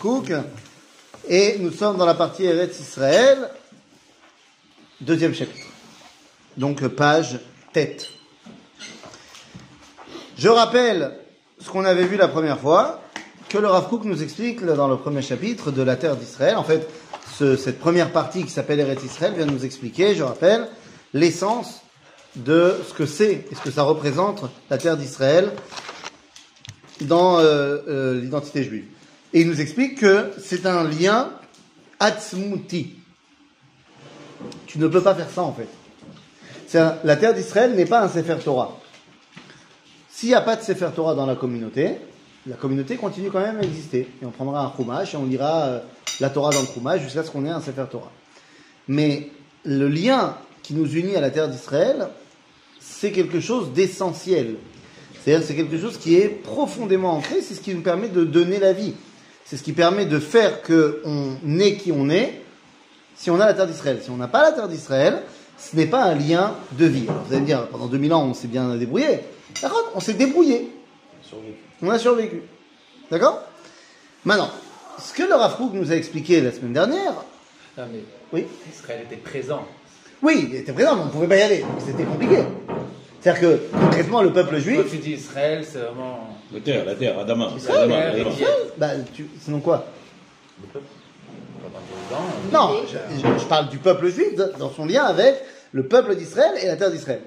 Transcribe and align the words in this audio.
Cook, 0.00 0.32
et 1.28 1.56
nous 1.60 1.70
sommes 1.70 1.96
dans 1.96 2.04
la 2.04 2.14
partie 2.14 2.42
Eretz 2.44 2.80
Israël, 2.80 3.48
deuxième 5.00 5.32
chapitre. 5.32 5.68
Donc 6.56 6.84
page 6.88 7.38
tête. 7.72 8.08
Je 10.36 10.48
rappelle 10.48 11.12
ce 11.60 11.70
qu'on 11.70 11.84
avait 11.84 12.02
vu 12.02 12.16
la 12.16 12.26
première 12.26 12.58
fois, 12.58 13.00
que 13.48 13.58
le 13.58 13.68
Rav 13.68 13.88
Kook 13.88 14.02
nous 14.06 14.24
explique 14.24 14.64
dans 14.64 14.88
le 14.88 14.96
premier 14.96 15.22
chapitre 15.22 15.70
de 15.70 15.82
la 15.82 15.94
terre 15.94 16.16
d'Israël. 16.16 16.56
En 16.56 16.64
fait, 16.64 16.88
ce- 17.38 17.54
cette 17.56 17.78
première 17.78 18.10
partie 18.10 18.42
qui 18.42 18.50
s'appelle 18.50 18.80
Eretz 18.80 19.04
Israël 19.04 19.34
vient 19.36 19.46
nous 19.46 19.64
expliquer, 19.64 20.16
je 20.16 20.24
rappelle, 20.24 20.66
l'essence 21.14 21.82
de 22.34 22.74
ce 22.88 22.92
que 22.92 23.06
c'est 23.06 23.46
et 23.48 23.54
ce 23.54 23.60
que 23.60 23.70
ça 23.70 23.84
représente 23.84 24.42
la 24.68 24.78
terre 24.78 24.96
d'Israël 24.96 25.52
dans 27.02 27.38
euh, 27.38 27.78
euh, 27.86 28.20
l'identité 28.20 28.64
juive. 28.64 28.86
Et 29.32 29.42
il 29.42 29.48
nous 29.48 29.60
explique 29.60 29.98
que 29.98 30.32
c'est 30.42 30.66
un 30.66 30.84
lien 30.84 31.30
atzmuti. 31.98 32.94
Tu 34.66 34.78
ne 34.78 34.88
peux 34.88 35.02
pas 35.02 35.14
faire 35.14 35.30
ça 35.30 35.42
en 35.42 35.52
fait. 35.52 35.68
La 37.04 37.16
terre 37.16 37.34
d'Israël 37.34 37.74
n'est 37.74 37.86
pas 37.86 38.02
un 38.02 38.08
Sefer 38.08 38.36
Torah. 38.42 38.78
S'il 40.08 40.28
n'y 40.28 40.34
a 40.34 40.40
pas 40.40 40.56
de 40.56 40.62
Sefer 40.62 40.90
Torah 40.94 41.14
dans 41.14 41.26
la 41.26 41.34
communauté, 41.34 41.96
la 42.46 42.56
communauté 42.56 42.96
continue 42.96 43.30
quand 43.30 43.40
même 43.40 43.58
à 43.58 43.62
exister. 43.62 44.08
Et 44.22 44.24
on 44.24 44.30
prendra 44.30 44.64
un 44.64 44.72
Chumash 44.76 45.14
et 45.14 45.16
on 45.16 45.26
lira 45.26 45.62
euh, 45.64 45.80
la 46.20 46.30
Torah 46.30 46.50
dans 46.50 46.60
le 46.60 46.66
Chumash 46.66 47.02
jusqu'à 47.02 47.22
ce 47.22 47.30
qu'on 47.30 47.44
ait 47.44 47.50
un 47.50 47.60
Sefer 47.60 47.84
Torah. 47.90 48.10
Mais 48.88 49.30
le 49.64 49.88
lien 49.88 50.36
qui 50.62 50.74
nous 50.74 50.86
unit 50.86 51.16
à 51.16 51.20
la 51.20 51.30
terre 51.30 51.48
d'Israël, 51.48 52.08
c'est 52.80 53.12
quelque 53.12 53.40
chose 53.40 53.72
d'essentiel. 53.72 54.56
C'est-à-dire 55.22 55.46
c'est 55.46 55.54
quelque 55.54 55.78
chose 55.78 55.98
qui 55.98 56.16
est 56.16 56.28
profondément 56.28 57.12
ancré, 57.12 57.42
c'est 57.42 57.54
ce 57.54 57.60
qui 57.60 57.74
nous 57.74 57.82
permet 57.82 58.08
de 58.08 58.24
donner 58.24 58.58
la 58.58 58.72
vie. 58.72 58.94
C'est 59.44 59.56
ce 59.56 59.62
qui 59.62 59.72
permet 59.72 60.06
de 60.06 60.18
faire 60.18 60.62
qu'on 60.62 61.58
est 61.58 61.76
qui 61.76 61.92
on 61.92 62.08
est 62.08 62.40
si 63.16 63.30
on 63.30 63.38
a 63.38 63.44
la 63.46 63.52
terre 63.54 63.66
d'Israël. 63.66 63.98
Si 64.02 64.08
on 64.10 64.16
n'a 64.16 64.28
pas 64.28 64.42
la 64.42 64.52
terre 64.52 64.68
d'Israël, 64.68 65.22
ce 65.58 65.76
n'est 65.76 65.86
pas 65.86 66.04
un 66.04 66.14
lien 66.14 66.54
de 66.72 66.86
vie. 66.86 67.04
Alors, 67.08 67.22
vous 67.24 67.32
allez 67.32 67.42
me 67.42 67.46
dire, 67.46 67.66
pendant 67.68 67.86
2000 67.86 68.14
ans, 68.14 68.24
on 68.24 68.32
s'est 68.34 68.48
bien 68.48 68.74
débrouillé. 68.76 69.20
D'accord 69.60 69.90
On 69.94 70.00
s'est 70.00 70.14
débrouillé. 70.14 70.70
On 71.82 71.90
a 71.90 71.98
survécu. 71.98 72.42
D'accord? 73.10 73.42
Maintenant, 74.24 74.50
ce 74.98 75.12
que 75.12 75.22
le 75.22 75.34
Rav 75.34 75.56
Kook 75.56 75.72
nous 75.74 75.92
a 75.92 75.96
expliqué 75.96 76.40
la 76.40 76.52
semaine 76.52 76.72
dernière, 76.72 77.12
Non, 77.76 77.84
mais 77.92 78.00
oui, 78.32 78.46
Israël 78.72 79.02
était 79.04 79.16
présent. 79.16 79.66
oui, 80.22 80.46
il 80.50 80.56
était 80.56 80.72
présent, 80.72 80.94
mais 80.96 81.02
on 81.02 81.06
ne 81.06 81.10
pouvait 81.10 81.28
pas 81.28 81.36
y 81.36 81.42
aller. 81.42 81.64
C'était 81.84 82.04
compliqué. 82.04 82.38
C'est-à-dire 83.20 83.40
que, 83.42 83.60
concrètement, 83.78 84.22
le 84.22 84.32
peuple 84.32 84.54
Quand 84.54 84.60
juif, 84.62 84.90
tu 84.90 84.96
dis 84.96 85.12
Israël, 85.12 85.64
c'est 85.70 85.78
vraiment 85.78 86.38
La 86.52 86.60
terre, 86.60 86.84
la 86.84 86.94
terre, 86.94 87.18
Adama. 87.18 87.48
Qui 87.56 88.44
bah, 88.76 88.88
tu, 89.14 89.28
sinon 89.40 89.60
quoi? 89.60 89.84
Le 90.60 90.66
peuple. 90.68 90.84
Non, 92.52 92.70
je, 92.86 92.96
je- 93.16 93.38
je 93.38 93.44
parle 93.44 93.68
du 93.68 93.78
peuple 93.78 94.08
juif 94.08 94.34
de- 94.34 94.52
dans 94.58 94.70
son 94.70 94.84
lien 94.86 95.04
avec 95.04 95.36
le 95.72 95.86
peuple 95.86 96.16
d'Israël 96.16 96.52
et 96.60 96.66
la 96.66 96.76
terre 96.76 96.90
d'Israël. 96.90 97.20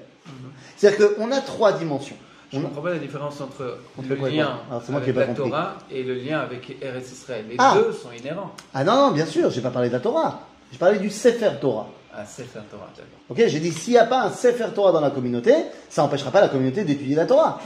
C'est-à-dire 0.76 1.14
qu'on 1.16 1.30
a 1.32 1.40
trois 1.40 1.72
dimensions. 1.72 2.16
je 2.52 2.58
On 2.58 2.60
ne 2.60 2.64
a- 2.66 2.68
comprends 2.68 2.82
pas 2.82 2.90
la 2.90 2.98
différence 2.98 3.40
entre 3.40 3.78
Entre 3.98 4.08
le 4.08 4.16
quoi 4.16 4.28
et 4.28 4.32
lien 4.32 4.44
quoi 4.44 4.54
Alors, 4.70 4.82
c'est 4.84 4.92
moi 4.92 5.00
qui 5.00 5.06
ai 5.08 5.10
avec 5.10 5.14
pas 5.14 5.32
la 5.32 5.34
compris. 5.38 5.50
Torah 5.50 5.74
et 5.90 6.02
le 6.02 6.14
lien 6.14 6.40
avec 6.40 6.76
Eretz 6.82 7.10
Israël. 7.12 7.44
Les 7.48 7.56
Ah. 7.58 7.74
deux 7.76 7.92
sont 7.92 8.12
inhérents 8.12 8.52
Ah 8.74 8.84
non, 8.84 8.94
non, 8.96 9.10
bien 9.12 9.26
sûr, 9.26 9.50
j'ai 9.50 9.62
pas 9.62 9.70
parlé 9.70 9.88
de 9.88 9.94
la 9.94 10.00
Torah. 10.00 10.40
J'ai 10.70 10.78
parlé 10.78 10.98
du 10.98 11.08
Sefer 11.10 11.52
Torah. 11.60 11.86
à 12.16 12.24
Sefer 12.26 12.60
Torah. 12.70 12.88
d'accord. 12.94 13.18
Ok, 13.30 13.42
j'ai 13.48 13.58
dit 13.60 13.72
s'il 13.72 13.94
n'y 13.94 13.98
a 13.98 14.04
pas 14.04 14.22
un 14.24 14.30
Sefer 14.30 14.66
Torah 14.74 14.92
dans 14.92 15.00
la 15.00 15.10
communauté, 15.10 15.52
ça 15.88 16.02
n'empêchera 16.02 16.30
pas 16.30 16.40
la 16.42 16.48
communauté 16.48 16.84
d'étudier 16.84 17.16
la 17.16 17.26
Torah. 17.26 17.58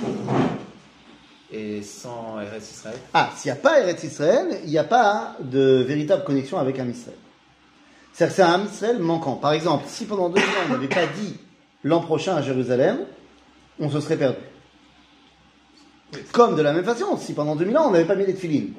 Et 1.50 1.82
sans 1.82 2.40
Eretz 2.40 2.70
Israël? 2.70 2.98
Ah, 3.14 3.30
s'il 3.36 3.50
n'y 3.50 3.58
a 3.58 3.60
pas 3.60 3.80
Eretz 3.80 4.04
Israël, 4.04 4.60
il 4.64 4.70
n'y 4.70 4.78
a 4.78 4.84
pas 4.84 5.36
de 5.40 5.82
véritable 5.82 6.24
connexion 6.24 6.58
avec 6.58 6.78
un 6.78 6.88
Israël. 6.88 7.16
C'est-à-dire 8.12 8.36
que 8.36 8.42
c'est 8.42 8.48
un 8.48 8.64
Israël 8.64 8.98
manquant. 8.98 9.36
Par 9.36 9.52
exemple, 9.52 9.84
si 9.86 10.04
pendant 10.04 10.28
deux 10.28 10.40
ans 10.40 10.66
on 10.66 10.72
n'avait 10.72 10.88
pas 10.88 11.06
dit 11.06 11.36
l'an 11.84 12.00
prochain 12.00 12.36
à 12.36 12.42
Jérusalem, 12.42 12.98
on 13.80 13.90
se 13.90 14.00
serait 14.00 14.16
perdu. 14.16 14.38
Oui. 16.12 16.20
Comme 16.32 16.56
de 16.56 16.62
la 16.62 16.72
même 16.72 16.84
façon, 16.84 17.16
si 17.16 17.32
pendant 17.32 17.56
2000 17.56 17.78
ans 17.78 17.88
on 17.88 17.90
n'avait 17.92 18.06
pas 18.06 18.14
mis 18.14 18.26
les 18.26 18.34
filines. 18.34 18.74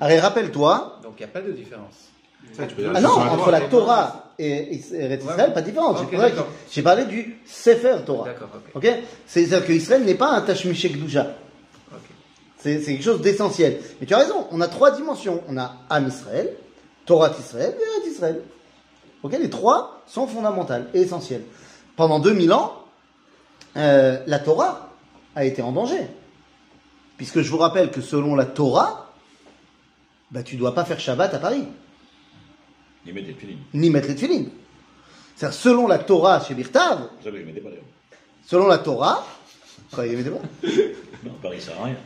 Allez, 0.00 0.20
rappelle-toi, 0.20 1.00
Donc 1.02 1.14
il 1.18 1.22
n'y 1.22 1.30
a 1.30 1.32
pas 1.32 1.40
de 1.40 1.52
différence. 1.52 2.10
Ça, 2.52 2.66
tu 2.66 2.74
peux 2.74 2.82
dire 2.82 2.92
ah 2.94 3.00
non, 3.00 3.10
entre 3.10 3.50
la. 3.50 3.60
Torah 3.62 4.24
et 4.38 4.52
Ouais. 4.52 4.68
Israël, 4.76 5.52
pas 5.52 5.62
différence. 5.62 5.98
J'ai 6.00 6.16
parlé- 6.16 6.30
d'accord. 6.30 6.46
J'ai 6.70 6.82
parlé 6.82 7.04
du 7.06 7.40
Sefer 7.46 7.96
Torah. 8.06 8.28
Ok. 8.74 8.86
C'est-à-dire 9.26 9.66
que 9.66 9.72
Israël 9.72 10.04
n'est 10.04 10.14
pas 10.14 10.30
un 10.30 10.40
Tashmish 10.42 10.86
Gdusha. 10.86 11.26
Ok. 11.92 11.98
C'est 12.58 12.80
quelque 12.80 13.02
chose 13.02 13.20
d'essentiel. 13.20 13.80
Mais 14.00 14.06
tu 14.06 14.14
as 14.14 14.18
raison, 14.18 14.46
on 14.52 14.60
a 14.60 14.68
trois 14.68 14.92
dimensions. 14.92 15.42
On 15.48 15.56
a 15.58 15.74
Am 15.90 16.06
Israël, 16.06 16.52
Torah 17.04 17.32
Israël 17.38 17.74
et 17.78 17.82
Eretz 17.82 18.12
Israël. 18.14 18.42
Ok? 19.24 19.32
Les 19.40 19.50
trois 19.50 20.02
sont 20.06 20.26
fondamentales 20.28 20.86
et 20.94 21.00
essentielles. 21.02 21.42
Pendant 21.96 22.20
2000 22.20 22.52
ans, 22.52 22.84
euh, 23.76 24.18
la 24.26 24.38
Torah 24.38 24.90
a 25.34 25.44
été 25.44 25.62
en 25.62 25.72
danger. 25.72 26.06
Puisque 27.16 27.40
je 27.40 27.50
vous 27.50 27.58
rappelle 27.58 27.90
que 27.90 28.00
selon 28.00 28.36
la 28.36 28.44
Torah, 28.46 29.10
bah, 30.30 30.44
tu 30.44 30.54
dois 30.56 30.74
pas 30.74 30.84
faire 30.84 31.00
Shabbat 31.00 31.34
à 31.34 31.38
Paris, 31.38 31.64
Ils 33.06 33.14
mettent 33.14 33.26
les 33.26 33.34
filines. 33.34 33.58
ni 33.74 33.90
mettre 33.90 34.08
les 34.08 34.14
tefilines. 34.14 34.50
C'est-à-dire, 35.36 35.58
selon 35.58 35.86
la 35.86 35.98
Torah 35.98 36.40
chez 36.44 36.54
Birtav, 36.54 37.08
pas 37.22 37.30
selon 38.46 38.66
la 38.66 38.78
Torah, 38.78 39.26
quoi, 39.92 40.06
il 40.06 40.22
des 40.22 40.30
mots 40.30 40.42
Non, 41.24 41.32
Paris, 41.42 41.60
ça 41.60 41.72
sert 41.72 41.80
à 41.80 41.84
rien. 41.84 41.96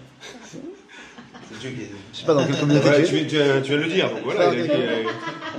C'est 0.50 1.58
Dieu 1.60 1.70
qui 1.70 1.82
est- 1.82 1.90
Je 2.12 2.18
sais 2.20 2.26
pas 2.26 2.34
dans 2.34 2.44
quelle 2.46 2.58
communauté 2.58 2.88
Ouais, 2.88 3.02
tu 3.04 3.26
tu, 3.26 3.36
viens, 3.36 3.60
tu 3.60 3.68
viens 3.70 3.78
de 3.78 3.82
le 3.82 3.88
dire, 3.90 4.10
donc 4.10 4.20
voilà. 4.24 4.40
euh, 4.50 5.04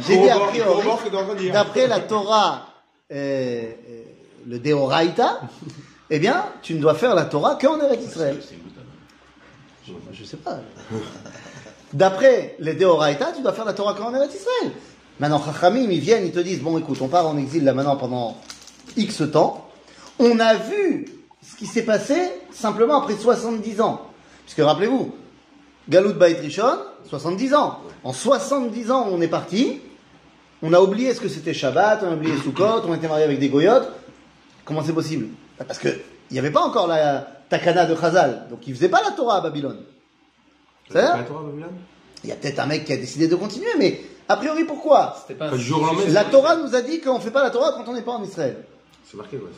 J'ai 0.08 0.18
dit 0.18 0.30
a 0.30 0.34
corrobore- 0.36 0.50
priori, 0.50 0.68
corrobore 0.70 1.00
ce 1.00 1.06
que 1.06 1.10
t'es 1.10 1.18
en 1.18 1.24
train 1.26 1.34
de 1.36 1.40
dire. 1.40 1.54
d'après 1.54 1.88
la 1.88 2.00
Torah, 2.00 2.68
euh, 3.12 3.16
euh, 3.16 4.04
le 4.48 4.60
Deoraita, 4.60 5.42
eh 6.10 6.20
bien, 6.20 6.46
tu 6.62 6.74
ne 6.76 6.80
dois 6.82 6.96
faire 6.96 7.16
la 7.16 7.26
Torah 7.26 7.58
qu'en 7.60 7.80
Eretz 7.80 8.04
Israël. 8.06 8.38
C'est. 8.42 8.56
Je, 9.86 9.92
je 10.14 10.24
sais 10.24 10.38
pas. 10.38 10.60
D'après 11.92 12.56
les 12.60 12.74
Deoraita, 12.74 13.32
tu 13.36 13.42
dois 13.42 13.54
faire 13.54 13.66
la 13.66 13.74
Torah 13.74 13.94
qu'en 13.94 14.14
Eretz 14.16 14.34
Israël. 14.34 14.72
Maintenant, 15.20 15.42
Chachamim, 15.44 15.90
ils 15.92 16.00
viennent, 16.00 16.26
ils 16.26 16.32
te 16.32 16.40
disent, 16.40 16.62
bon, 16.62 16.78
écoute, 16.78 16.98
on 17.02 17.08
part 17.08 17.28
en 17.28 17.38
exil 17.38 17.64
là 17.64 17.74
maintenant 17.74 17.96
pendant 17.96 18.38
X 18.98 19.24
temps. 19.32 19.70
On 20.20 20.40
a 20.40 20.56
vu 20.56 21.06
ce 21.42 21.56
qui 21.56 21.66
s'est 21.66 21.84
passé 21.84 22.16
simplement 22.52 23.02
après 23.02 23.16
70 23.16 23.82
ans. 23.82 24.08
Puisque 24.46 24.66
rappelez-vous, 24.66 25.14
Galout 25.90 26.14
Bait 26.14 26.34
Rishon, 26.34 26.80
70 27.10 27.54
ans. 27.54 27.80
En 28.04 28.14
70 28.14 28.92
ans, 28.92 29.08
on 29.12 29.22
est 29.22 29.28
parti. 29.28 29.82
On 30.62 30.74
a 30.74 30.80
oublié 30.80 31.14
ce 31.14 31.20
que 31.20 31.28
c'était 31.28 31.54
Shabbat, 31.54 32.04
on 32.04 32.12
a 32.12 32.16
oublié 32.16 32.36
Sukkot, 32.38 32.84
on 32.88 32.96
était 32.96 33.08
marié 33.08 33.26
avec 33.26 33.40
des 33.40 33.50
goyotes. 33.50 33.92
Comment 34.64 34.82
c'est 34.84 34.94
possible? 34.94 35.28
Parce 35.58 35.78
que 35.78 35.90
il 36.30 36.34
n'y 36.34 36.40
avait 36.40 36.52
pas 36.52 36.62
encore 36.62 36.88
la 36.88 37.28
Takana 37.50 37.86
de 37.86 37.96
Chazal, 37.96 38.48
donc 38.50 38.66
ils 38.66 38.74
faisaient 38.74 38.90
pas 38.90 39.02
la 39.04 39.12
Torah 39.12 39.38
à 39.38 39.42
Babylone. 39.42 39.82
C'est 40.90 41.04
Il 42.24 42.30
y 42.30 42.32
a 42.32 42.36
peut-être 42.36 42.60
un 42.60 42.66
mec 42.66 42.86
qui 42.86 42.94
a 42.94 42.98
décidé 42.98 43.28
de 43.28 43.36
continuer, 43.36 43.70
mais 43.78 44.02
a 44.34 44.38
priori, 44.38 44.64
pourquoi 44.64 45.16
La 46.10 46.24
Torah 46.24 46.56
nous 46.56 46.74
a 46.74 46.82
dit 46.82 47.00
qu'on 47.00 47.20
ne 47.20 47.20
fait 47.20 47.30
pas 47.30 47.44
la 47.44 47.52
Torah 47.52 47.74
quand 47.74 47.88
on 47.88 47.94
n'est 47.94 48.02
pas 48.02 48.14
en 48.14 48.24
Israël. 48.24 48.58
C'est 49.06 49.16
marqué, 49.16 49.38
quoi. 49.38 49.50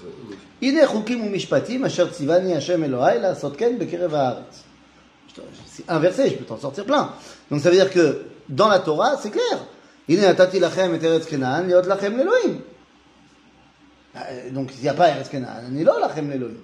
C'est 5.66 5.90
inversé, 5.90 6.30
je 6.30 6.35
peux 6.35 6.44
t'en 6.44 6.58
sortir 6.58 6.84
plein. 6.84 7.12
Donc 7.50 7.62
ça 7.62 7.69
veut 7.69 7.78
dire 7.78 7.90
que 7.90 8.24
dans 8.50 8.68
la 8.68 8.80
Torah, 8.80 9.16
c'est 9.22 9.31
clair. 9.31 9.66
Bah, 14.14 14.22
euh, 14.30 14.50
donc 14.52 14.72
il 14.75 14.81
n'y 14.81 14.90
a 14.90 14.94
pas 14.94 15.09
Eretz 15.09 15.30
Kenan, 15.30 15.69
ni 15.72 15.84
Lachem 15.85 16.30
l'Elohim. 16.30 16.58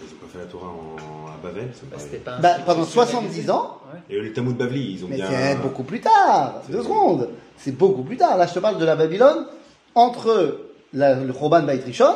Ils 0.00 0.04
ont 0.14 0.16
pas 0.20 0.26
fait 0.32 0.38
la 0.38 0.44
Torah 0.44 0.68
en, 0.68 1.26
à 1.28 1.36
Bavel, 1.42 1.70
ça 1.74 1.80
me 1.84 1.90
Bah, 1.90 1.96
paraît. 1.96 2.02
c'était 2.04 2.16
pas 2.18 2.34
un 2.36 2.40
Bah, 2.40 2.50
truc 2.54 2.64
pendant 2.66 2.82
institutionnalisé. 2.82 3.42
70 3.46 3.50
ans, 3.50 3.74
Ouais. 3.92 4.16
Et 4.16 4.20
le 4.20 4.32
Talmud 4.34 4.56
Bavli, 4.56 4.92
ils 4.92 5.04
ont 5.04 5.08
Mais 5.08 5.16
bien. 5.16 5.26
c'est 5.30 5.56
beaucoup 5.62 5.82
plus 5.82 6.00
tard. 6.00 6.62
Deux 6.68 6.82
secondes. 6.82 7.30
C'est 7.56 7.72
beaucoup 7.72 8.02
plus 8.02 8.16
tard. 8.18 8.36
Là, 8.36 8.46
je 8.46 8.52
te 8.54 8.58
parle 8.58 8.78
de 8.78 8.84
la 8.84 8.96
Babylone 8.96 9.46
entre 9.94 10.58
la- 10.92 11.14
le 11.14 11.32
Choban 11.32 11.62
Bait 11.62 11.80
Rishon 11.84 12.14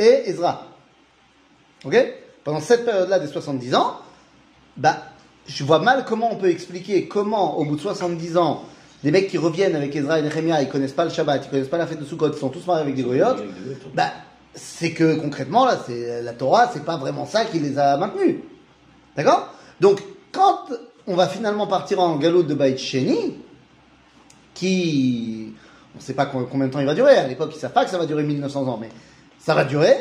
et 0.00 0.28
Ezra. 0.28 0.66
Ok? 1.84 1.96
Pendant 2.44 2.60
cette 2.60 2.84
période-là 2.84 3.18
des 3.20 3.28
70 3.28 3.74
ans, 3.76 3.98
bah, 4.76 4.96
je 5.46 5.62
vois 5.64 5.78
mal 5.78 6.04
comment 6.04 6.30
on 6.32 6.36
peut 6.36 6.50
expliquer 6.50 7.06
comment, 7.06 7.56
au 7.58 7.64
bout 7.64 7.76
de 7.76 7.80
70 7.80 8.36
ans, 8.36 8.64
des 9.04 9.10
mecs 9.12 9.28
qui 9.28 9.38
reviennent 9.38 9.76
avec 9.76 9.94
Ezra 9.94 10.18
et 10.18 10.22
Nehemiah, 10.22 10.60
ils 10.62 10.68
connaissent 10.68 10.92
pas 10.92 11.04
le 11.04 11.10
Shabbat, 11.10 11.44
ils 11.46 11.50
connaissent 11.50 11.68
pas 11.68 11.78
la 11.78 11.86
fête 11.86 12.00
de 12.00 12.04
Sukkot, 12.04 12.30
ils 12.32 12.38
sont 12.38 12.48
tous 12.48 12.66
mariés 12.66 12.82
avec 12.82 12.94
des 12.96 13.02
goyotes. 13.02 13.38
Avec 13.38 13.54
des 13.54 13.60
goyotes. 13.64 13.94
Bah, 13.94 14.10
c'est 14.54 14.92
que 14.92 15.14
concrètement, 15.16 15.64
là, 15.64 15.78
c'est 15.86 16.22
la 16.22 16.32
Torah, 16.32 16.70
c'est 16.72 16.84
pas 16.84 16.96
vraiment 16.96 17.26
ça 17.26 17.44
qui 17.44 17.58
les 17.58 17.78
a 17.78 17.96
maintenus. 17.96 18.36
D'accord? 19.16 19.48
Donc, 19.80 20.02
quand 20.32 20.58
on 21.06 21.14
va 21.14 21.26
finalement 21.26 21.66
partir 21.66 22.00
en 22.00 22.16
galop 22.16 22.42
de 22.42 22.54
Baït 22.54 22.78
Sheni, 22.78 23.36
qui. 24.54 25.52
On 25.94 25.98
ne 25.98 26.02
sait 26.02 26.14
pas 26.14 26.26
co- 26.26 26.46
combien 26.50 26.68
de 26.68 26.72
temps 26.72 26.80
il 26.80 26.86
va 26.86 26.94
durer. 26.94 27.16
À 27.16 27.26
l'époque, 27.26 27.50
ils 27.52 27.56
ne 27.56 27.60
savent 27.60 27.72
pas 27.72 27.84
que 27.84 27.90
ça 27.90 27.98
va 27.98 28.06
durer 28.06 28.22
1900 28.22 28.66
ans, 28.66 28.78
mais 28.80 28.88
ça 29.38 29.54
va 29.54 29.64
durer. 29.64 29.94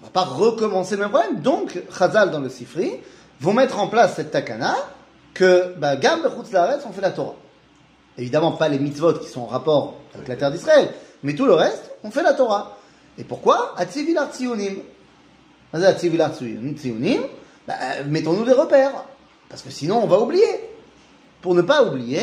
On 0.00 0.04
va 0.04 0.10
pas 0.10 0.22
recommencer 0.24 0.94
le 0.94 1.02
même 1.02 1.10
problème. 1.10 1.40
Donc, 1.40 1.80
Chazal 1.96 2.30
dans 2.30 2.38
le 2.40 2.48
Sifri 2.48 2.92
vont 3.40 3.52
mettre 3.52 3.80
en 3.80 3.88
place 3.88 4.14
cette 4.14 4.30
takana 4.30 4.74
que 5.34 5.74
bah, 5.78 5.96
Gam 5.96 6.20
Laaretz, 6.52 6.84
on 6.88 6.92
fait 6.92 7.00
la 7.00 7.10
Torah. 7.10 7.34
Évidemment, 8.18 8.52
pas 8.52 8.68
les 8.68 8.78
mitzvot 8.78 9.14
qui 9.14 9.28
sont 9.28 9.42
en 9.42 9.46
rapport 9.46 9.94
avec 10.14 10.28
la 10.28 10.36
terre 10.36 10.50
d'Israël, 10.50 10.90
mais 11.22 11.34
tout 11.34 11.44
le 11.44 11.54
reste, 11.54 11.90
on 12.04 12.10
fait 12.10 12.22
la 12.22 12.32
Torah. 12.32 12.76
Et 13.18 13.24
pourquoi? 13.24 13.74
Atzivilar 13.76 14.32
Tzionim, 14.32 14.76
bah, 17.66 17.74
mettons-nous 18.06 18.44
des 18.44 18.52
repères. 18.52 19.04
Parce 19.48 19.62
que 19.62 19.70
sinon, 19.70 20.00
on 20.02 20.06
va 20.06 20.20
oublier. 20.20 20.44
Pour 21.40 21.54
ne 21.54 21.62
pas 21.62 21.84
oublier, 21.84 22.22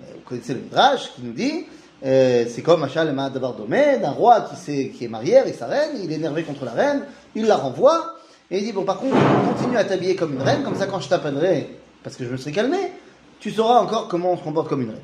euh, 0.00 0.04
vous 0.14 0.20
connaissez 0.24 0.54
le 0.54 0.60
Midrash 0.60 1.12
qui 1.14 1.22
nous 1.22 1.32
dit 1.32 1.66
euh, 2.04 2.44
c'est 2.48 2.62
comme 2.62 2.80
Machal 2.80 3.08
et 3.08 3.98
d'un 3.98 4.10
roi 4.10 4.46
qui, 4.64 5.04
est 5.04 5.08
marié 5.08 5.38
avec 5.38 5.54
sa 5.54 5.66
reine, 5.66 5.92
il 6.02 6.12
est 6.12 6.16
énervé 6.16 6.42
contre 6.42 6.64
la 6.64 6.72
reine, 6.72 7.04
il 7.34 7.46
la 7.46 7.56
renvoie, 7.56 8.16
et 8.50 8.58
il 8.58 8.64
dit 8.64 8.72
Bon, 8.72 8.84
par 8.84 8.98
contre, 8.98 9.16
continue 9.54 9.78
à 9.78 9.84
t'habiller 9.84 10.14
comme 10.14 10.34
une 10.34 10.42
reine, 10.42 10.62
comme 10.64 10.76
ça, 10.76 10.86
quand 10.86 11.00
je 11.00 11.08
t'appellerai, 11.08 11.78
parce 12.02 12.16
que 12.16 12.24
je 12.24 12.30
me 12.30 12.36
serai 12.36 12.52
calmé, 12.52 12.92
tu 13.40 13.50
sauras 13.50 13.78
encore 13.78 14.08
comment 14.08 14.32
on 14.32 14.36
se 14.36 14.42
comporte 14.42 14.68
comme 14.68 14.82
une 14.82 14.90
reine. 14.90 14.98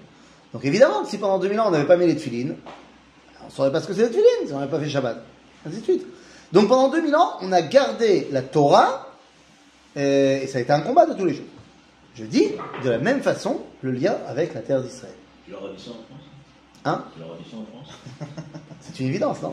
Donc 0.53 0.65
évidemment, 0.65 1.05
si 1.07 1.17
pendant 1.17 1.39
2000 1.39 1.61
ans 1.61 1.65
on 1.69 1.71
n'avait 1.71 1.87
pas 1.87 1.97
mis 1.97 2.07
les 2.07 2.17
tefilines, 2.17 2.57
on 3.51 3.53
ne 3.53 3.57
saurait 3.57 3.73
pas 3.73 3.81
ce 3.81 3.89
que 3.89 3.95
c'est 3.95 4.03
les 4.03 4.09
tefilines, 4.11 4.47
si 4.47 4.53
on 4.53 4.61
n'avait 4.61 4.71
pas 4.71 4.79
fait 4.79 4.89
Shabbat, 4.89 5.25
ainsi 5.67 5.79
de 5.79 5.83
suite. 5.83 6.07
Donc 6.53 6.69
pendant 6.69 6.89
2000 6.89 7.17
ans, 7.17 7.33
on 7.41 7.51
a 7.51 7.63
gardé 7.63 8.29
la 8.31 8.43
Torah, 8.43 9.09
euh, 9.97 10.41
et 10.41 10.47
ça 10.47 10.59
a 10.59 10.61
été 10.61 10.73
un 10.73 10.83
combat 10.83 11.05
de 11.05 11.15
tous 11.15 11.25
les 11.25 11.35
jours. 11.35 11.47
Je 12.15 12.25
dis, 12.25 12.53
de 12.85 12.91
la 12.91 12.99
même 12.99 13.23
façon, 13.23 13.63
le 13.83 13.91
lien 13.91 14.17
avec 14.29 14.55
la 14.55 14.61
terre 14.61 14.81
d'Israël. 14.81 15.15
Tu 15.45 15.51
leur 15.51 15.65
as 15.65 15.71
dit 15.71 15.83
ça 15.83 15.91
en 15.91 15.95
France? 15.95 16.27
Hein? 16.85 17.05
Tu 17.13 17.21
leur 17.21 17.33
as 17.33 17.39
dit 17.39 17.51
ça 17.51 17.57
en 17.57 17.65
France? 17.65 17.99
C'est 18.83 19.01
une 19.01 19.07
évidence, 19.09 19.43
non? 19.43 19.53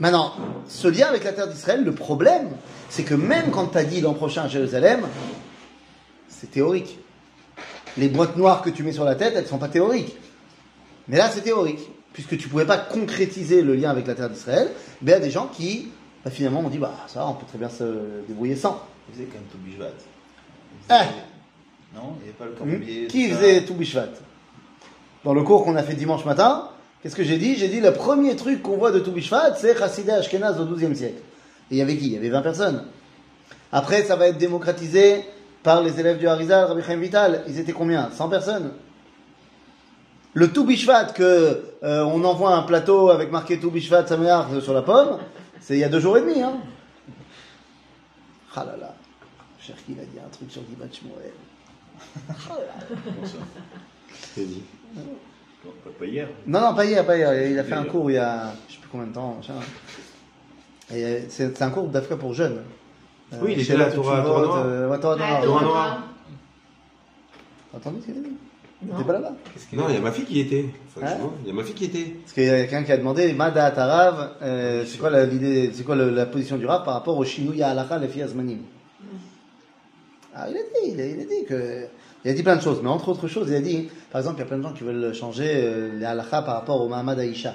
Maintenant, 0.00 0.32
ce 0.66 0.88
lien 0.88 1.06
avec 1.06 1.22
la 1.22 1.32
terre 1.32 1.46
d'Israël, 1.46 1.84
le 1.84 1.94
problème, 1.94 2.50
c'est 2.88 3.04
que 3.04 3.14
même 3.14 3.50
quand 3.50 3.68
tu 3.68 3.78
as 3.78 3.84
dit 3.84 4.00
l'an 4.00 4.14
prochain 4.14 4.42
à 4.42 4.48
Jérusalem, 4.48 5.06
c'est 6.28 6.50
théorique. 6.50 6.98
Les 7.96 8.08
boîtes 8.08 8.36
noires 8.36 8.62
que 8.62 8.70
tu 8.70 8.82
mets 8.82 8.92
sur 8.92 9.04
la 9.04 9.14
tête, 9.14 9.34
elles 9.36 9.44
ne 9.44 9.48
sont 9.48 9.58
pas 9.58 9.68
théoriques. 9.68 10.16
Mais 11.06 11.18
là, 11.18 11.28
c'est 11.30 11.42
théorique. 11.42 11.80
Puisque 12.12 12.36
tu 12.36 12.46
ne 12.46 12.50
pouvais 12.50 12.66
pas 12.66 12.78
concrétiser 12.78 13.62
le 13.62 13.74
lien 13.74 13.90
avec 13.90 14.06
la 14.06 14.14
terre 14.14 14.30
d'Israël, 14.30 14.68
mais 15.02 15.12
il 15.12 15.14
y 15.14 15.16
a 15.16 15.20
des 15.20 15.30
gens 15.30 15.46
qui, 15.46 15.90
bah, 16.24 16.30
finalement, 16.30 16.60
ont 16.60 16.68
dit, 16.68 16.78
bah, 16.78 16.92
ça, 17.06 17.26
on 17.26 17.34
peut 17.34 17.46
très 17.46 17.58
bien 17.58 17.68
se 17.68 17.84
débrouiller 18.26 18.56
sans. 18.56 18.84
Il 19.08 19.14
faisait 19.14 19.26
quand 19.26 19.38
même 19.38 19.48
tout 19.50 19.58
bishvat. 19.58 19.92
Ah. 20.88 21.04
Non, 21.94 22.14
il 22.20 22.24
n'y 22.24 22.28
avait 22.28 22.38
pas 22.38 22.44
le 22.44 22.52
Hmm 22.52 22.80
corbeau 22.80 23.08
Qui 23.08 23.30
faisait 23.30 23.64
tout 23.64 23.74
Bishvat 23.74 24.08
Dans 25.24 25.34
le 25.34 25.42
cours 25.42 25.64
qu'on 25.64 25.76
a 25.76 25.82
fait 25.82 25.94
dimanche 25.94 26.24
matin, 26.24 26.68
qu'est-ce 27.02 27.16
que 27.16 27.24
j'ai 27.24 27.38
dit? 27.38 27.56
J'ai 27.56 27.68
dit 27.68 27.80
le 27.80 27.92
premier 27.92 28.36
truc 28.36 28.62
qu'on 28.62 28.76
voit 28.76 28.92
de 28.92 29.00
tout 29.00 29.12
Bishvat, 29.12 29.56
c'est 29.56 29.76
Chassidé 29.76 30.12
Ashkenaz 30.12 30.60
au 30.60 30.66
XIIe 30.66 30.94
siècle. 30.94 31.20
Et 31.70 31.74
il 31.74 31.78
y 31.78 31.82
avait 31.82 31.96
qui? 31.96 32.06
Il 32.06 32.12
y 32.12 32.16
avait 32.16 32.28
20 32.28 32.42
personnes. 32.42 32.84
Après, 33.72 34.02
ça 34.04 34.16
va 34.16 34.28
être 34.28 34.38
démocratisé 34.38 35.24
par 35.62 35.82
les 35.82 36.00
élèves 36.00 36.18
du 36.18 36.26
Harizal, 36.26 36.66
Rabbi 36.66 36.82
Chaim 36.82 36.96
Vital. 36.96 37.44
Ils 37.48 37.58
étaient 37.58 37.72
combien? 37.72 38.10
100 38.10 38.28
personnes. 38.28 38.72
Le 40.34 40.52
tout 40.52 40.64
Bishvat 40.64 41.06
que 41.06 41.62
euh, 41.82 42.02
on 42.04 42.22
envoie 42.24 42.54
un 42.54 42.62
plateau 42.62 43.10
avec 43.10 43.30
marqué 43.32 43.58
tout 43.58 43.70
Bishvat 43.70 44.06
Sameach 44.06 44.60
sur 44.60 44.72
la 44.72 44.82
pomme, 44.82 45.18
c'est 45.60 45.74
il 45.74 45.80
y 45.80 45.84
a 45.84 45.88
deux 45.88 45.98
jours 46.00 46.16
et 46.18 46.20
demi. 46.20 46.40
Hein. 46.40 46.54
Ah 48.54 48.64
là 48.64 48.76
là, 48.76 48.94
cher 49.58 49.76
qu'il 49.84 49.98
a 49.98 50.04
dit 50.04 50.18
un 50.24 50.28
truc 50.28 50.50
sur 50.50 50.62
Givat 50.68 50.86
Shmuel. 50.92 51.32
T'as 54.34 54.42
dit? 54.42 54.62
Non, 54.96 55.02
pas, 55.84 55.90
pas 55.98 56.04
hier. 56.06 56.28
Non, 56.46 56.60
non, 56.60 56.74
pas 56.74 56.84
hier, 56.84 57.04
pas 57.06 57.16
hier. 57.16 57.48
Il 57.50 57.58
a 57.58 57.64
fait 57.64 57.74
un 57.74 57.84
cours 57.84 58.10
il 58.10 58.14
y 58.14 58.18
a, 58.18 58.52
je 58.68 58.74
sais 58.74 58.80
plus 58.80 58.88
combien 58.90 59.06
de 59.08 59.12
temps. 59.12 59.40
Et 60.92 61.04
euh, 61.04 61.20
c'est 61.28 61.60
un 61.62 61.70
cours 61.70 61.88
d'Afrique 61.88 62.18
pour 62.18 62.34
jeunes. 62.34 62.62
Euh, 63.32 63.36
Oui, 63.42 63.52
il 63.52 63.60
était 63.60 63.72
chez 63.72 63.76
là, 63.76 63.90
Torah- 63.90 64.22
Tchuvot, 64.22 64.34
Torah 64.38 64.64
euh. 64.64 65.46
Noire. 65.46 66.02
T'as 67.70 67.78
entendu 67.78 68.00
ce 68.00 68.06
qu'il 68.06 68.16
a 68.18 68.20
dit 68.20 68.36
Non. 68.82 68.96
T'es 68.96 69.04
pas 69.04 69.12
là-bas 69.12 69.34
Non, 69.74 69.84
il 69.90 69.94
y 69.94 69.98
a 69.98 70.00
ma 70.00 70.10
fille 70.10 70.24
qui 70.24 70.34
y 70.34 70.40
était. 70.40 70.64
Enfin, 70.96 71.06
Hein 71.06 71.14
je 71.16 71.20
vois, 71.22 71.32
il 71.42 71.48
y 71.48 71.50
a 71.50 71.54
ma 71.54 71.62
fille 71.64 71.74
qui 71.74 71.84
était. 71.84 72.04
Parce 72.22 72.32
qu'il 72.32 72.44
y 72.44 72.48
a 72.48 72.60
quelqu'un 72.62 72.82
qui 72.82 72.92
a 72.92 72.96
demandé, 72.96 73.32
Mada 73.34 73.70
Tarav, 73.72 74.36
euh, 74.40 74.84
c'est 74.86 74.96
quoi 74.98 75.10
la- 75.10 75.26
l'idée, 75.26 75.70
c'est 75.74 75.84
quoi 75.84 75.96
la 75.96 76.24
position 76.26 76.56
du 76.56 76.64
Rav 76.66 76.82
par 76.84 76.94
rapport 76.94 77.18
au 77.18 77.24
Shinouya 77.24 77.68
Halakha, 77.68 77.98
les 77.98 78.08
filles 78.08 78.22
Azmanim? 78.22 78.60
Ah, 80.34 80.46
il 80.48 80.56
a 80.56 80.60
dit, 80.60 80.92
il 80.94 81.00
a, 81.00 81.06
il 81.06 81.20
a 81.20 81.24
dit 81.24 81.44
que. 81.48 81.86
Il 82.24 82.30
a 82.30 82.34
dit 82.34 82.42
plein 82.42 82.56
de 82.56 82.60
choses, 82.60 82.80
mais 82.82 82.88
entre 82.90 83.08
autres 83.08 83.28
choses, 83.28 83.48
il 83.48 83.54
a 83.54 83.60
dit, 83.62 83.88
par 84.10 84.20
exemple, 84.20 84.36
il 84.36 84.40
y 84.40 84.42
a 84.42 84.46
plein 84.46 84.58
de 84.58 84.62
gens 84.62 84.72
qui 84.74 84.84
veulent 84.84 85.14
changer 85.14 85.52
euh, 85.56 85.98
les 85.98 86.04
halakha 86.04 86.42
par 86.42 86.54
rapport 86.54 86.80
au 86.82 86.86
Mahamad 86.88 87.18
Aïcha, 87.18 87.54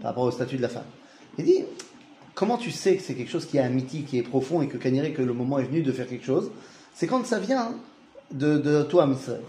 par 0.00 0.10
rapport 0.10 0.22
au 0.24 0.30
statut 0.30 0.56
de 0.56 0.62
la 0.62 0.68
femme. 0.68 0.84
Il 1.36 1.44
dit, 1.44 1.64
comment 2.34 2.56
tu 2.56 2.70
sais 2.70 2.96
que 2.96 3.02
c'est 3.02 3.14
quelque 3.14 3.30
chose 3.30 3.44
qui 3.44 3.56
est 3.56 3.60
un 3.60 3.70
mythique, 3.70 4.06
qui 4.06 4.18
est 4.18 4.22
profond 4.22 4.62
et 4.62 4.68
que 4.68 4.76
Kaniré, 4.76 5.12
que 5.12 5.22
le 5.22 5.32
moment 5.32 5.58
est 5.58 5.64
venu 5.64 5.82
de 5.82 5.90
faire 5.90 6.06
quelque 6.06 6.24
chose? 6.24 6.50
C'est 6.94 7.08
quand 7.08 7.26
ça 7.26 7.40
vient 7.40 7.72
de, 8.32 8.56
de 8.58 8.82
toi, 8.84 9.06
Misraël. 9.08 9.40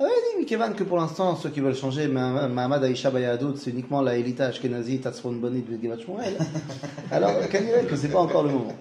Ah 0.00 0.04
dit, 0.06 0.38
Mikevan, 0.38 0.74
que 0.74 0.84
pour 0.84 0.96
l'instant, 0.96 1.34
ceux 1.34 1.48
qui 1.50 1.58
veulent 1.60 1.74
changer 1.74 2.06
Ma- 2.06 2.46
Mahamad 2.46 2.84
Aïcha 2.84 3.10
Bayadout, 3.10 3.56
c'est 3.56 3.70
uniquement 3.70 4.00
la 4.00 4.16
Elita 4.16 4.46
Ashkenazi, 4.46 5.00
Tatsron 5.00 5.32
Bonit, 5.32 5.64
Gevat 5.82 5.96
Shmuel. 6.00 6.38
Alors, 7.10 7.32
Kaniré, 7.50 7.84
que 7.84 7.96
c'est 7.96 8.08
pas 8.08 8.20
encore 8.20 8.44
le 8.44 8.50
moment. 8.50 8.72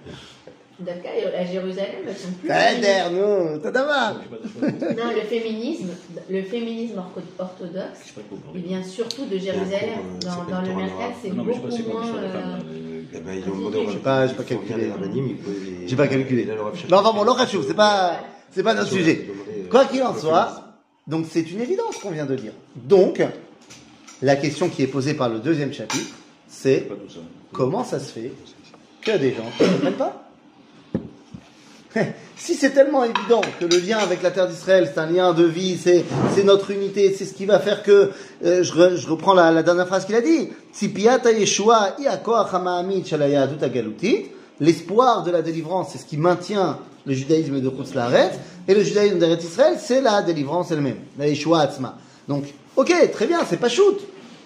D'accord, 0.79 1.09
à 1.35 1.43
Jérusalem, 1.43 1.89
elles 2.07 2.15
sont 2.15 2.29
plus. 2.39 2.47
Tader, 2.47 3.09
nous, 3.11 3.17
Je 3.17 3.61
sais 3.61 3.61
je 3.63 3.63
sais 3.65 4.85
pas, 4.93 4.93
Non, 5.03 5.11
le 5.15 5.21
féminisme, 5.21 5.89
le 6.29 6.43
féminisme 6.43 6.97
ortho- 6.99 7.23
je 7.35 7.41
orthodoxe, 7.41 7.97
sais 8.05 8.21
il 8.53 8.61
vient 8.61 8.83
surtout 8.83 9.25
de 9.25 9.39
Jérusalem. 9.39 10.19
Dans, 10.21 10.27
euh, 10.29 10.33
le 10.37 10.49
s'appelle 10.51 10.75
Mercal, 10.75 11.11
c'est 11.19 11.29
Non, 11.33 11.43
je 11.47 11.71
sais 11.75 11.81
beaucoup 11.81 11.97
moins. 11.97 12.05
euh, 12.15 12.59
euh, 12.69 13.01
Eh 13.11 13.17
ben, 13.21 13.33
ils 13.43 13.51
ont 13.51 13.55
demandé 13.57 13.77
au 13.79 13.89
J'ai 13.89 13.97
pas- 13.97 14.27
j'ai 14.27 14.35
pas 14.35 14.43
calculé. 14.43 14.91
J'ai 15.87 15.95
pas 15.95 16.07
calculé. 16.07 16.45
Mais 16.47 16.93
enfin 16.95 17.11
bon, 17.17 17.23
l'orachou, 17.23 17.63
c'est 17.67 17.73
pas, 17.73 18.19
c'est 18.51 18.61
pas 18.61 18.75
notre 18.75 18.89
sujet. 18.91 19.27
euh, 19.49 19.67
Quoi 19.71 19.85
qu'il 19.85 20.03
en 20.03 20.13
soit, 20.13 20.66
donc 21.07 21.25
c'est 21.29 21.49
une 21.51 21.61
évidence 21.61 21.97
qu'on 21.97 22.11
vient 22.11 22.25
de 22.25 22.35
dire. 22.35 22.53
Donc, 22.75 23.21
la 24.21 24.35
question 24.35 24.69
qui 24.69 24.83
est 24.83 24.87
posée 24.87 25.13
par 25.13 25.29
le 25.29 25.39
deuxième 25.39 25.73
chapitre, 25.73 26.13
c'est 26.47 26.87
comment 27.51 27.83
ça 27.83 27.99
se 27.99 28.11
fait 28.11 28.31
qu'il 29.01 29.13
y 29.13 29.15
a 29.15 29.19
des 29.19 29.33
gens 29.33 29.43
qui 29.57 29.63
ne 29.63 29.69
comprennent 29.69 29.93
pas 29.93 30.23
Si 32.35 32.53
c'est 32.53 32.69
tellement 32.71 33.03
évident 33.03 33.41
que 33.59 33.65
le 33.65 33.77
lien 33.79 33.97
avec 33.97 34.21
la 34.21 34.29
terre 34.29 34.47
d'Israël, 34.47 34.91
c'est 34.93 34.99
un 34.99 35.07
lien 35.09 35.33
de 35.33 35.43
vie, 35.43 35.75
c'est, 35.81 36.05
c'est 36.35 36.43
notre 36.43 36.69
unité, 36.69 37.11
c'est 37.17 37.25
ce 37.25 37.33
qui 37.33 37.45
va 37.45 37.59
faire 37.59 37.81
que, 37.81 38.11
euh, 38.45 38.61
je, 38.63 38.73
re- 38.73 38.95
je 38.95 39.07
reprends 39.07 39.33
la, 39.33 39.51
la 39.51 39.63
dernière 39.63 39.87
phrase 39.87 40.05
qu'il 40.05 40.13
a 40.15 40.21
dit, 40.21 40.49
Yeshua 40.83 41.95
l'espoir 44.59 45.23
de 45.23 45.31
la 45.31 45.41
délivrance, 45.41 45.89
c'est 45.91 45.97
ce 45.97 46.05
qui 46.05 46.17
maintient 46.17 46.77
le 47.07 47.13
judaïsme 47.13 47.59
de 47.59 47.69
Chutz 47.69 47.95
La'aretz, 47.95 48.37
et 48.67 48.75
le 48.75 48.83
judaïsme 48.83 49.17
d'Eretz 49.17 49.43
Israël, 49.43 49.77
c'est 49.79 50.01
la 50.01 50.21
délivrance 50.21 50.69
elle-même, 50.71 50.97
la 51.17 51.27
Yeshua 51.27 51.61
Atzma. 51.61 51.97
Donc, 52.27 52.43
ok, 52.75 52.93
très 53.13 53.25
bien, 53.25 53.39
c'est 53.49 53.57
pas 53.57 53.69
shoot. 53.69 53.99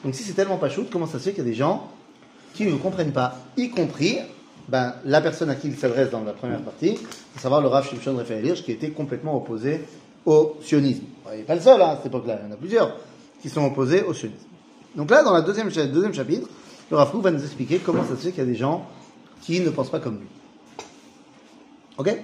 Donc 0.06 0.16
si 0.16 0.24
c'est 0.24 0.34
tellement 0.34 0.58
pas 0.58 0.70
shoot, 0.70 0.88
comment 0.92 1.08
ça 1.08 1.20
se 1.20 1.24
fait 1.26 1.32
qu'il 1.32 1.44
y 1.44 1.48
a 1.48 1.50
des 1.50 1.56
gens 1.56 1.90
qui 2.54 2.66
ne 2.66 2.76
comprennent 2.78 3.12
pas, 3.14 3.36
y 3.58 3.70
compris 3.70 4.20
ben, 4.70 4.94
la 5.06 5.22
personne 5.22 5.50
à 5.50 5.56
qui 5.56 5.68
il 5.68 5.76
s'adresse 5.78 6.12
dans 6.12 6.24
la 6.24 6.34
première 6.34 6.62
partie, 6.62 6.98
à 7.36 7.40
savoir 7.40 7.62
le 7.62 7.68
Rav 7.68 7.88
Shimshon 7.90 8.16
Raphaël 8.16 8.54
qui 8.54 8.72
était 8.72 8.92
complètement 8.92 9.36
opposé 9.36 9.82
au 10.26 10.58
sionisme. 10.62 11.04
Il 11.34 11.40
n'est 11.40 11.44
pas 11.44 11.56
le 11.56 11.62
seul 11.62 11.82
hein, 11.82 11.90
à 11.90 11.96
cette 11.98 12.06
époque-là, 12.08 12.40
il 12.44 12.48
y 12.48 12.52
en 12.52 12.54
a 12.54 12.58
plusieurs 12.58 12.96
qui 13.42 13.50
sont 13.50 13.66
opposés 13.66 14.04
au 14.04 14.14
sionisme. 14.14 14.46
Donc 14.96 15.10
là, 15.10 15.24
dans 15.24 15.36
le 15.36 15.42
deuxième, 15.42 15.72
cha- 15.72 15.88
deuxième 15.88 16.14
chapitre, 16.14 16.48
le 16.92 16.98
Rav 16.98 17.10
Kook 17.12 17.24
va 17.24 17.32
nous 17.32 17.42
expliquer 17.42 17.80
comment 17.80 18.04
ça 18.04 18.16
se 18.16 18.22
fait 18.22 18.30
qu'il 18.32 18.44
y 18.44 18.48
a 18.48 18.50
des 18.50 18.56
gens 18.56 18.86
qui 19.42 19.60
ne 19.62 19.70
pensent 19.72 19.90
pas 19.90 20.00
comme 20.00 20.20
lui. 20.20 20.28
Ok? 21.98 22.16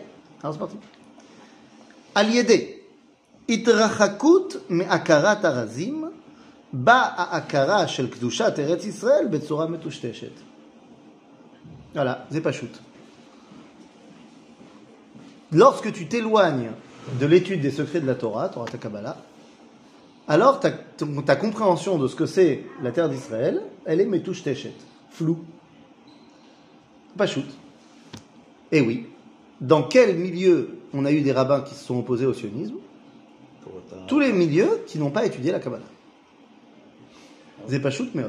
Alors 0.43 0.55
c'est 0.55 0.59
parti. 0.59 0.77
על 2.15 2.29
ידי 2.35 2.67
התרחקות 3.49 4.57
מהכרת 4.69 5.45
הרזים, 5.45 6.05
באה 6.73 7.09
ההכרה 7.17 7.89
של 7.89 8.11
קדושת 8.11 8.53
ארץ 8.59 8.85
ישראל 8.85 9.27
בצורה 9.31 9.67
מטושטשת. 9.67 10.31
Voilà, 11.95 12.27
c'est 12.31 12.41
pas 12.41 12.53
shoot. 12.53 12.81
Lorsque 15.53 15.93
tu 15.93 16.07
t'éloignes 16.07 16.71
de 17.21 17.27
l'étude 17.27 17.61
des 17.61 17.71
secrets 17.71 18.01
de 18.01 18.07
la 18.07 18.15
Torah, 18.15 18.49
Torah 18.49 18.67
ta 18.67 18.79
Kabbalah, 18.79 19.17
alors 20.29 20.61
ta, 20.61 20.71
ton- 20.71 21.21
ta 21.23 21.37
compréhension 21.37 21.99
de 21.99 22.09
ce 22.09 22.17
que 22.17 22.27
c'est 22.27 22.65
la 22.83 22.91
terre 22.93 23.09
d'Israël, 23.11 23.63
elle 23.85 24.01
est 24.01 24.07
metouche 24.07 24.43
téchet, 24.43 24.73
floue. 25.11 25.45
Pas 27.19 27.27
shoot. 27.27 27.45
Et 28.71 28.81
oui. 28.81 29.07
dans 29.62 29.84
quel 29.84 30.16
milieu 30.16 30.78
on 30.94 31.06
a 31.06 31.12
eu 31.12 31.22
des 31.22 31.32
rabbins 31.32 31.62
qui 31.62 31.74
se 31.74 31.84
sont 31.84 32.00
opposés 32.00 32.26
au 32.26 32.34
sionisme 32.34 32.76
Tous 34.08 34.20
les 34.20 34.32
milieux 34.32 34.84
qui 34.86 35.00
n'ont 35.00 35.12
pas 35.12 35.26
étudié 35.26 35.52
la 35.52 35.60
Kabbalah. 35.60 35.84
Shoot, 37.90 38.10
mais 38.14 38.24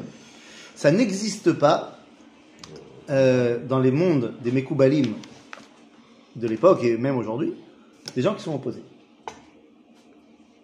ça 0.75 0.91
n'existe 0.91 1.53
pas 1.53 1.99
euh, 3.11 3.59
dans 3.65 3.79
les 3.79 3.91
mondes 3.91 4.35
des 4.43 4.53
Mekoubalim 4.53 5.15
de 6.37 6.49
l'époque 6.49 6.83
et 6.83 6.97
même 6.97 7.17
aujourd'hui, 7.17 7.55
des 8.15 8.23
gens 8.23 8.35
qui 8.35 8.43
sont 8.43 8.55
opposés. 8.55 8.83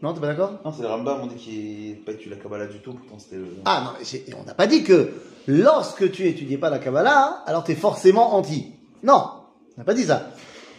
Non, 0.02 0.12
t'es 0.12 0.21
pas 0.21 0.26
d'accord? 0.26 0.61
Non, 0.64 0.73
c'est 0.73 0.83
le 0.83 0.88
Rambam, 0.88 1.21
on 1.23 1.26
dit 1.26 1.37
qu'il 1.37 1.90
n'a 1.90 2.04
pas 2.04 2.12
étudié 2.12 2.37
la 2.37 2.42
Kabbalah 2.42 2.66
du 2.66 2.78
tout, 2.80 2.92
pourtant 2.92 3.18
c'était 3.18 3.37
le. 3.37 3.47
Ah 3.64 3.85
non, 3.87 3.90
mais 3.99 4.35
on 4.38 4.44
n'a 4.44 4.54
pas 4.54 4.66
dit 4.66 4.83
que 4.85 5.11
lorsque 5.47 6.11
tu 6.11 6.26
étudiais 6.26 6.59
pas 6.59 6.68
la 6.68 6.78
Kabbalah, 6.78 7.42
alors 7.47 7.64
tu 7.64 7.73
es 7.73 7.75
forcément 7.75 8.35
anti. 8.35 8.73
Non, 9.02 9.30
on 9.76 9.80
n'a 9.80 9.85
pas 9.85 9.94
dit 9.94 10.04
ça. 10.04 10.30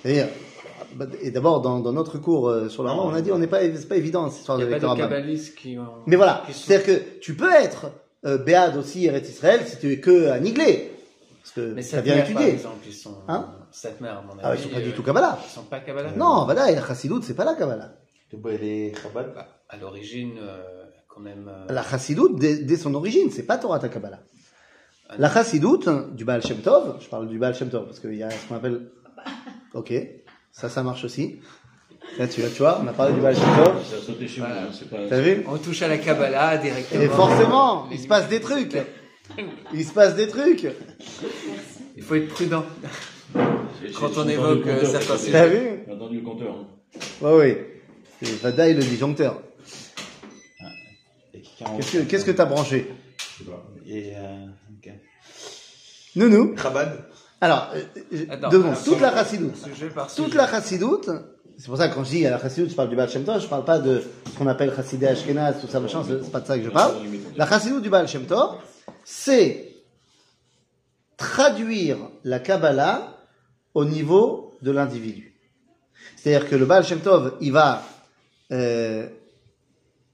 C'est-à-dire, 0.06 0.28
bah, 0.96 1.08
et 1.22 1.32
d'abord 1.32 1.62
dans, 1.62 1.80
dans 1.80 1.92
notre 1.92 2.20
cours 2.20 2.48
euh, 2.48 2.70
sur 2.70 2.84
la 2.84 2.94
on 2.94 3.12
a 3.14 3.22
dit 3.22 3.32
on 3.32 3.40
n'est 3.40 3.48
pas, 3.48 3.62
c'est 3.62 3.88
pas 3.88 3.98
évident 3.98 4.30
cette 4.30 4.42
histoire 4.42 4.60
Il 4.60 4.66
de 4.66 4.68
n'y 4.70 4.76
a 4.76 4.78
pas 4.78 4.88
lecteur 4.88 4.96
de 4.96 5.02
Rabbin. 5.02 5.16
kabbalistes 5.16 5.56
qui 5.56 5.78
ont. 5.80 5.88
Mais 6.06 6.16
voilà, 6.16 6.44
qui 6.46 6.54
sont- 6.54 6.60
c'est-à-dire 6.68 6.86
que 6.86 7.20
tu 7.20 7.36
peux 7.36 7.52
être 7.52 7.88
euh, 8.26 8.38
béade 8.38 8.78
aussi 8.78 9.06
Eretz 9.06 9.28
Israël 9.30 9.62
si 9.66 9.80
tu 9.80 9.92
es 9.92 10.00
que 10.00 10.30
à 10.30 10.40
Niglé. 10.40 10.92
Parce 11.42 11.54
que 11.56 11.74
Mais 11.74 11.82
tu 11.82 11.88
as 11.88 11.90
cette 11.90 12.04
bien 12.04 12.16
mère, 12.16 12.24
par 12.26 12.32
étudié. 12.34 12.54
exemple, 12.54 12.76
ils 12.88 12.94
sont. 12.94 13.16
Hein 13.28 13.50
cette 13.72 14.00
mère, 14.00 14.22
mon 14.24 14.34
avis. 14.34 14.42
Ah, 14.44 14.56
ils 14.56 14.62
sont 14.62 14.70
pas 14.70 14.80
du 14.82 14.90
euh, 14.90 14.96
tout 14.96 15.04
Kabbalah. 15.04 15.40
Ils 15.44 15.50
sont 15.52 15.64
pas 15.64 15.80
Kabbalah. 15.80 16.12
Non, 16.16 16.46
voilà, 16.46 16.72
et 16.72 16.76
la 16.76 16.86
Chassidoute, 16.86 17.24
c'est 17.24 17.34
pas 17.36 17.46
la 17.46 17.56
Kabbalah. 17.56 17.92
Le 18.32 18.38
bois, 18.38 18.54
il 18.54 18.64
est 18.64 18.94
Chabad. 19.02 19.34
Bah, 19.34 19.48
à 19.70 19.78
l'origine, 19.78 20.34
euh, 20.40 20.62
quand 21.08 21.22
même. 21.22 21.50
euh, 21.50 21.74
La 21.74 21.84
Chassidoute, 21.84 22.38
dès, 22.40 22.58
dès 22.58 22.78
son 22.78 22.94
origine, 22.96 23.32
c'est 23.32 23.44
pas 23.44 23.58
Torah 23.58 23.80
ta 23.80 23.90
Kabbalah. 23.90 24.20
Ah, 25.10 25.16
La 25.20 25.30
Chassidoute, 25.30 25.90
du 26.16 26.26
Baal 26.26 26.42
Shem 26.42 26.58
Tov, 26.58 26.98
je 27.00 27.08
parle 27.10 27.28
du 27.28 27.38
Baal 27.38 27.54
Shem 27.56 27.70
Tov, 27.70 27.86
parce 27.86 28.00
qu'il 28.00 28.16
y 28.16 28.24
a 28.24 28.30
ce 28.32 28.48
qu'on 28.48 28.56
appelle... 28.56 28.82
Ok, 29.76 29.94
ça, 30.52 30.70
ça 30.70 30.82
marche 30.84 31.04
aussi. 31.04 31.40
Là, 32.18 32.28
tu, 32.28 32.42
tu 32.42 32.48
vois, 32.60 32.80
on 32.84 32.88
a 32.88 32.94
parlé 32.94 33.14
du 33.14 33.20
Baal 33.20 33.36
hein. 33.36 33.74
T'as 35.10 35.20
vu 35.22 35.44
On 35.48 35.58
touche 35.58 35.82
à 35.82 35.88
la 35.88 35.98
Kabbalah 35.98 36.58
directement. 36.58 37.02
Et 37.04 37.08
forcément, 37.10 37.88
il 37.92 38.00
se 38.00 38.08
passe 38.08 38.28
des 38.30 38.40
trucs. 38.42 38.76
Il 39.74 39.84
se 39.84 39.92
passe 39.92 40.16
des 40.16 40.28
trucs. 40.28 40.68
Il 41.98 42.04
faut 42.04 42.14
être 42.16 42.28
prudent. 42.30 42.64
Quand 43.34 44.12
on 44.18 44.28
évoque, 44.30 44.68
euh, 44.68 44.86
certains 44.86 45.18
c'est- 45.18 45.32
T'as 45.32 45.48
vu 45.48 45.80
J'ai 45.88 45.94
entendu 45.94 46.18
le 46.18 46.22
compteur. 46.22 46.56
hein. 46.56 46.68
Ouais, 47.22 47.34
oui. 47.40 47.58
C'est 48.22 48.40
Vadaï 48.42 48.76
le 48.76 48.82
disjoncteur. 48.84 49.42
Et 51.34 51.42
qui 51.42 51.64
a 51.64 51.70
en- 51.70 51.78
Qu'est-ce 51.78 52.24
que 52.24 52.32
t'as 52.32 52.46
branché? 52.46 52.88
Je 53.18 53.44
sais 53.44 53.50
pas. 53.50 53.66
Et, 53.88 54.14
euh. 54.16 54.46
Nounou. 56.16 56.56
Chabad. 56.56 57.06
Alors, 57.42 57.72
euh, 57.76 57.82
euh, 58.14 58.26
Attends, 58.30 58.50
alors, 58.50 58.84
Toute 58.84 59.02
la 59.02 59.12
Chassidoute. 59.14 59.56
Toute 60.16 60.34
la 60.34 60.48
chassidoute, 60.48 61.10
c'est 61.58 61.68
pour 61.68 61.78
ça 61.78 61.88
que 61.90 61.96
quand 61.96 62.04
je 62.04 62.10
dis 62.10 62.26
à 62.26 62.32
la 62.32 62.40
chassidoute, 62.40 62.72
je 62.72 62.76
parle 62.76 62.90
du 62.90 62.96
Baal 62.96 63.10
Shem 63.10 63.24
Tov, 63.24 63.42
je 63.42 63.48
parle 63.48 63.66
pas 63.66 63.80
de 63.80 64.04
ce 64.32 64.38
qu'on 64.38 64.48
appelle 64.48 64.74
chassidé 64.76 65.08
Ashkenaz, 65.08 65.60
tout 65.62 65.68
ça, 65.68 65.80
machin, 65.80 66.04
c'est 66.06 66.24
c'est 66.24 66.32
pas 66.32 66.42
de 66.42 66.48
ça 66.48 66.58
que 66.58 66.64
je 66.64 66.70
parle. 66.70 66.96
La 67.36 67.48
chassidoute 67.48 67.84
du 67.84 67.90
Baal 67.90 68.08
Shem 68.08 68.26
Tov, 68.26 68.56
c'est 69.04 69.72
traduire 71.18 71.98
la 72.24 72.40
Kabbalah 72.40 73.18
au 73.74 73.86
niveau 73.86 74.54
de 74.62 74.72
l'individu. 74.72 75.34
C'est-à-dire 76.16 76.50
que 76.50 76.56
le 76.56 76.66
Baal 76.66 76.84
Shem 76.84 77.00
Tov, 77.00 77.36
il 77.42 77.52
va, 77.52 77.84
euh, 78.52 79.08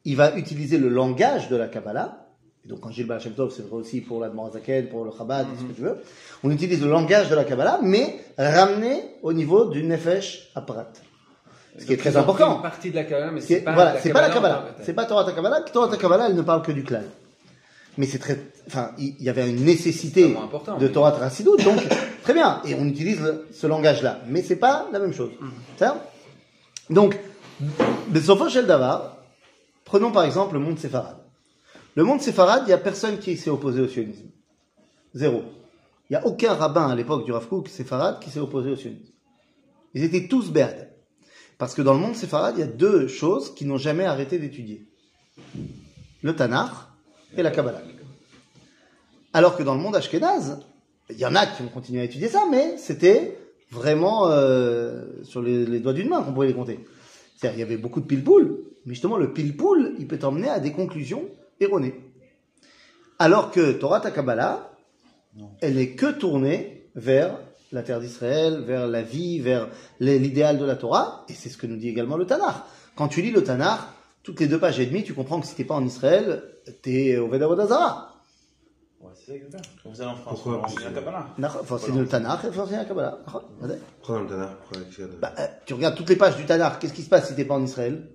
il 0.06 0.16
va 0.16 0.36
utiliser 0.36 0.78
le 0.78 0.90
langage 0.90 1.50
de 1.50 1.56
la 1.56 1.68
Kabbalah. 1.68 2.21
Et 2.66 2.70
donc, 2.70 2.80
quand 2.80 2.90
je 2.90 2.96
dis 2.96 3.02
le 3.02 3.08
Baal 3.08 3.20
Shem 3.20 3.34
Tov, 3.34 3.52
c'est 3.56 3.64
vrai 3.68 3.78
aussi 3.78 4.02
pour 4.02 4.20
l'Admorazaken, 4.20 4.88
pour 4.90 5.04
le 5.04 5.12
Chabad, 5.18 5.48
ce 5.60 5.64
que 5.64 5.74
tu 5.74 5.82
veux. 5.82 5.98
On 6.44 6.52
utilise 6.52 6.82
le 6.82 6.90
langage 6.90 7.30
de 7.30 7.36
la 7.36 7.44
Kabbalah, 7.44 7.80
mais 7.82 8.20
ramené 8.38 9.02
au 9.24 9.34
niveau 9.34 9.66
du 9.66 9.84
Nefesh 9.84 10.52
Aprat. 10.54 10.88
Ce 11.80 11.86
qui 11.86 11.94
est 11.94 11.98
très 11.98 12.16
important. 12.18 12.58
Une 12.58 12.62
partie 12.62 12.92
de 12.92 12.96
la 12.96 13.04
Kabbalah, 13.06 13.32
mais 13.32 13.42
c'est 13.42 13.62
pas, 13.62 13.74
voilà, 13.74 13.94
la 13.94 14.00
c'est 14.00 14.12
pas 14.12 14.22
la 14.22 14.30
Kabbalah. 14.30 14.66
C'est 14.84 14.94
pas 14.94 15.06
Torah 15.06 15.24
ta 15.24 15.32
Kabbalah. 15.32 15.62
Torah 15.62 15.88
ta 15.88 15.98
Kabbalah, 15.98 16.28
elle 16.30 16.36
ne 16.36 16.42
parle 16.44 16.62
que 16.62 16.72
du 16.72 16.84
clan. 16.84 17.02
Mais 17.98 18.06
c'est 18.06 18.20
très, 18.20 18.40
enfin, 18.68 18.92
il 19.00 19.22
y 19.22 19.30
avait 19.30 19.50
une 19.50 19.66
nécessité 19.66 20.36
de 20.80 20.88
Torah 20.88 21.12
Trasidou, 21.12 21.58
donc 21.58 21.80
très 22.24 22.34
bien. 22.34 22.62
Et 22.66 22.76
on 22.76 22.86
utilise 22.86 23.20
le- 23.22 23.48
ce 23.52 23.68
langage-là, 23.68 24.20
mais 24.28 24.42
c'est 24.44 24.56
pas 24.56 24.88
la 24.94 25.00
même 25.00 25.14
chose. 25.14 25.32
Mhm. 25.42 25.52
Ça 25.78 26.06
Donc, 26.90 27.18
Shel 28.50 28.66
Davar, 28.68 29.18
prenons 29.84 30.12
par 30.12 30.24
exemple 30.24 30.54
le 30.54 30.60
monde 30.60 30.78
séfarade. 30.80 31.18
Le 31.96 32.04
monde 32.04 32.22
séfarade, 32.22 32.64
il 32.68 32.70
y 32.70 32.74
a 32.74 32.78
personne 32.78 33.20
qui 33.20 33.36
s'est 33.36 33.50
opposé 33.50 33.82
au 33.82 33.88
sionisme. 33.88 34.30
Zéro. 35.14 35.44
Il 36.10 36.14
n'y 36.14 36.18
a 36.18 36.26
aucun 36.26 36.54
rabbin 36.54 36.88
à 36.88 36.96
l'époque 36.96 37.26
du 37.26 37.32
Rav 37.32 37.48
Kook 37.48 37.68
séfarade 37.68 38.20
qui 38.20 38.30
s'est 38.30 38.40
opposé 38.40 38.72
au 38.72 38.76
sionisme. 38.76 39.14
Ils 39.94 40.04
étaient 40.04 40.28
tous 40.28 40.52
berd. 40.52 40.88
Parce 41.58 41.76
que 41.76 41.82
dans 41.82 41.94
le 41.94 42.00
monde 42.00 42.16
séfarade, 42.16 42.56
il 42.58 42.62
y 42.62 42.64
a 42.64 42.68
deux 42.68 43.08
choses 43.08 43.54
qui 43.54 43.66
n'ont 43.66 43.78
jamais 43.78 44.06
arrêté 44.06 44.40
d'étudier. 44.40 44.88
Le 46.22 46.36
Tanakh 46.36 46.72
et 47.36 47.44
la 47.44 47.52
Kabbalah. 47.52 47.82
Alors 49.34 49.58
que 49.58 49.64
dans 49.64 49.76
le 49.76 49.82
monde 49.82 49.96
ashkénaze, 49.96 50.60
il 51.10 51.18
y 51.18 51.26
en 51.26 51.36
a 51.36 51.46
qui 51.46 51.62
ont 51.62 51.68
continué 51.68 52.02
à 52.02 52.04
étudier 52.06 52.30
ça, 52.30 52.44
mais 52.50 52.78
c'était 52.78 53.38
vraiment 53.70 54.28
euh, 54.28 55.06
sur 55.24 55.42
les, 55.42 55.66
les 55.66 55.80
doigts 55.80 55.94
d'une 55.94 56.10
main 56.10 56.24
qu'on 56.24 56.34
pouvait 56.34 56.48
les 56.48 56.54
compter. 56.54 56.80
C'est-à-dire, 57.36 57.58
il 57.58 57.62
y 57.62 57.64
avait 57.64 57.78
beaucoup 57.78 58.00
de 58.02 58.06
pile-poule, 58.06 58.60
mais 58.86 58.94
justement, 58.94 59.18
le 59.18 59.34
pile-poule, 59.34 59.96
il 60.00 60.08
peut 60.08 60.20
t'emmener 60.20 60.50
à 60.50 60.60
des 60.60 60.72
conclusions 60.72 61.26
erronées. 61.62 61.96
Alors 63.20 63.52
que 63.52 63.72
Torah 63.74 64.00
ta 64.00 64.12
Kabbalah, 64.12 64.72
elle 65.62 65.76
n'est 65.76 65.92
que 65.92 66.12
tournée 66.12 66.90
vers 66.96 67.38
la 67.72 67.84
terre 67.84 68.00
d'Israël, 68.00 68.62
vers 68.62 68.88
la 68.88 69.02
vie, 69.02 69.40
vers 69.40 69.70
l'idéal 70.00 70.58
de 70.58 70.66
la 70.66 70.76
Torah, 70.76 71.26
et 71.30 71.34
c'est 71.34 71.50
ce 71.50 71.58
que 71.58 71.68
nous 71.68 71.78
dit 71.78 71.88
également 71.88 72.18
le 72.18 72.26
Tanakh. 72.26 72.56
Quand 72.96 73.08
tu 73.08 73.22
lis 73.22 73.32
le 73.32 73.44
Tanakh, 73.44 73.80
toutes 74.24 74.40
les 74.40 74.48
deux 74.48 74.60
pages 74.60 74.80
et 74.80 74.86
demie, 74.86 75.04
tu 75.04 75.14
comprends 75.14 75.40
que 75.40 75.48
si 75.48 75.56
t'es 75.56 75.64
pas 75.64 75.76
en 75.76 75.86
Israël, 75.86 76.44
t'es 76.82 77.18
au 77.18 77.28
Vedavodazara. 77.30 78.16
Ouais, 79.00 79.10
c'est 79.16 79.40
ça 79.52 79.58
faire. 79.58 79.62
Comme 79.82 79.96
ça 79.96 80.10
en 80.10 80.16
France. 80.16 80.42
Pourquoi 80.44 80.60
on 80.60 80.64
enseigne 80.66 80.86
la 80.86 80.92
Kabbalah. 80.92 81.28
Enfin, 81.62 81.78
c'est 81.80 81.92
le 81.92 82.08
Tanakh 82.08 82.44
et 82.44 82.48
c'est 82.54 82.76
la 82.76 82.86
Kabbalah. 82.86 83.20
Dans 84.08 84.20
le 84.20 84.28
Tanakh. 84.28 84.50
Bah, 85.20 85.34
euh, 85.40 85.48
tu 85.66 85.74
regardes 85.74 85.96
toutes 85.96 86.10
les 86.10 86.18
pages 86.18 86.36
du 86.36 86.46
Tanakh, 86.46 86.80
qu'est-ce 86.80 86.94
qui 86.94 87.04
se 87.04 87.10
passe 87.10 87.30
si 87.30 87.36
t'es 87.36 87.46
pas 87.46 87.56
en 87.56 87.64
Israël? 87.64 88.10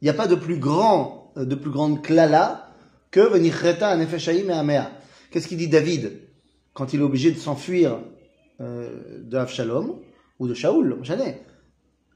Il 0.00 0.04
n'y 0.04 0.10
a 0.10 0.14
pas 0.14 0.26
de 0.26 0.34
plus 0.34 0.58
grand, 0.58 1.19
de 1.44 1.54
plus 1.54 1.70
grande 1.70 2.02
klala 2.02 2.70
que 3.10 3.20
Venichreta 3.20 3.96
Nefeshaim 3.96 4.48
et 4.48 4.52
Amea. 4.52 4.90
Qu'est-ce 5.30 5.48
qu'il 5.48 5.58
dit 5.58 5.68
David 5.68 6.20
quand 6.72 6.92
il 6.92 7.00
est 7.00 7.04
obligé 7.04 7.30
de 7.32 7.38
s'enfuir 7.38 7.98
euh, 8.60 9.22
de 9.22 9.36
Avshalom 9.36 9.98
ou 10.38 10.48
de 10.48 10.54
Shaoul, 10.54 10.98
jamais. 11.02 11.42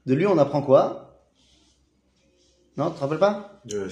De 0.05 0.13
lui, 0.13 0.25
on 0.25 0.37
apprend 0.37 0.61
quoi? 0.61 1.19
Non, 2.77 2.89
tu 2.89 2.95
te 2.95 2.99
rappelles 3.01 3.19
pas? 3.19 3.61
Euh. 3.73 3.89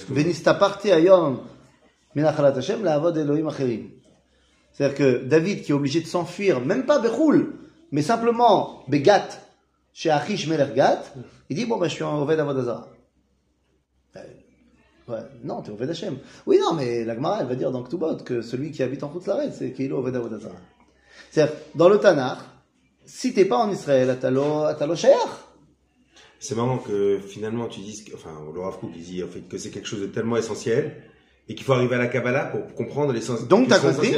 C'est-à-dire 4.72 4.96
que 4.96 5.24
David, 5.24 5.62
qui 5.62 5.72
est 5.72 5.74
obligé 5.74 6.00
de 6.00 6.06
s'enfuir, 6.06 6.60
même 6.60 6.84
pas 6.84 6.98
Bechoul, 6.98 7.54
mais 7.92 8.02
simplement 8.02 8.84
Begat, 8.88 9.28
chez 9.92 10.10
Achish 10.10 10.48
Melergat, 10.48 11.02
il 11.48 11.56
dit, 11.56 11.66
bon, 11.66 11.78
ben, 11.78 11.88
je 11.88 11.94
suis 11.94 12.04
en 12.04 12.20
Oved 12.20 12.38
Avodazara. 12.38 12.88
Ouais, 15.08 15.18
non, 15.42 15.60
t'es 15.62 15.70
Oved 15.70 15.88
Hashem. 15.90 16.16
Oui, 16.46 16.58
non, 16.60 16.72
mais 16.74 17.04
la 17.04 17.14
Gemara, 17.14 17.40
elle 17.40 17.46
va 17.46 17.54
dire 17.54 17.70
dans 17.70 17.82
Ktubot 17.82 18.16
que 18.24 18.40
celui 18.40 18.70
qui 18.70 18.82
habite 18.82 19.02
en 19.02 19.12
Chutzlaret, 19.12 19.50
c'est 19.52 19.72
Keilo 19.72 19.98
Oved 19.98 20.16
Avodazara. 20.16 20.54
C'est-à-dire, 21.30 21.54
dans 21.74 21.88
le 21.90 21.98
Tanakh, 21.98 22.38
si 23.04 23.34
t'es 23.34 23.44
pas 23.44 23.58
en 23.58 23.70
Israël, 23.70 24.08
atalo, 24.08 24.62
atalo 24.62 24.96
shayach. 24.96 25.18
C'est 26.40 26.54
marrant 26.56 26.78
que 26.78 27.18
finalement 27.26 27.66
tu 27.68 27.80
dises, 27.80 28.04
que- 28.04 28.14
enfin, 28.14 28.30
le 28.54 28.60
Rav 28.60 28.78
Kook 28.78 28.92
dit 28.92 29.22
en 29.22 29.28
fait 29.28 29.40
que 29.48 29.56
c'est 29.58 29.70
quelque 29.70 29.88
chose 29.88 30.00
de 30.00 30.06
tellement 30.06 30.36
essentiel 30.36 31.02
et 31.48 31.54
qu'il 31.54 31.64
faut 31.64 31.72
arriver 31.72 31.94
à 31.96 31.98
la 31.98 32.06
Kabbalah 32.06 32.46
pour 32.46 32.74
comprendre 32.74 33.12
l'essence. 33.12 33.46
Donc, 33.48 33.68
t'as 33.68 33.78
compris. 33.78 34.12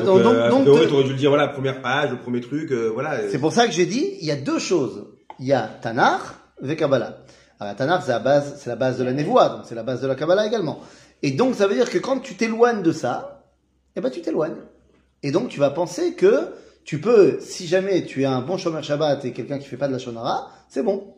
Donc, 0.00 0.22
Donc, 0.22 0.34
euh, 0.34 0.50
donc, 0.50 0.64
t'aurais 0.88 1.04
dû 1.04 1.10
le 1.10 1.16
dire, 1.16 1.30
voilà, 1.30 1.46
première 1.48 1.80
page, 1.80 2.10
le 2.10 2.18
premier 2.18 2.40
truc, 2.40 2.72
euh, 2.72 2.90
voilà. 2.92 3.28
C'est 3.30 3.38
pour 3.38 3.52
ça 3.52 3.66
que 3.66 3.72
j'ai 3.72 3.86
dit, 3.86 4.16
il 4.20 4.26
y 4.26 4.32
a 4.32 4.36
deux 4.36 4.58
choses. 4.58 5.06
Il 5.38 5.46
y 5.46 5.52
a 5.52 5.62
Tanakh 5.80 6.22
et 6.66 6.74
Kabbalah. 6.74 7.18
Alors, 7.58 7.72
la 7.72 7.74
Tanakh, 7.74 8.02
c'est 8.02 8.68
la 8.68 8.76
base, 8.76 8.98
de 8.98 9.04
la 9.04 9.12
Névoie, 9.12 9.48
donc 9.48 9.60
c'est 9.64 9.74
la 9.74 9.82
base 9.82 10.00
de 10.02 10.06
la 10.06 10.14
Kabbalah 10.14 10.46
également. 10.46 10.80
Et 11.22 11.30
donc, 11.30 11.54
ça 11.54 11.66
veut 11.66 11.74
dire 11.74 11.88
que 11.88 11.98
quand 11.98 12.20
tu 12.20 12.34
t'éloignes 12.34 12.82
de 12.82 12.92
ça, 12.92 13.44
eh 13.96 14.00
ben, 14.00 14.10
tu 14.10 14.20
t'éloignes. 14.20 14.56
Et 15.22 15.30
donc, 15.30 15.48
tu 15.48 15.58
vas 15.58 15.70
penser 15.70 16.14
que 16.14 16.52
tu 16.84 17.00
peux, 17.00 17.38
si 17.40 17.66
jamais 17.66 18.04
tu 18.04 18.22
es 18.22 18.26
un 18.26 18.42
bon 18.42 18.58
Shomer 18.58 18.82
Shabbat 18.82 19.24
et 19.24 19.32
quelqu'un 19.32 19.58
qui 19.58 19.66
fait 19.66 19.78
pas 19.78 19.88
de 19.88 19.92
la 19.92 19.98
Shonara, 19.98 20.50
c'est 20.68 20.82
bon. 20.82 21.14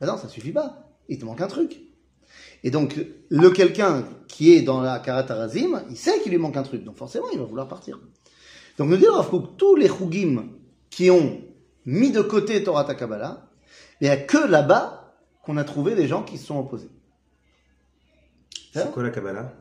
Mais 0.00 0.06
non, 0.06 0.16
ça 0.16 0.28
suffit 0.28 0.52
pas. 0.52 0.88
Il 1.08 1.18
te 1.18 1.24
manque 1.24 1.40
un 1.40 1.46
truc. 1.46 1.80
Et 2.64 2.70
donc, 2.70 2.98
le 3.28 3.50
quelqu'un 3.50 4.04
qui 4.28 4.54
est 4.54 4.62
dans 4.62 4.80
la 4.80 4.98
Karatarazim, 5.00 5.82
il 5.90 5.96
sait 5.96 6.20
qu'il 6.20 6.32
lui 6.32 6.38
manque 6.38 6.56
un 6.56 6.62
truc. 6.62 6.84
Donc, 6.84 6.96
forcément, 6.96 7.26
il 7.32 7.38
va 7.38 7.44
vouloir 7.44 7.68
partir. 7.68 8.00
Donc, 8.78 8.88
nous 8.88 9.12
Rav 9.12 9.28
Kook, 9.28 9.56
tous 9.58 9.76
les 9.76 9.88
Chougim 9.88 10.48
qui 10.88 11.10
ont 11.10 11.40
mis 11.84 12.10
de 12.10 12.22
côté 12.22 12.62
Torah 12.64 12.84
ta 12.84 12.94
Kabbalah, 12.94 13.50
il 14.00 14.04
n'y 14.04 14.10
a 14.10 14.16
que 14.16 14.38
là-bas 14.48 15.01
qu'on 15.42 15.56
a 15.56 15.64
trouvé 15.64 15.94
des 15.94 16.06
gens 16.06 16.22
qui 16.22 16.38
se 16.38 16.46
sont 16.46 16.58
opposés. 16.58 16.90
C'est 18.72 18.90
quoi 18.92 19.02
la 19.02 19.10
Kabbalah? 19.10 19.52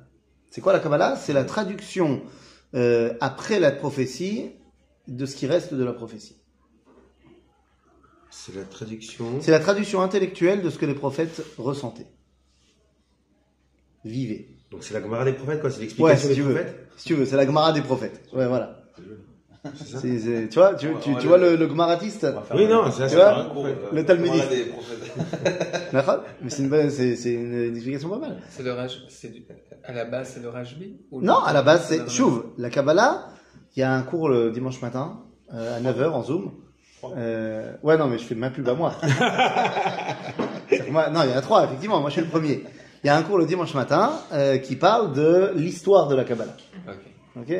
C'est 0.49 0.61
quoi 0.61 0.73
la 0.73 0.79
Kabbalah? 0.79 1.15
C'est 1.17 1.33
la 1.33 1.43
traduction 1.43 2.21
euh, 2.75 3.13
après 3.19 3.59
la 3.59 3.71
prophétie 3.71 4.51
de 5.07 5.25
ce 5.25 5.35
qui 5.35 5.47
reste 5.47 5.73
de 5.73 5.83
la 5.83 5.93
prophétie. 5.93 6.37
C'est 8.29 8.55
la 8.55 8.63
traduction. 8.63 9.41
C'est 9.41 9.51
la 9.51 9.59
traduction 9.59 10.01
intellectuelle 10.01 10.61
de 10.61 10.69
ce 10.69 10.77
que 10.77 10.85
les 10.85 10.93
prophètes 10.95 11.43
ressentaient. 11.57 12.07
Vivaient. 14.05 14.47
Donc 14.71 14.83
c'est 14.83 14.93
la 14.93 15.01
Gemara 15.01 15.25
des 15.25 15.33
prophètes, 15.33 15.59
quoi. 15.59 15.69
C'est 15.69 15.79
Ouais, 15.79 15.83
l'explication 15.83 16.21
si 16.21 16.27
des 16.29 16.35
tu 16.35 16.41
veux. 16.41 16.53
prophètes? 16.53 16.87
Si 16.97 17.05
tu 17.07 17.13
veux, 17.15 17.25
c'est 17.25 17.35
la 17.35 17.45
Gemara 17.45 17.73
des 17.73 17.81
prophètes. 17.81 18.21
Ouais, 18.33 18.47
voilà. 18.47 18.81
C'est 19.75 20.47
tu 20.49 20.57
vois, 20.57 20.73
tu, 20.73 20.87
tu, 21.03 21.11
le- 21.13 21.27
vois 21.27 21.37
le, 21.37 21.55
le 21.55 21.67
faire 22.41 22.57
Oui, 22.57 22.65
non, 22.67 22.83
c'est 22.91 23.03
ça, 23.03 23.07
Tu 23.09 23.15
vois 23.15 23.43
cours, 23.43 23.53
prophète. 23.53 23.77
euh, 23.83 23.95
Le 23.95 24.05
Talmudiste. 24.05 24.47
Mais 26.41 26.49
c'est 26.49 26.63
une, 26.63 26.89
c'est, 26.89 27.15
c'est 27.15 27.33
une, 27.33 27.71
explication 27.75 28.09
pas 28.09 28.17
mal. 28.17 28.37
C'est 28.49 28.63
le 28.63 28.73
raj... 28.73 29.03
c'est 29.09 29.31
du- 29.31 29.43
À 29.83 29.93
la 29.93 30.05
base, 30.05 30.31
c'est 30.33 30.41
le 30.41 30.49
Rajbi 30.49 30.97
ou 31.11 31.21
Non, 31.21 31.41
le- 31.43 31.47
à 31.49 31.53
la 31.53 31.61
base, 31.61 31.91
le 31.91 31.97
c'est. 32.07 32.09
Chouve, 32.09 32.45
la 32.57 32.69
Kabbalah, 32.71 33.27
il 33.75 33.81
y 33.81 33.83
a 33.83 33.93
un 33.93 34.01
cours 34.01 34.29
le 34.29 34.49
dimanche 34.51 34.81
matin, 34.81 35.19
euh, 35.53 35.77
à 35.77 35.79
9h 35.79 36.09
en 36.09 36.23
Zoom. 36.23 36.51
Euh, 37.17 37.73
ouais, 37.83 37.97
non, 37.97 38.07
mais 38.07 38.17
je 38.17 38.23
fais 38.23 38.35
ma 38.35 38.49
pub 38.49 38.67
à 38.69 38.73
moi. 38.73 38.93
Non, 40.91 41.21
il 41.23 41.29
y 41.29 41.33
en 41.33 41.37
a 41.37 41.41
trois, 41.41 41.65
effectivement. 41.65 41.99
Moi, 41.99 42.09
je 42.09 42.13
suis 42.13 42.21
le 42.21 42.27
premier. 42.27 42.63
Il 43.03 43.07
y 43.07 43.09
a 43.09 43.15
un 43.17 43.23
cours 43.23 43.37
le 43.37 43.45
dimanche 43.45 43.73
matin 43.73 44.11
euh, 44.31 44.57
qui 44.57 44.75
parle 44.75 45.13
de 45.13 45.51
l'histoire 45.55 46.07
de 46.07 46.15
la 46.15 46.23
Kabbalah. 46.23 46.55
Ok. 46.87 46.93
Ok? 47.49 47.55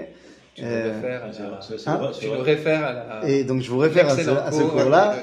Tu 0.61 0.67
réfères 0.67 1.23
à, 1.23 1.91
Hein 1.91 2.11
tu 2.19 2.29
réfères 2.29 2.85
à 2.85 2.93
la. 2.93 3.29
Et 3.29 3.43
donc, 3.43 3.61
je 3.61 3.69
vous 3.71 3.79
réfère 3.79 4.09
à 4.09 4.15
ce, 4.51 4.61
cours-là. 4.61 5.15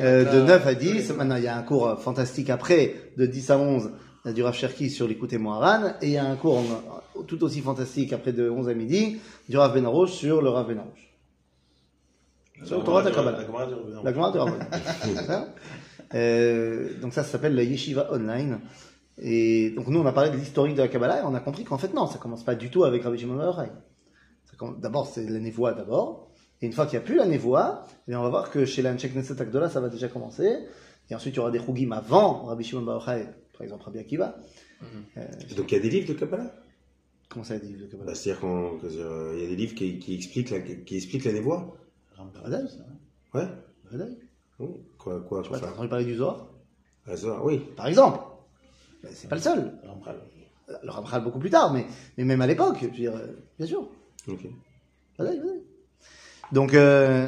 Euh, 0.00 0.24
de 0.24 0.40
matins, 0.40 0.46
9 0.46 0.66
à 0.66 0.74
tous 0.74 0.80
les 0.80 0.92
10. 0.92 0.94
matins. 0.94 1.14
Maintenant, 1.18 1.36
il 1.36 1.44
y 1.44 1.48
a 1.48 1.56
un 1.56 1.62
cours 1.62 2.00
fantastique 2.00 2.50
après, 2.50 2.94
de 3.16 3.26
10 3.26 3.50
à 3.50 3.58
11, 3.58 3.90
euh, 4.26 4.32
du 4.32 4.42
Rav 4.42 4.54
Cherki 4.54 4.90
sur 4.90 5.06
l'écoute 5.06 5.32
Moharan. 5.34 5.92
Et 6.00 6.06
il 6.06 6.12
y 6.12 6.18
a 6.18 6.24
un 6.24 6.36
cours 6.36 6.62
tout 7.26 7.42
aussi 7.44 7.60
fantastique 7.60 8.12
après 8.12 8.32
de 8.32 8.48
11 8.48 8.68
à 8.68 8.74
midi, 8.74 9.18
du 9.48 9.56
Rav 9.56 9.74
Benarouche 9.74 10.12
sur 10.12 10.42
le 10.42 10.48
Rav 10.48 10.66
Benarouche. 10.66 11.12
Sur 12.64 12.78
le 12.78 12.84
Torah 12.84 13.02
de 13.02 13.10
la 13.10 13.14
Kabbalah. 13.14 13.38
La 14.02 14.12
Gemara 14.12 14.32
du 14.32 14.38
Rav 14.38 14.50
Benarouche. 14.50 15.28
Hein 15.28 15.48
Euh, 16.14 16.90
donc 17.00 17.12
ça, 17.12 17.24
ça 17.24 17.32
s'appelle 17.32 17.56
la 17.56 17.64
Yeshiva 17.64 18.12
Online. 18.12 18.60
Et 19.18 19.70
donc 19.70 19.88
nous, 19.88 19.98
on 19.98 20.06
a 20.06 20.12
parlé 20.12 20.30
de 20.30 20.36
l'historique 20.36 20.76
de 20.76 20.82
la 20.82 20.88
Kabbalah 20.88 21.20
et 21.20 21.24
on 21.24 21.34
a 21.34 21.40
compris 21.40 21.64
qu'en 21.64 21.78
fait, 21.78 21.92
non, 21.94 22.06
ça 22.06 22.18
commence 22.18 22.44
pas 22.44 22.54
du 22.54 22.70
tout 22.70 22.84
avec 22.84 23.02
Rabbi 23.02 23.18
Shimon 23.18 23.42
Yochai. 23.42 23.72
D'abord, 24.78 25.06
c'est 25.06 25.28
la 25.28 25.38
névoie 25.38 25.72
d'abord. 25.72 26.30
Et 26.62 26.66
une 26.66 26.72
fois 26.72 26.86
qu'il 26.86 26.98
n'y 26.98 27.04
a 27.04 27.06
plus 27.06 27.16
la 27.16 27.26
névoie, 27.26 27.84
eh 28.08 28.16
on 28.16 28.22
va 28.22 28.30
voir 28.30 28.50
que 28.50 28.64
chez 28.64 28.80
l'Anchek 28.82 29.14
Neset 29.14 29.40
Agdola, 29.40 29.68
ça 29.68 29.80
va 29.80 29.88
déjà 29.88 30.08
commencer. 30.08 30.58
Et 31.10 31.14
ensuite, 31.14 31.34
il 31.34 31.36
y 31.36 31.40
aura 31.40 31.50
des 31.50 31.58
Chougim 31.60 31.92
avant 31.92 32.44
Rabbi 32.46 32.64
Shimon 32.64 32.82
Bar 32.82 32.96
Yochai, 32.96 33.28
par 33.52 33.62
exemple 33.62 33.84
Rabbi 33.84 33.98
Akiva. 33.98 34.36
Euh, 35.16 35.26
Donc 35.56 35.70
il 35.70 35.74
y 35.74 35.78
a 35.78 35.80
des 35.80 35.90
livres 35.90 36.08
de 36.08 36.14
Kabbalah? 36.14 36.50
Comment 37.28 37.44
ça, 37.44 37.58
dit 37.58 37.72
le 37.74 37.86
Kabbalah? 37.86 38.06
Bah, 38.06 38.14
C'est-à-dire 38.14 38.40
qu'il 38.80 39.40
y 39.40 39.44
a 39.44 39.48
des 39.48 39.56
livres 39.56 39.74
qui, 39.74 39.98
qui, 39.98 40.14
expliquent 40.14 40.50
la, 40.50 40.60
qui 40.60 40.96
expliquent 40.96 41.24
la 41.24 41.32
névoie 41.32 41.76
Vadaï. 42.42 42.66
Ouais. 43.34 43.46
Oh, 44.58 44.80
Quoi, 44.98 45.20
quoi, 45.20 45.42
Tu 45.42 45.50
ça 45.50 45.70
entendu 45.72 45.88
parler 45.88 46.04
du 46.06 46.14
Zohar? 46.14 46.48
Ah, 47.06 47.16
ça, 47.16 47.42
Oui. 47.44 47.60
Par 47.76 47.86
exemple. 47.86 48.20
Ben, 49.02 49.10
C'est 49.14 49.28
pas 49.28 49.36
le 49.36 49.42
seul. 49.42 49.72
Rambral. 49.86 50.16
Le 50.82 50.90
Ramchal 50.90 51.22
beaucoup 51.22 51.38
plus 51.38 51.50
tard, 51.50 51.72
mais, 51.72 51.86
mais 52.16 52.24
même 52.24 52.40
à 52.40 52.46
l'époque, 52.46 52.78
je 52.80 52.86
veux 52.86 52.92
dire, 52.92 53.14
euh, 53.14 53.26
bien 53.58 53.66
sûr. 53.68 53.88
Ok. 54.28 54.46
Vadaï, 55.18 55.38
Vadaï. 55.38 55.62
Donc, 56.52 56.74
euh, 56.74 57.26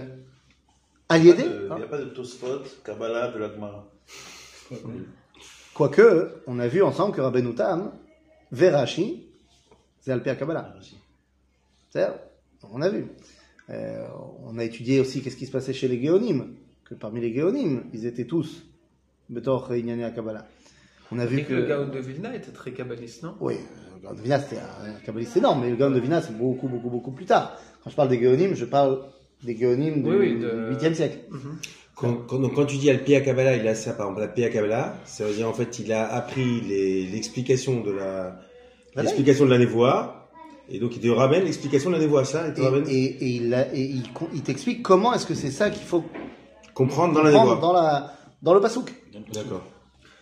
n'y 1.24 1.30
a, 1.30 1.34
pas 1.34 1.42
de- 1.42 1.68
il 1.76 1.80
y 1.80 1.82
a 1.82 1.86
pas 1.86 1.98
de 1.98 2.04
Tosfot, 2.06 2.62
Kabbalah 2.84 3.32
de 3.32 3.38
la 3.38 3.50
Gemara. 3.52 3.88
quoique, 5.74 6.42
on 6.46 6.58
a 6.58 6.68
vu 6.68 6.82
ensemble 6.82 7.14
que 7.14 7.20
Rabbeinu 7.20 7.54
Tam, 7.54 7.92
Verashi, 8.52 9.26
c'est 10.00 10.12
Alpia 10.12 10.34
Kabbalah. 10.36 10.74
C'est-à-dire, 11.90 12.18
on 12.72 12.82
a 12.82 12.88
vu. 12.88 13.06
Euh, 13.70 14.06
on 14.44 14.58
a 14.58 14.64
étudié 14.64 15.00
aussi 15.00 15.22
qu'est-ce 15.22 15.36
qui 15.36 15.46
se 15.46 15.52
passait 15.52 15.72
chez 15.72 15.88
les 15.88 16.00
Géonimes, 16.00 16.54
que 16.84 16.94
parmi 16.94 17.20
les 17.20 17.32
Géonimes, 17.32 17.84
ils 17.92 18.06
étaient 18.06 18.24
tous 18.26 18.64
Betor 19.28 19.70
à 20.04 20.10
Kabbalah. 20.10 20.46
On 21.12 21.18
a 21.18 21.26
vu 21.26 21.42
que... 21.42 21.48
que 21.48 21.54
le 21.54 21.66
Gaon 21.66 21.88
de 21.88 21.98
Vilna 21.98 22.34
était 22.34 22.50
très 22.52 22.72
kabbaliste, 22.72 23.22
non? 23.22 23.34
Oui, 23.40 23.54
le 23.96 24.02
Gaon 24.06 24.14
de 24.14 24.20
Vina, 24.20 24.38
c'était 24.40 24.56
un 24.60 24.92
kabbaliste 25.04 25.36
énorme, 25.36 25.62
mais 25.62 25.70
le 25.70 25.76
Gaon 25.76 25.90
de 25.90 26.00
Vina, 26.00 26.20
c'est 26.20 26.36
beaucoup, 26.36 26.68
beaucoup, 26.68 26.90
beaucoup 26.90 27.12
plus 27.12 27.24
tard. 27.24 27.56
Quand 27.82 27.90
je 27.90 27.96
parle 27.96 28.08
des 28.08 28.20
Géonimes, 28.20 28.54
je 28.54 28.64
parle 28.66 29.00
des 29.42 29.56
Géonimes 29.56 30.02
du 30.02 30.10
Oui, 30.10 30.16
oui, 30.18 30.38
de- 30.38 30.70
8e 30.74 30.94
siècle. 30.94 31.18
Quand, 31.94 32.14
quand, 32.28 32.38
donc, 32.38 32.54
quand 32.54 32.64
tu 32.66 32.76
dis 32.76 32.90
Alpia 32.90 33.20
Kabbalah, 33.22 33.56
il 33.56 33.66
a 33.66 33.74
ça, 33.74 33.92
par 33.92 34.06
exemple, 34.06 34.22
Alpia 34.22 34.50
Kabbalah, 34.50 34.96
ça 35.04 35.24
veut 35.24 35.34
dire 35.34 35.48
en 35.48 35.52
fait 35.52 35.78
il 35.80 35.92
a 35.92 36.06
appris 36.12 36.60
les- 36.60 37.06
l'explication 37.06 37.80
de 37.80 37.90
la 37.90 38.38
l'explication 38.96 39.44
de 39.46 39.50
la 39.50 39.58
névoie, 39.58 40.28
et 40.68 40.78
donc 40.78 40.94
il 40.96 41.00
te 41.00 41.08
ramène 41.08 41.44
l'explication 41.44 41.90
de 41.90 41.96
la 41.96 42.00
névoie, 42.00 42.24
ça, 42.24 42.46
il 42.48 42.54
te 42.54 42.60
Et, 42.60 42.64
ramène 42.64 42.84
et- 42.88 43.04
et 43.04 43.26
il, 43.36 43.52
a- 43.54 43.72
et 43.74 43.80
il, 43.82 44.12
con- 44.12 44.28
il 44.32 44.42
t'explique 44.42 44.82
comment 44.82 45.12
est-ce 45.14 45.26
que 45.26 45.34
c'est 45.34 45.50
ça 45.50 45.70
qu'il 45.70 45.82
faut 45.84 46.04
comprendre 46.74 47.14
dans 47.14 47.22
la 47.22 47.32
névoie. 47.32 47.56
dans, 47.60 47.72
la, 47.72 48.12
dans 48.42 48.54
le 48.54 48.60
pasouk. 48.60 48.92
D'accord. 49.32 49.64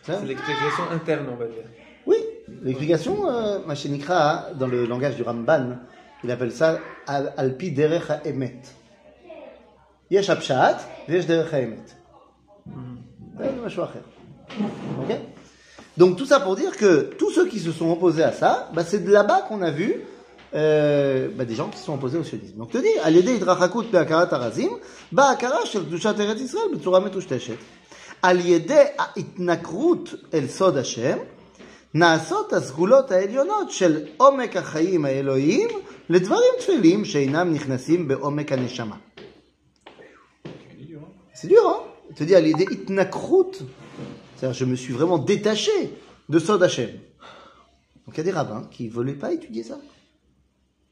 Hein 0.09 0.19
c'est 0.21 0.27
l'explication 0.27 0.85
interne, 0.93 1.27
on 1.33 1.37
va 1.37 1.47
dire. 1.47 1.65
Oui, 2.07 2.17
l'explication, 2.63 3.29
euh, 3.29 3.59
dans 4.55 4.67
le 4.67 4.87
langage 4.87 5.17
du 5.17 5.23
Ramban, 5.23 5.78
il 6.23 6.30
appelle 6.30 6.52
ça 6.52 6.78
Alpi 7.07 7.73
Derech 7.73 8.25
Emet. 8.25 8.63
Yesh 10.11 10.30
Apshat, 10.30 10.78
Yesh 11.09 11.26
Derech 11.26 11.52
Emet. 11.52 11.85
Hmm. 12.67 12.97
Ok? 15.02 15.17
Donc 15.97 16.17
tout 16.17 16.26
ça 16.26 16.41
pour 16.41 16.57
dire 16.57 16.76
que 16.76 17.15
tous 17.19 17.30
ceux 17.30 17.47
qui 17.47 17.59
se 17.59 17.73
sont 17.73 17.91
opposés 17.91 18.23
à 18.23 18.33
ça, 18.33 18.71
bah, 18.75 18.85
c'est 18.85 19.04
de 19.04 19.11
là-bas 19.11 19.43
qu'on 19.49 19.63
a 19.63 19.71
vu 19.71 20.02
euh, 20.54 21.28
bah, 21.35 21.45
des 21.45 21.54
gens 21.54 21.69
qui 21.69 21.78
se 21.78 21.85
sont 21.85 21.95
opposés 21.95 22.19
au 22.19 22.25
sionisme. 22.25 22.57
Donc 22.59 22.71
te 22.71 22.78
dis, 22.78 22.99
al 23.02 23.15
yedei 23.15 23.37
idrachakut 23.37 23.91
be'akarat 23.91 24.28
harazim, 24.33 24.71
ba'akara 25.11 25.65
shel 25.65 25.85
dushat 25.87 26.15
eretz 26.19 26.41
Israël 26.41 26.69
be'tzura 26.73 27.00
metushteshet. 27.00 27.59
על 28.25 28.40
ידי 28.40 28.84
ההתנכרות 28.98 30.10
אל 30.34 30.48
סוד 30.48 30.77
השם, 30.77 31.18
נעשות 31.94 32.53
הסגולות 32.53 33.12
העליונות 33.12 33.72
של 33.72 34.05
עומק 34.18 34.55
החיים 34.57 35.05
האלוהיים 35.05 35.70
לדברים 36.10 36.51
תפלים 36.60 37.05
שאינם 37.05 37.53
נכנסים 37.53 38.07
בעומק 38.07 38.51
הנשמה. 38.51 38.96
C'est 41.34 41.48
dur, 41.48 41.68
hein 41.70 41.79
Il 42.10 42.16
te 42.16 42.24
dit 42.24 42.36
à 42.36 42.42
l'idée 42.42 42.68
itnakrut. 42.70 43.53
C'est-à-dire, 44.36 44.53
je 44.60 44.66
me 44.66 44.75
suis 44.75 44.94
vraiment 44.94 45.18
détaché 45.18 45.72
de 46.29 46.40
Sod 46.40 46.62
Hashem. 46.62 46.90
Donc 48.05 48.16
il 48.16 48.18
y 48.18 48.22
a 48.22 48.24
des 48.24 48.31
rabbins 48.31 48.68
qui 48.72 48.88
ne 48.88 48.92
voulaient 48.92 49.14
pas 49.14 49.31
étudier 49.34 49.64
ça. 49.64 49.77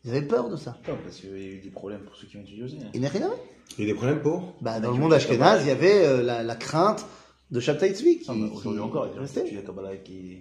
Ils 0.06 0.12
avaient 0.12 0.22
peur 0.22 0.50
de 0.50 0.56
ça. 0.56 0.78
Non, 0.88 0.98
parce 1.04 1.18
qu'il 1.18 1.30
y 1.32 1.34
a 1.34 1.38
eu 1.58 1.60
des 1.60 1.70
problèmes 1.70 2.02
pour 2.02 2.16
ceux 2.16 2.28
qui 2.28 2.38
ont 2.38 2.42
étudié 2.42 2.64
aussi. 2.64 2.78
hein. 2.82 2.90
Il 2.94 3.02
n'y 3.02 3.06
a 3.08 3.10
rien 3.10 3.24
à 3.24 3.28
voir. 3.28 3.40
Il 3.78 3.86
y 3.86 3.90
a 3.90 3.94
des 3.94 3.98
problèmes 3.98 4.22
pour 4.22 4.54
Bah, 4.62 4.80
dans 4.80 4.92
le 4.92 4.98
monde 4.98 5.14
ashkénaze, 5.14 5.64
il 5.64 5.68
y 5.68 5.72
avait 5.72 6.06
euh, 6.06 6.24
la, 6.24 6.42
la 6.42 6.56
crainte 6.56 7.06
de 7.55 7.61
Shabtai 7.61 7.95
Tzvi 7.95 8.19
qui, 8.19 8.29
Non, 8.29 8.37
mais 8.37 8.51
Aujourd'hui 8.51 8.81
qui 8.81 8.87
encore, 8.87 9.07
il 9.07 9.15
y 9.15 9.19
a 9.19 9.21
des 9.21 9.27
gens 9.27 9.33
qui 9.33 9.39
étudient 9.39 9.61
la 9.61 9.67
Kabbalah 9.67 9.97
qui. 9.97 10.39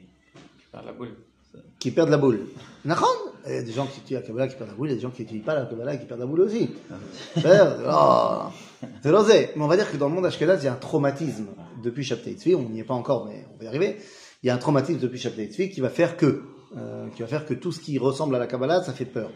Par 0.72 0.84
la 0.84 0.94
boule. 0.94 1.12
qui 1.78 1.92
perdent 1.92 2.10
la 2.10 2.18
boule. 2.18 2.40
Il 2.84 2.90
y 2.90 3.58
a 3.58 3.62
des 3.62 3.72
gens 3.72 3.86
qui 3.86 4.00
étudient 4.00 4.20
la 4.20 4.26
Kabbalah 4.26 4.48
qui 4.48 4.56
perdent 4.56 4.72
la 4.72 4.76
boule, 4.76 4.88
il 4.88 4.92
y 4.92 4.94
a 4.94 4.96
des 4.96 5.02
gens 5.04 5.12
qui 5.12 5.22
n'étudient 5.22 5.44
pas 5.44 5.54
la 5.54 5.66
Kabbalah 5.68 5.98
qui 5.98 6.08
perdent 6.08 6.22
la 6.22 6.26
boule 6.26 6.42
aussi. 6.42 6.72
C'est-à-dire, 7.36 7.78
oh, 7.88 8.40
c'est 9.04 9.12
l'osé. 9.12 9.52
Mais 9.56 9.64
on 9.64 9.68
va 9.68 9.76
dire 9.76 9.92
que 9.92 9.98
dans 9.98 10.10
le 10.10 10.16
monde 10.16 10.26
ashkénaze, 10.26 10.64
il 10.64 10.66
y 10.66 10.70
a 10.70 10.74
un 10.74 10.78
traumatisme 10.78 11.46
depuis 11.84 12.04
Shabtai 12.04 12.34
Tzvi, 12.34 12.56
on 12.56 12.68
n'y 12.68 12.80
est 12.80 12.84
pas 12.84 12.96
encore, 12.96 13.28
mais 13.28 13.46
on 13.54 13.60
va 13.60 13.66
y 13.66 13.68
arriver. 13.68 13.98
Il 14.42 14.48
y 14.48 14.50
a 14.50 14.56
un 14.56 14.58
traumatisme 14.58 15.00
depuis 15.00 15.20
Shabtai 15.20 15.52
Tzvi 15.52 15.70
qui 15.70 15.82
va 15.82 15.90
faire 15.90 16.18
que, 16.18 16.42
euh, 16.76 17.10
qui 17.16 17.22
va 17.22 17.28
faire 17.28 17.46
que 17.46 17.54
tout 17.54 17.72
ce 17.72 17.80
qui 17.80 18.00
ressemble 18.00 18.36
à 18.36 18.40
la 18.40 18.48
Kabbalah, 18.48 18.82
ça 18.82 18.92
fait 18.92 19.06
peur. 19.06 19.30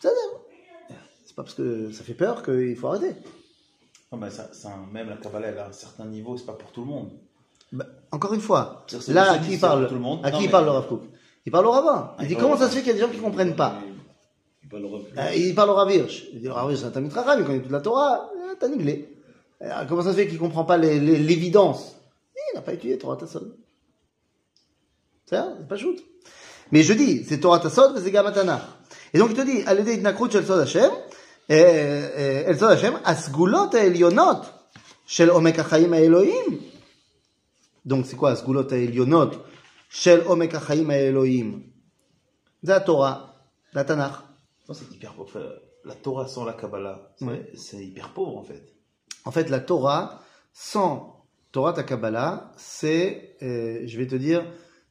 C'est-à-dire, 0.00 0.98
c'est 1.24 1.36
pas 1.36 1.44
parce 1.44 1.54
que 1.54 1.92
ça 1.92 2.02
fait 2.02 2.14
peur 2.14 2.42
qu'il 2.42 2.74
faut 2.74 2.88
arrêter. 2.88 3.14
Même 4.16 5.08
la 5.08 5.16
Kabbalah, 5.16 5.48
elle 5.48 5.58
a 5.58 5.68
un 5.68 5.72
certain 5.72 6.04
niveau, 6.06 6.36
c'est 6.36 6.46
pas 6.46 6.52
pour 6.52 6.70
tout 6.72 6.80
le 6.80 6.86
monde. 6.86 7.10
Bah, 7.72 7.86
encore 8.12 8.34
une 8.34 8.40
fois, 8.40 8.86
là, 9.08 9.32
à 9.32 9.38
qui, 9.38 9.56
parle, 9.56 9.88
le 9.90 9.98
monde. 9.98 10.20
à 10.22 10.30
qui 10.30 10.44
mais... 10.44 10.48
parle 10.48 10.66
le 10.66 10.98
Il 11.46 11.52
parle 11.52 11.66
au 11.66 11.70
rabbin. 11.72 12.12
Ah, 12.16 12.22
il, 12.22 12.28
dit 12.28 12.36
comment 12.36 12.56
ça 12.56 12.68
se 12.68 12.74
fait 12.74 12.80
qu'il 12.80 12.88
y 12.88 12.90
a 12.90 12.94
des 12.94 13.00
gens 13.00 13.08
qui 13.08 13.16
ne 13.16 13.22
comprennent 13.22 13.56
pas? 13.56 13.80
Il 14.62 15.54
parle 15.54 15.70
au 15.70 15.74
Rav 15.74 15.88
euh, 15.88 16.00
Il 16.32 16.40
dit 16.40 16.46
le 16.46 16.52
Rav 16.52 16.74
c'est 16.74 16.84
un 16.84 16.90
Talmud 16.90 17.12
il 17.12 17.44
connaît 17.44 17.60
toute 17.60 17.70
la 17.70 17.80
Torah, 17.80 18.30
euh, 18.36 18.54
t'as 18.58 18.68
niglé. 18.68 19.16
Euh, 19.62 19.84
comment 19.88 20.02
ça 20.02 20.12
se 20.12 20.16
fait 20.16 20.26
qu'il 20.26 20.34
ne 20.34 20.40
comprend 20.40 20.64
pas 20.64 20.76
l'évidence? 20.76 21.96
Il 22.52 22.56
n'a 22.56 22.62
pas 22.62 22.72
étudié 22.72 22.98
Torah 22.98 23.16
Tassod. 23.16 23.56
C'est 25.26 25.38
pas 25.68 25.76
shoot. 25.76 25.98
Mais 26.72 26.82
je 26.82 26.92
dis, 26.92 27.24
c'est 27.24 27.40
Torah 27.40 27.58
Tassod, 27.58 27.92
mais 27.94 28.00
c'est 28.00 28.10
Gamatana. 28.10 28.62
Et 29.12 29.18
donc 29.18 29.30
il 29.30 29.36
te 29.36 29.42
dit, 29.42 29.62
allez, 29.66 29.96
Nakrout, 29.98 30.30
Sod 30.30 30.60
Hashem. 30.60 30.90
סוד 31.49 31.51
השם, 31.51 31.51
אה, 31.51 32.09
אה, 32.15 32.43
אל 32.47 32.55
סוד 32.55 32.71
השם, 32.71 32.93
הסגולות 33.05 33.73
העליונות 33.73 34.45
של 35.05 35.29
עומק 35.29 35.59
החיים 35.59 35.93
האלוהים. 35.93 36.45
Donc 37.87 38.05
c'est 38.05 38.15
quoi 38.15 38.31
הסגולות 38.31 38.71
העליונות 38.71 39.45
של 39.89 40.21
עומק 40.25 40.55
החיים 40.55 40.89
האלוהים? 40.89 41.63
זה 42.61 42.75
התורה, 42.75 43.25
זה 43.73 43.79
התנ"ך. 43.79 44.21
Non, 44.69 44.73
c'est 44.73 44.93
hyper 44.93 45.13
pauvre. 45.13 45.29
Enfin, 45.29 45.45
La 45.85 45.95
Torah 45.95 46.27
sans 46.27 46.45
la 46.45 46.53
Kabbalah, 46.53 47.13
c'est 47.17 47.25
Ouais. 47.25 47.51
c'est 47.55 47.83
hyper 47.83 48.09
pauvre 48.13 48.37
en 48.37 48.43
fait. 48.43 48.63
En 49.25 49.31
fait, 49.31 49.49
la 49.49 49.59
Torah, 49.59 50.21
sans 50.53 51.25
Torah 51.51 51.73
ta 51.73 51.83
Kabbalah, 51.83 52.51
c'est, 52.57 53.35
euh, 53.41 53.81
je 53.85 53.97
vais 53.97 54.05
te 54.07 54.15
dire, 54.15 54.41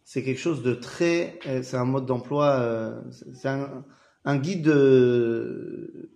c'est 0.05 0.23
quelque 0.25 0.41
chose 0.41 0.63
de 0.63 0.75
très, 0.75 1.39
euh, 1.47 1.63
c'est 1.63 1.77
un 1.77 1.85
mode 1.85 2.07
d'emploi, 2.07 2.47
euh, 2.47 3.01
c'est 3.13 3.35
c'est 3.41 3.49
un, 3.49 3.85
un 4.26 4.38
guide 4.38 4.62
de, 4.64 6.10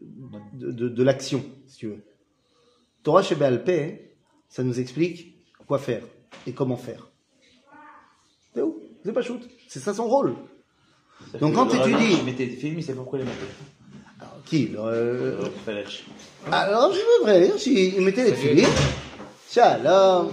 de, 0.53 0.71
de- 0.71 0.89
de 0.89 1.03
l'action, 1.03 1.43
si 1.67 1.77
tu 1.77 1.87
veux. 1.87 2.03
Torah 3.03 3.21
chez 3.23 3.35
Béalpé, 3.35 4.11
ça 4.49 4.63
nous 4.63 4.79
explique 4.79 5.35
quoi 5.67 5.77
faire 5.79 6.03
et 6.45 6.51
comment 6.53 6.77
faire. 6.77 7.09
C'est 8.53 8.61
où? 8.61 8.79
C'est 9.03 9.13
pas 9.13 9.21
shoot. 9.21 9.41
C'est 9.67 9.79
ça 9.79 9.93
son 9.93 10.07
rôle. 10.07 10.35
Ça 11.31 11.37
Donc 11.39 11.55
quand 11.55 11.67
tu 11.67 11.77
qui 12.17 12.23
mettait 12.23 12.45
des 12.47 12.55
films, 12.55 12.81
pas 12.81 12.93
pourquoi 12.93 13.19
les. 13.19 13.25
Alors, 14.19 14.41
qui 14.45 14.69
euh, 14.77 15.39
Euh. 15.67 15.83
Alors, 16.51 16.91
je 16.93 16.97
veux 16.99 17.23
vrai 17.23 17.41
dire, 17.45 17.57
si- 17.59 17.93
il 17.95 18.01
mettait 18.01 18.23
les 18.23 18.31
tefilines, 18.31 18.65
Shalom, 19.51 20.31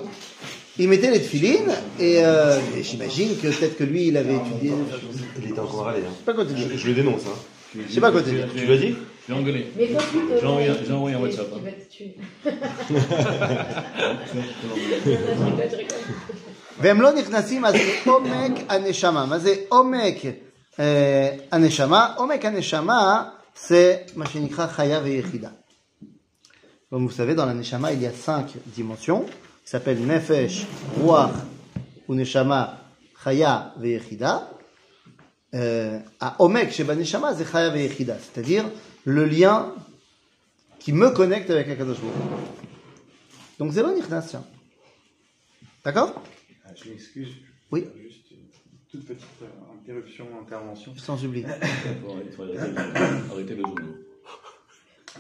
il 0.79 0.89
mettait 0.89 1.11
les 1.11 1.19
tefilines, 1.21 1.71
et, 2.01 2.25
euh, 2.25 2.59
et 2.77 2.83
j'imagine 2.83 3.37
que 3.37 3.49
peut-être 3.49 3.77
que 3.77 3.85
lui, 3.85 4.09
il 4.09 4.17
avait 4.17 4.37
étudié, 4.37 4.73
Il 5.39 5.51
était 5.51 5.59
encore 5.61 5.85
râlé. 5.85 6.01
Hein. 6.01 6.11
sais 6.19 6.25
pas 6.25 6.35
quoi 6.35 6.45
te 6.45 6.53
dire. 6.53 6.69
Je, 6.71 6.77
je 6.77 6.89
le 6.89 6.95
dénonce. 6.95 7.23
Hein. 7.27 7.39
Je 7.76 7.94
sais 7.94 8.02
pas 8.02 8.12
quoi 8.12 8.22
te 8.22 8.30
dire. 8.30 8.48
Tu 8.56 8.66
l'as 8.66 8.78
dit 8.78 8.96
J'ai 9.28 9.34
engueulé. 9.36 9.72
Mais 9.78 9.88
toi, 9.88 10.02
tu 10.12 10.18
te- 10.18 10.40
J'ai 10.42 10.48
envoyé 10.48 10.70
un- 10.70 10.78
j'ai 10.88 10.94
envoyé 10.94 11.16
un 11.16 11.20
tu- 11.20 11.24
WhatsApp, 11.26 11.48
tu 11.50 11.56
hein. 11.56 11.62
vas 11.64 11.72
te 11.72 11.92
tuer. 11.94 12.16
Je 12.90 14.36
rigole, 14.36 15.70
je 15.72 15.76
rigole. 15.76 15.96
והם 16.82 17.02
לא 17.02 17.14
נכנסים, 17.14 17.66
אז 17.66 17.74
זה 17.74 18.00
עומק 18.06 18.52
הנשמה. 18.70 19.26
מה 19.26 19.40
זה 19.40 19.56
עומק 19.70 20.16
אה, 20.80 21.36
הנשמה? 21.52 22.14
עומק 22.18 22.46
הנשמה 22.46 23.30
c'est 23.68 24.12
מה 24.16 24.26
שנקרא 24.26 24.68
חיה 24.68 25.00
ויחידה. 25.04 25.50
Comme 26.92 27.06
vous 27.08 27.12
savez, 27.12 27.36
dans 27.36 27.46
la 27.46 27.54
neshama, 27.54 27.92
il 27.94 28.02
y 28.02 28.08
a 28.08 28.12
cinq 28.12 28.48
dimensions, 28.76 29.24
qui 29.64 29.70
s'appellent 29.72 30.06
nefesh, 30.08 30.66
ruach, 31.00 31.36
ou 32.08 32.16
neshama, 32.16 32.62
chaya 33.24 33.54
ויחידה. 33.80 34.40
Euh, 35.55 36.01
à 36.19 36.35
Omek 36.43 36.73
Shebaneshama 36.73 37.33
Zechayav 37.35 37.77
et 37.77 37.89
c'est-à-dire 37.89 38.65
le 39.05 39.25
lien 39.25 39.73
qui 40.81 40.93
me 40.93 41.11
connecte 41.11 41.49
avec 41.49 41.69
Akadosh 41.69 41.99
Donc 43.59 43.71
Zélo 43.71 43.95
Nichnas, 43.95 44.37
D'accord? 45.85 46.23
Ah, 46.65 46.71
je 46.75 46.91
m'excuse. 46.91 47.29
Oui. 47.71 47.87
Juste 48.03 48.31
une 48.33 48.39
toute 48.91 49.07
petite 49.07 49.29
euh, 49.43 49.47
interruption, 49.81 50.27
intervention. 50.41 50.93
Sans 50.97 51.25
oublier. 51.25 51.47
Arrêtez 53.31 53.55
le 53.55 53.63
journal. 53.63 53.95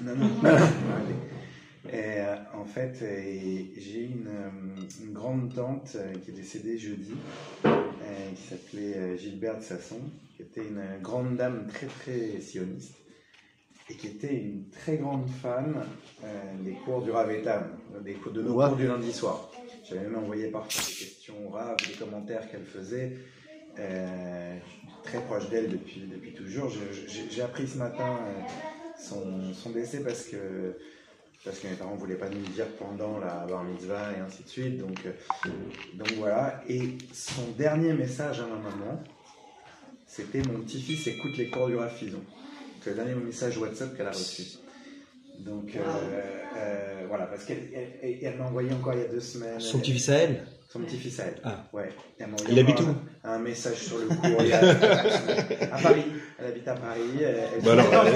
Et, 1.87 1.97
euh, 1.97 2.37
en 2.55 2.65
fait, 2.65 2.99
euh, 3.03 3.63
j'ai 3.77 4.05
une, 4.05 4.29
euh, 4.29 5.05
une 5.05 5.13
grande 5.13 5.55
tante 5.55 5.97
qui 6.23 6.31
est 6.31 6.35
décédée 6.35 6.79
jeudi, 6.79 7.15
qui 7.63 8.43
s'appelait 8.43 9.19
Gilberte 9.19 9.63
Sasson, 9.63 10.01
qui 10.37 10.43
était 10.43 10.63
une 10.63 10.83
grande 11.03 11.37
dame 11.37 11.67
très 11.69 11.87
très 11.87 12.41
sioniste 12.41 12.95
et 13.91 13.95
qui 13.95 14.07
était 14.07 14.35
une 14.35 14.69
très 14.71 14.97
grande 14.97 15.29
fan 15.29 15.85
des 16.63 16.73
cours 16.73 17.03
du 17.03 17.11
Rav 17.11 17.31
Etam, 17.31 17.69
des 18.03 18.15
cours 18.15 18.33
de 18.33 18.43
nos 18.43 18.55
cours 18.55 18.77
du 18.77 18.87
lundi 18.87 19.13
soir. 19.13 19.51
J'avais 19.85 20.03
même 20.03 20.17
envoyé 20.17 20.49
parfois 20.49 20.83
des 20.83 21.05
questions 21.05 21.35
au 21.47 21.51
Rav, 21.51 21.77
des 21.87 21.93
commentaires 21.93 22.51
qu'elle 22.51 22.65
faisait. 22.65 23.13
Euh, 23.79 24.57
très 25.03 25.21
proche 25.21 25.51
d'elle 25.51 25.69
depuis, 25.69 26.03
depuis 26.11 26.33
toujours. 26.33 26.73
J'ai 27.31 27.43
appris 27.43 27.67
ce 27.69 27.77
matin 27.77 28.19
son, 28.99 29.53
son 29.53 29.71
décès 29.71 30.03
parce 30.03 30.25
que, 30.25 30.77
parce 31.45 31.59
que 31.59 31.67
mes 31.69 31.75
parents 31.75 31.95
ne 31.95 31.99
voulaient 32.01 32.15
pas 32.15 32.29
nous 32.29 32.41
le 32.41 32.47
dire 32.49 32.67
pendant 32.79 33.19
la 33.19 33.47
bar 33.47 33.65
mitzvah 33.65 34.13
et 34.17 34.21
ainsi 34.21 34.43
de 34.45 34.49
suite. 34.49 34.79
Donc, 34.79 34.99
euh, 35.07 35.49
donc 35.95 36.11
voilà. 36.13 36.63
Et 36.69 36.97
son 37.13 37.49
dernier 37.59 37.93
message 37.93 38.41
à 38.41 38.47
ma 38.47 38.57
maman, 38.57 39.03
c'était 40.07 40.43
mon 40.43 40.61
petit-fils 40.61 41.07
écoute 41.07 41.37
les 41.37 41.49
cours 41.49 41.67
du 41.69 41.77
Rav 41.77 41.95
Fison. 41.95 42.21
C'est 42.83 42.91
le 42.91 42.97
dernier 42.97 43.15
message 43.15 43.59
WhatsApp 43.59 43.97
qu'elle 43.97 44.07
a 44.07 44.11
reçu. 44.11 44.43
Donc 45.39 45.75
euh, 45.75 45.81
euh, 46.57 47.05
voilà, 47.09 47.27
parce 47.27 47.45
qu'elle 47.45 47.69
elle, 47.75 47.93
elle- 48.03 48.19
elle 48.23 48.37
m'a 48.39 48.45
envoyé 48.47 48.73
encore 48.73 48.95
il 48.95 49.01
y 49.01 49.05
a 49.05 49.09
deux 49.09 49.21
semaines. 49.21 49.59
Son 49.61 49.81
petit-fils 49.81 50.09
à 50.11 50.15
elle? 50.17 50.47
Son 50.75 50.81
petit-fils 50.81 51.21
à 51.21 51.23
elle. 51.27 51.37
Ah. 51.45 51.55
Ouais. 51.73 51.89
Elle 52.19 52.27
m'a 52.27 52.33
envoyé 52.35 52.53
Il 52.53 52.59
habite 52.59 52.81
encore 52.81 52.95
un, 53.23 53.31
un 53.35 53.39
message 53.39 53.77
sur 53.77 53.97
le 53.99 54.07
courrier. 54.07 54.53
à 55.73 55.79
Paris. 55.81 56.03
Elle 56.39 56.47
habite 56.47 56.67
à 56.67 56.75
Paris. 56.75 57.01
Elle, 57.21 57.63
Bah 57.63 57.73
alors, 57.75 57.85
non, 57.87 57.93
euh, 58.01 58.11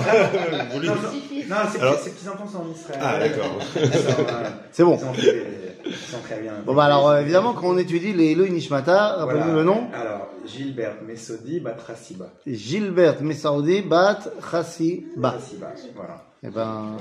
non, 0.74 0.80
non, 0.80 0.94
non, 0.94 1.08
Petit-fils. 1.08 1.48
non, 1.48 1.56
ses, 1.72 1.80
Alors- 1.80 1.98
ses 2.00 2.10
petits-enfants 2.10 2.48
sont 2.48 2.58
en 2.58 2.72
Israël. 2.72 3.00
Ah, 3.00 3.18
d'accord. 3.20 3.58
Euh, 3.78 4.50
C'est 4.72 4.82
bon. 4.82 4.96
Ils 4.96 5.94
sont, 5.94 6.18
très, 6.24 6.40
bien. 6.40 6.52
Bon 6.66 6.74
bah 6.74 6.84
alors 6.86 7.08
euh, 7.08 7.20
évidemment 7.20 7.52
quand 7.54 7.68
on 7.68 7.78
étudie 7.78 8.12
les 8.12 8.32
Elohim 8.32 8.52
Nishmata, 8.54 9.14
rappelez-nous 9.18 9.44
Voilà. 9.44 9.58
le 9.58 9.64
nom 9.64 9.88
Alors, 9.94 10.28
Gilbert 10.44 10.96
Messodi 11.06 11.60
Batrasiba. 11.60 12.26
Gilbert 12.46 13.22
Messaoudi 13.22 13.82
Bat 13.82 14.18
Chassiba. 14.50 15.30
Batrasiba, 15.30 15.72
voilà. 15.94 16.24
Eh 16.42 16.48
ben 16.50 16.96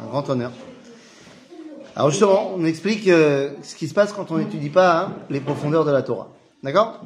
un 0.00 0.06
grand 0.06 0.28
honneur. 0.28 0.52
Alors 1.96 2.10
justement, 2.10 2.52
on 2.54 2.64
explique 2.64 3.08
euh, 3.08 3.54
ce 3.62 3.74
qui 3.74 3.88
se 3.88 3.94
passe 3.94 4.12
quand 4.12 4.30
on 4.30 4.38
n'étudie 4.38 4.70
pas 4.70 5.00
hein, 5.00 5.16
les 5.30 5.40
profondeurs 5.40 5.84
de 5.84 5.90
la 5.90 6.02
Torah. 6.02 6.28
D'accord? 6.62 7.00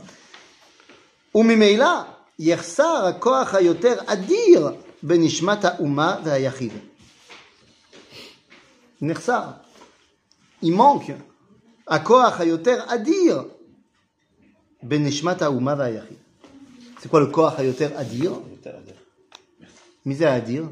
Umimeila, 1.34 2.06
yersar 2.38 3.06
akoach 3.06 3.54
hayoter 3.54 3.96
adir 4.06 4.74
benishmat 5.02 5.64
ha'uma 5.64 6.20
ve'ayachid. 6.22 6.72
Nersar. 9.00 9.62
Il 10.60 10.72
manque 10.72 11.12
akoach 11.86 12.40
hayoter 12.40 12.78
adir 12.88 13.46
benishmat 14.82 15.40
ha'uma 15.40 15.74
ve'ayachid. 15.74 16.18
C'est 17.00 17.08
quoi 17.08 17.18
le 17.18 17.26
koach 17.26 17.58
hayoter 17.58 17.88
adir? 17.96 18.32
Misé 20.04 20.24
à 20.24 20.34
adir. 20.34 20.64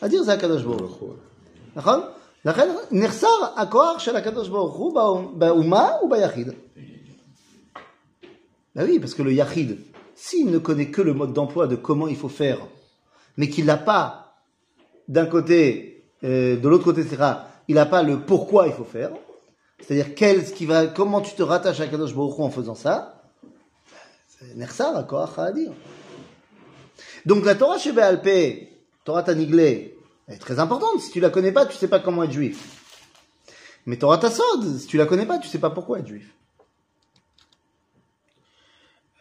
Adir, 0.00 0.24
c'est 0.24 0.30
Akadosh 0.30 0.64
Baruch. 0.64 1.18
D'accord? 1.74 2.15
נכון? 2.45 2.69
לכן 2.69 2.75
נחסר 2.91 3.27
הכוח 3.55 3.99
של 3.99 4.15
הקדוש 4.15 4.49
ברוך 4.49 4.75
הוא 4.75 4.93
באו- 4.95 5.31
באומה 5.37 5.89
וביחיד. 6.03 6.47
Ben 8.75 8.85
oui, 8.85 8.99
parce 8.99 9.13
que 9.13 9.21
le 9.23 9.33
yachid, 9.33 9.77
s'il 10.15 10.49
ne 10.49 10.57
connaît 10.57 10.89
que 10.91 11.01
le 11.01 11.13
mode 11.13 11.33
d'emploi 11.33 11.67
de 11.67 11.75
comment 11.75 12.07
il 12.07 12.15
faut 12.15 12.29
faire, 12.29 12.59
mais 13.37 13.49
qu'il 13.49 13.65
n'a 13.65 13.75
pas 13.77 14.33
d'un 15.09 15.25
côté, 15.25 16.05
euh, 16.23 16.55
de 16.57 16.67
l'autre 16.69 16.85
côté, 16.85 17.01
etc., 17.01 17.17
il 17.67 17.75
n'a 17.75 17.85
pas 17.85 18.01
le 18.01 18.21
pourquoi 18.21 18.67
il 18.67 18.73
faut 18.73 18.85
faire, 18.85 19.11
c'est-à-dire 19.81 20.15
quel, 20.15 20.45
ce 20.45 20.53
qui 20.53 20.65
va, 20.65 20.87
comment 20.87 21.19
tu 21.21 21.35
te 21.35 21.43
rattaches 21.43 21.81
à 21.81 21.87
Kadosh 21.87 22.15
Baruch 22.15 22.37
Hu 22.37 22.43
en 22.43 22.49
faisant 22.49 22.75
ça, 22.75 23.21
c'est 24.29 24.55
Nersar, 24.55 24.95
à 24.95 25.03
Koach 25.03 25.37
à 25.37 25.51
dire. 25.51 25.71
Donc 27.25 27.43
la 27.45 27.55
Torah 27.55 27.77
chez 27.77 27.91
Béalpé, 27.91 28.69
Torah 29.03 29.23
Taniglé, 29.23 29.94
elle 30.26 30.34
est 30.34 30.38
très 30.38 30.58
importante. 30.58 31.00
Si 31.00 31.10
tu 31.10 31.20
la 31.20 31.30
connais 31.30 31.52
pas, 31.52 31.66
tu 31.66 31.76
sais 31.76 31.88
pas 31.88 32.00
comment 32.00 32.22
être 32.24 32.32
juif. 32.32 32.82
Mais 33.86 33.96
Torah 33.98 34.18
Tassod, 34.18 34.78
si 34.78 34.86
tu 34.86 34.96
la 34.96 35.06
connais 35.06 35.26
pas, 35.26 35.38
tu 35.38 35.48
sais 35.48 35.60
pas 35.60 35.70
pourquoi 35.70 36.00
être 36.00 36.06
juif. 36.08 36.32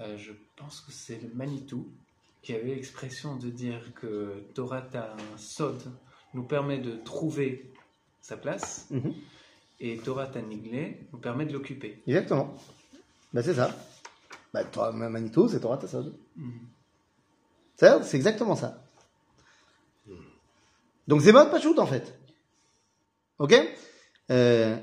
Euh, 0.01 0.17
je 0.17 0.31
pense 0.55 0.81
que 0.81 0.91
c'est 0.91 1.21
le 1.21 1.29
Manitou 1.33 1.87
qui 2.41 2.53
avait 2.53 2.75
l'expression 2.75 3.37
de 3.37 3.49
dire 3.49 3.93
que 3.95 4.43
Torah 4.53 4.83
un 4.93 5.37
sod 5.37 5.81
nous 6.33 6.43
permet 6.43 6.79
de 6.79 6.95
trouver 6.97 7.71
sa 8.21 8.37
place 8.37 8.87
Mhm. 8.89 9.13
et 9.79 9.97
Torah 9.97 10.27
Niglé 10.41 11.07
nous 11.13 11.19
permet 11.19 11.45
de 11.45 11.53
l'occuper. 11.53 12.01
Exactement. 12.07 12.53
Ben 13.33 13.41
c'est 13.41 13.53
ça. 13.53 13.75
Ben, 14.53 14.65
Manitou, 14.93 15.47
c'est 15.47 15.59
Torah 15.59 15.77
Tassod. 15.77 16.13
C'est 17.77 18.03
c'est 18.03 18.17
exactement 18.17 18.55
ça. 18.55 18.84
Donc 21.07 21.21
c'est 21.21 21.31
mode 21.31 21.51
Pachout 21.51 21.77
en 21.79 21.85
fait. 21.85 22.17
Ok? 23.39 23.53
Euh, 24.31 24.77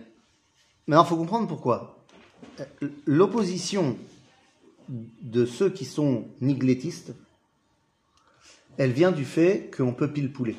Maintenant, 0.86 1.04
il 1.04 1.08
faut 1.08 1.16
comprendre 1.16 1.46
pourquoi. 1.48 2.04
Euh, 2.60 2.64
L'opposition 3.06 3.96
de 4.88 5.46
ceux 5.46 5.70
qui 5.70 5.84
sont 5.84 6.28
niglétistes, 6.40 7.14
elle 8.78 8.92
vient 8.92 9.12
du 9.12 9.24
fait 9.24 9.70
qu'on 9.74 9.94
peut 9.94 10.12
pile 10.12 10.32
pouler. 10.32 10.56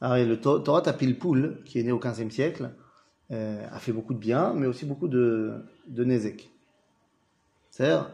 Alors, 0.00 0.26
le 0.26 0.40
To- 0.40 0.58
Torah 0.60 0.82
Tapilpoul, 0.82 1.62
qui 1.64 1.78
est 1.78 1.82
né 1.82 1.92
au 1.92 1.98
XVe 1.98 2.30
siècle, 2.30 2.70
euh, 3.30 3.66
a 3.70 3.78
fait 3.78 3.92
beaucoup 3.92 4.14
de 4.14 4.18
bien, 4.18 4.52
mais 4.54 4.66
aussi 4.66 4.86
beaucoup 4.86 5.08
de, 5.08 5.64
de. 5.88 6.04
C'est-à-dire, 7.70 8.10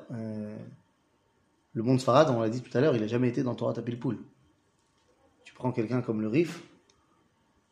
le 1.74 1.83
monde 1.83 2.00
Sfarad, 2.00 2.28
on 2.31 2.40
l'a 2.40 2.48
dit 2.48 2.61
tout 2.62 2.76
à 2.76 2.81
l'heure, 2.81 2.94
il 2.96 3.00
n'a 3.00 3.07
jamais 3.07 3.28
été 3.28 3.42
dans 3.42 3.55
Torah 3.55 3.72
Tapilpoul. 3.72 4.16
Tu 4.16 4.22
prends 5.62 5.70
quelqu'un 5.70 6.03
comme 6.03 6.20
le 6.20 6.27
Rif, 6.27 6.61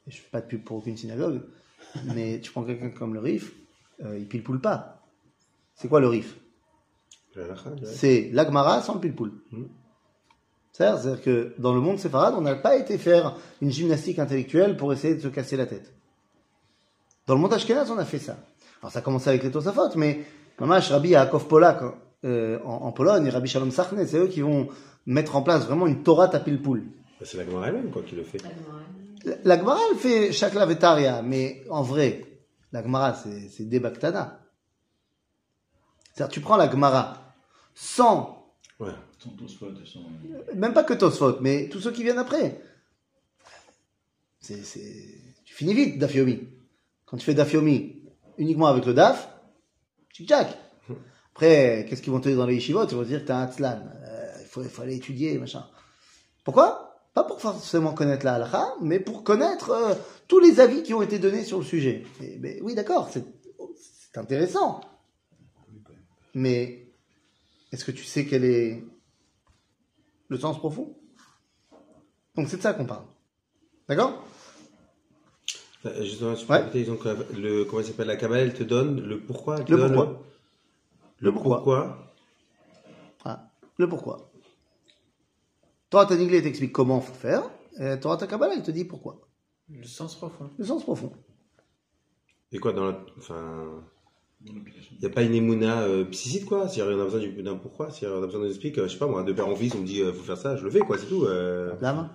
et 0.06 0.12
je 0.12 0.18
fais 0.18 0.30
pas 0.30 0.40
de 0.40 0.46
pub 0.46 0.62
pour 0.62 0.76
aucune 0.76 0.96
synagogue, 0.96 1.42
mais 2.14 2.40
tu 2.40 2.52
prends 2.52 2.62
quelqu'un 2.62 2.90
comme 2.90 3.14
le 3.14 3.20
Rif, 3.20 3.52
euh, 4.04 4.16
il 4.16 4.28
pilpoule 4.28 4.60
pas. 4.60 5.02
C'est 5.74 5.88
quoi 5.88 6.00
le 6.00 6.06
Rif? 6.06 6.36
C'est 7.84 8.30
l'Agmara 8.32 8.80
sans 8.82 8.94
le 8.94 9.00
pilpoul. 9.00 9.32
Mhm. 9.50 9.68
C'est-à-dire 10.72 11.20
que 11.20 11.52
dans 11.58 11.74
le 11.74 11.80
monde 11.80 11.98
séfarade, 11.98 12.34
on 12.36 12.40
n'a 12.42 12.54
pas 12.54 12.76
été 12.76 12.96
faire 12.96 13.36
une 13.60 13.70
gymnastique 13.70 14.20
intellectuelle 14.20 14.76
pour 14.76 14.92
essayer 14.92 15.16
de 15.16 15.20
se 15.20 15.28
casser 15.28 15.56
la 15.56 15.66
tête. 15.66 15.92
Dans 17.26 17.34
le 17.34 17.40
monde 17.40 17.52
Ashkenaz, 17.52 17.90
on 17.90 17.98
a 17.98 18.04
fait 18.04 18.18
ça. 18.20 18.36
Alors 18.80 18.92
ça 18.92 19.00
a 19.00 19.02
commencé 19.02 19.28
avec 19.28 19.42
les 19.42 19.50
Tosafot, 19.50 19.96
mais 19.96 20.24
Mamash, 20.60 20.90
Rabbi 20.90 21.10
Yaakov 21.10 21.48
Polak 21.48 21.82
euh, 22.24 22.60
en, 22.64 22.86
en 22.86 22.92
Pologne 22.92 23.26
et 23.26 23.30
Rabbi 23.30 23.48
Shalom 23.48 23.72
Sachne, 23.72 24.06
c'est 24.06 24.18
eux 24.18 24.28
qui 24.28 24.42
vont 24.42 24.68
mettre 25.06 25.34
en 25.34 25.42
place 25.42 25.66
vraiment 25.66 25.86
une 25.88 26.04
Torah 26.04 26.28
tapilpoul. 26.28 26.84
Bah, 27.20 27.26
C'est 27.26 27.36
la 27.36 27.44
Gemara 27.44 27.68
elle-même 27.68 27.90
quoi, 27.90 28.02
qui 28.02 28.16
le 28.16 28.24
fait. 28.24 28.38
La 29.44 29.58
Gemara, 29.58 29.78
elle 29.90 29.98
fait 29.98 30.32
Shakla 30.32 30.64
Vetaria, 30.64 31.20
mais 31.22 31.62
en 31.68 31.82
vrai, 31.82 32.24
la 32.72 32.82
Gemara, 32.82 33.14
c'est 33.14 33.48
c'est 33.50 33.68
des 33.68 33.78
Baktana. 33.78 34.40
C'est-à-dire, 36.14 36.32
tu 36.32 36.40
prends 36.40 36.56
la 36.56 36.70
Gemara 36.70 37.34
sans 37.74 38.40
Ouais. 38.78 38.92
Même 40.54 40.72
pas 40.72 40.84
que 40.84 40.94
Tosfot, 40.94 41.40
mais 41.40 41.68
tous 41.68 41.80
ceux 41.80 41.92
qui 41.92 42.02
viennent 42.02 42.18
après. 42.18 42.62
C'est, 44.40 44.64
c'est... 44.64 45.20
Tu 45.44 45.54
finis 45.54 45.74
vite, 45.74 45.98
Dafyomi. 45.98 46.48
Quand 47.04 47.18
tu 47.18 47.26
fais 47.26 47.34
Dafyomi 47.34 48.02
uniquement 48.38 48.68
avec 48.68 48.86
le 48.86 48.94
Daf, 48.94 49.28
tchic-tchac. 50.14 50.56
Après, 51.32 51.84
qu'est-ce 51.86 52.00
qu'ils 52.00 52.12
vont 52.12 52.20
te 52.20 52.28
dire 52.30 52.38
dans 52.38 52.46
les 52.46 52.54
yeshivot? 52.54 52.86
Ils 52.86 52.96
vont 52.96 53.02
te 53.02 53.08
dire 53.08 53.20
que 53.20 53.26
t'es 53.26 53.32
un. 53.32 53.50
Euh, 53.50 54.32
il 54.40 54.46
faut, 54.46 54.62
il 54.62 54.70
faut 54.70 54.80
aller 54.80 54.96
étudier, 54.96 55.36
machin. 55.36 55.66
Pourquoi? 56.42 56.89
Pas 57.14 57.24
pour 57.24 57.40
forcément 57.40 57.92
connaître 57.92 58.24
la 58.24 58.34
halakha, 58.34 58.74
mais 58.80 59.00
pour 59.00 59.24
connaître 59.24 59.70
euh, 59.70 59.94
tous 60.28 60.38
les 60.38 60.60
avis 60.60 60.82
qui 60.82 60.94
ont 60.94 61.02
été 61.02 61.18
donnés 61.18 61.44
sur 61.44 61.58
le 61.58 61.64
sujet. 61.64 62.04
Et, 62.22 62.38
mais 62.38 62.60
oui, 62.62 62.74
d'accord, 62.74 63.08
c'est 63.10 63.24
c'est 64.12 64.18
intéressant. 64.18 64.80
Mais 66.34 66.86
est-ce 67.72 67.84
que 67.84 67.90
tu 67.92 68.04
sais 68.04 68.26
quel 68.26 68.44
est 68.44 68.84
le 70.28 70.38
sens 70.38 70.58
profond? 70.58 70.96
Donc 72.36 72.48
c'est 72.48 72.56
de 72.58 72.62
ça 72.62 72.74
qu'on 72.74 72.86
parle. 72.86 73.04
D'accord? 73.88 74.24
Euh, 75.86 76.02
Justement, 76.04 76.34
peux 76.34 76.52
Ouais. 76.52 76.84
donc, 76.84 77.06
euh, 77.06 77.16
le, 77.36 77.64
comment 77.64 77.82
s'appelle, 77.82 78.06
la 78.06 78.16
Kabbalah, 78.16 78.42
elle 78.42 78.54
te 78.54 78.62
donne 78.62 79.00
le 79.00 79.20
pourquoi 79.20 79.58
elle 79.58 79.64
te 79.64 79.72
Le 79.72 79.78
donne 79.78 79.94
pourquoi. 79.94 80.22
Le, 81.18 81.26
Le 81.26 81.32
pourquoi. 81.32 81.56
pourquoi. 81.56 82.14
Ah, 83.24 83.50
Le 83.78 83.88
pourquoi. 83.88 84.29
Torah 85.90 86.06
Taniglé 86.06 86.42
t'explique 86.42 86.72
comment 86.72 87.00
faut 87.00 87.14
faire, 87.14 87.42
et 87.78 87.98
Torah 88.00 88.16
Takabala, 88.16 88.54
il 88.54 88.62
te 88.62 88.70
dit 88.70 88.84
pourquoi. 88.84 89.28
Le 89.68 89.84
sens 89.86 90.14
profond. 90.16 90.50
Le 90.58 90.64
sens 90.64 90.82
profond. 90.82 91.12
Et 92.52 92.58
quoi, 92.58 92.72
dans 92.72 92.86
la, 92.86 92.98
enfin, 93.18 93.82
il 94.44 94.54
n'y 95.00 95.06
a 95.06 95.10
pas 95.10 95.22
une 95.22 95.34
émouna 95.34 95.82
euh, 95.82 96.04
psychite, 96.06 96.44
quoi? 96.46 96.68
Si 96.68 96.80
on 96.82 96.86
a 96.88 97.04
besoin 97.04 97.20
du- 97.20 97.42
d'un 97.42 97.56
pourquoi, 97.56 97.90
si 97.90 98.06
on 98.06 98.22
a 98.22 98.26
besoin 98.26 98.40
de 98.40 98.44
nous 98.46 98.50
expliquer, 98.50 98.80
euh, 98.80 98.88
je 98.88 98.92
sais 98.94 98.98
pas, 98.98 99.06
moi, 99.06 99.22
de 99.22 99.32
père 99.32 99.46
en 99.48 99.54
fils, 99.54 99.74
on 99.74 99.80
me 99.80 99.86
dit, 99.86 100.00
euh, 100.00 100.12
faut 100.12 100.22
faire 100.24 100.36
ça, 100.38 100.56
je 100.56 100.64
le 100.64 100.70
fais, 100.70 100.80
quoi, 100.80 100.98
c'est 100.98 101.06
tout. 101.06 101.24
Euh, 101.24 101.74
Lama 101.80 102.12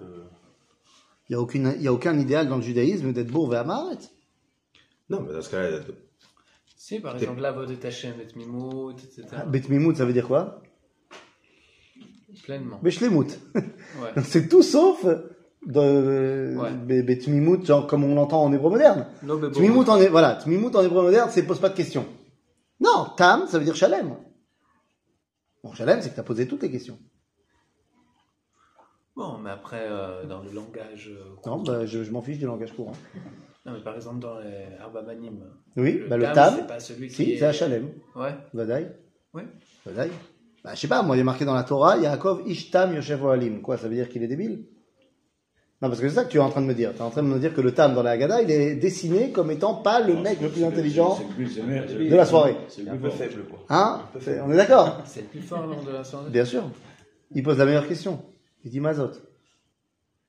Il 1.29 1.31
n'y 1.31 1.35
a, 1.35 1.41
aucune- 1.41 1.73
il 1.77 1.81
y 1.83 1.87
a 1.87 1.93
aucun 1.93 2.17
idéal 2.19 2.47
dans 2.49 2.57
le 2.57 2.61
judaïsme 2.61 3.11
d'être 3.13 3.31
bourve 3.31 3.53
et 3.53 3.57
amaret. 3.57 3.97
non, 5.09 5.21
mais 5.21 5.33
dans 5.33 5.41
ce 5.41 5.49
cas-là, 5.49 5.79
Si, 6.77 6.99
par 6.99 7.15
exemple, 7.17 7.41
la 7.41 7.51
voix 7.51 7.65
de 7.65 7.75
Tachem, 7.75 8.13
et 8.19 8.37
Mimout, 8.37 8.91
etc. 9.03 9.25
Bet 9.47 9.63
Mimout, 9.69 9.95
ça 9.95 10.05
veut 10.05 10.13
dire 10.13 10.27
quoi? 10.27 10.61
Pleinement. 12.45 12.79
Beshlemut. 12.81 13.39
Ouais. 13.55 14.21
C'est 14.23 14.47
tout 14.49 14.61
sauf 14.61 15.05
de 15.65 16.55
Ouais. 16.57 16.71
Be- 16.71 17.05
Bet 17.05 17.19
Mimout, 17.27 17.65
genre 17.65 17.87
comme 17.87 18.03
on 18.03 18.13
l'entend 18.15 18.43
en 18.43 18.51
hébreu 18.53 18.69
moderne. 18.69 19.07
No. 19.23 19.49
Tmimout 19.49 19.87
en, 19.89 19.97
hé- 19.97 20.09
voilà, 20.09 20.35
Tmimout 20.35 20.75
en 20.75 20.81
hébreu 20.83 21.01
moderne, 21.03 21.29
c'est 21.31 21.43
pose 21.43 21.59
pas 21.59 21.69
de 21.69 21.75
questions. 21.75 22.05
Non, 22.79 23.07
Tam, 23.17 23.47
ça 23.47 23.57
veut 23.57 23.63
dire 23.65 23.75
Shalem. 23.75 24.15
Bon, 25.63 25.73
Shalem, 25.73 26.01
c'est 26.01 26.09
que 26.09 26.13
tu 26.15 26.19
as 26.19 26.23
posé 26.23 26.47
toutes 26.47 26.61
les 26.63 26.69
questions. 26.71 26.99
Bon, 29.15 29.37
mais 29.37 29.49
après, 29.49 29.87
euh, 29.89 30.25
dans 30.25 30.41
le 30.43 30.51
langage. 30.51 31.09
euh, 31.09 31.35
Non, 31.45 31.63
bah, 31.63 31.85
je, 31.85 32.03
je 32.03 32.11
m'en 32.11 32.21
fiche 32.21 32.37
du 32.37 32.45
langage 32.45 32.73
courant. 32.73 32.91
Non, 33.65 33.71
mais 33.73 33.81
par 33.81 33.95
exemple, 33.95 34.19
dans 34.19 34.37
les 34.39 34.65
Arbamanim. 34.81 35.39
Oui, 35.77 36.01
bah, 36.09 36.17
le 36.17 36.23
Tam, 36.25 36.33
Tam, 36.35 36.53
c'est 36.57 36.67
pas 36.67 36.79
celui 36.81 37.07
qui 37.07 37.15
si, 37.15 37.31
est. 37.31 37.51
c'est. 37.53 37.81
Ouais. 38.15 38.35
Vadaï. 38.53 38.91
Oui. 39.33 39.43
Vadaï. 39.85 40.11
Bah, 40.65 40.71
je 40.73 40.79
sais 40.79 40.87
pas, 40.87 41.03
moi, 41.03 41.15
il 41.15 41.19
est 41.19 41.23
marqué 41.23 41.45
dans 41.45 41.53
la 41.53 41.63
Torah, 41.63 41.95
Yaakov 41.95 42.41
Ishtam 42.47 42.95
Yoshev 42.95 43.23
Ohalim. 43.23 43.61
Quoi, 43.61 43.77
ça 43.77 43.87
veut 43.87 43.93
dire 43.93 44.09
qu'il 44.09 44.23
est 44.23 44.27
débile? 44.27 44.65
Non, 45.79 45.89
parce 45.89 45.99
que 45.99 46.09
c'est 46.09 46.15
ça 46.15 46.23
que 46.23 46.31
tu 46.31 46.37
es 46.37 46.39
en 46.39 46.49
train 46.49 46.61
de 46.61 46.65
me 46.65 46.73
dire. 46.73 46.91
Tu 46.93 46.97
es 46.97 47.01
en 47.03 47.11
train 47.11 47.21
de 47.21 47.27
me 47.27 47.37
dire 47.37 47.53
que 47.53 47.61
le 47.61 47.71
Tam 47.71 47.93
dans 47.93 48.01
la 48.01 48.11
Haggadah, 48.11 48.41
il 48.41 48.49
est 48.49 48.73
dessiné 48.73 49.31
comme 49.31 49.51
étant 49.51 49.75
pas 49.75 49.99
le 49.99 50.15
mec 50.15 50.41
le 50.41 50.49
plus 50.49 50.63
intelligent 50.63 51.19
plus, 51.35 51.55
de 51.59 52.15
la 52.15 52.25
soirée. 52.25 52.57
C'est 52.67 52.81
le 52.81 52.97
plus 52.97 53.11
faible, 53.11 53.43
quoi. 53.43 53.59
Hein? 53.69 54.01
On 54.43 54.51
est 54.51 54.57
d'accord? 54.57 55.01
C'est 55.05 55.21
le 55.21 55.27
plus 55.27 55.41
fort 55.41 55.67
lors 55.67 55.83
de 55.83 55.91
la 55.91 56.03
soirée. 56.03 56.31
Bien 56.31 56.45
sûr. 56.45 56.63
Il 57.35 57.43
pose 57.43 57.59
la 57.59 57.65
meilleure 57.65 57.87
question. 57.87 58.23
Il 58.63 58.71
dit 58.71 58.79
Mazot. 58.79 59.11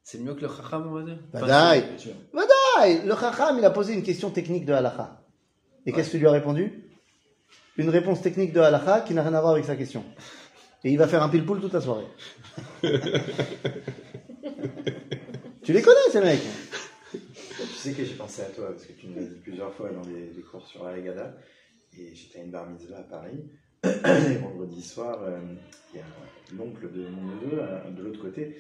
C'est 0.03 0.21
mieux 0.21 0.35
que 0.35 0.43
le 0.43 0.49
Chacham, 0.49 0.87
on 0.87 0.93
va 0.97 1.03
dire? 1.03 1.19
Bien 1.33 1.97
sûr. 1.97 2.13
Vadaï. 2.35 3.07
Le 3.07 3.15
Chacham, 3.15 3.57
il 3.59 3.65
a 3.65 3.71
posé 3.71 3.95
une 3.95 4.03
question 4.03 4.29
technique 4.29 4.67
de 4.67 4.75
Halacha. 4.75 5.23
Et 5.87 5.93
qu'est-ce 5.93 6.09
que 6.09 6.13
tu 6.13 6.19
lui 6.19 6.27
as 6.27 6.33
répondu? 6.33 6.86
Une 7.79 7.91
réponse 7.91 8.23
technique 8.23 8.53
de 8.53 8.61
Halacha 8.61 9.03
qui 9.03 9.13
n'a 9.15 9.23
rien 9.23 9.35
à 9.35 9.41
voir 9.41 9.53
avec 9.53 9.67
sa 9.67 9.77
question. 9.77 10.03
Et 10.85 10.91
il 10.91 10.99
va 10.99 11.07
faire 11.09 11.23
un 11.23 11.29
pile-poule 11.29 11.61
toute 11.61 11.75
la 11.75 11.81
soirée. 11.81 12.07
tu 15.63 15.73
les 15.73 15.83
connais, 15.83 16.11
ces 16.11 16.21
mecs 16.21 16.41
Tu 17.13 17.19
sais 17.67 17.93
que 17.93 18.05
j'ai 18.05 18.15
pensé 18.15 18.43
à 18.43 18.47
toi, 18.47 18.69
parce 18.69 18.87
que 18.87 18.93
tu 18.93 19.09
me 19.09 19.17
l'as 19.17 19.27
dit 19.27 19.41
plusieurs 19.43 19.75
fois 19.75 19.91
dans 19.91 20.03
des, 20.03 20.29
des 20.29 20.43
cours 20.43 20.67
sur 20.67 20.85
la 20.85 20.93
Haggadah, 20.93 21.35
et 21.99 22.15
j'étais 22.15 22.39
à 22.41 22.43
une 22.45 22.51
bar 22.51 22.67
mitzvah 22.69 22.99
à 22.99 23.03
Paris, 23.03 23.45
et 23.85 24.37
vendredi 24.39 24.83
soir, 24.83 25.23
euh, 25.23 25.39
il 25.93 25.99
y 25.99 26.03
a 26.03 26.07
l'oncle 26.57 26.91
de 26.91 27.09
mon 27.09 27.23
neveu, 27.23 27.59
euh, 27.61 27.91
de 27.91 28.03
l'autre 28.03 28.23
côté, 28.23 28.57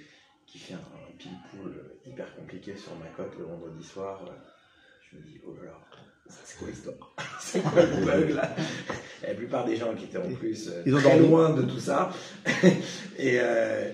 qui 0.46 0.58
fait 0.58 0.74
un, 0.74 0.78
un 0.78 1.16
pile-poule 1.18 1.82
hyper 2.04 2.34
compliqué 2.36 2.76
sur 2.76 2.94
ma 2.96 3.06
cote 3.16 3.36
le 3.38 3.44
vendredi 3.44 3.82
soir. 3.84 4.24
Je 5.10 5.16
me 5.16 5.22
dis, 5.22 5.40
oh 5.46 5.54
là 5.54 5.64
là, 5.66 5.78
c'est 6.28 6.58
quoi 6.58 6.68
l'histoire 6.68 7.14
C'est 7.40 7.60
quoi 7.62 7.82
le 7.82 8.04
bug 8.04 8.30
là 8.30 8.54
La 9.22 9.34
plupart 9.34 9.64
des 9.64 9.76
gens 9.76 9.94
qui 9.94 10.04
étaient 10.04 10.18
en 10.18 10.32
plus 10.34 10.68
euh, 10.68 10.82
Ils 10.86 10.94
ont 10.94 11.00
très 11.00 11.18
loin 11.18 11.54
de 11.54 11.62
tout 11.62 11.80
ça, 11.80 12.12
et, 13.18 13.38
euh, 13.40 13.90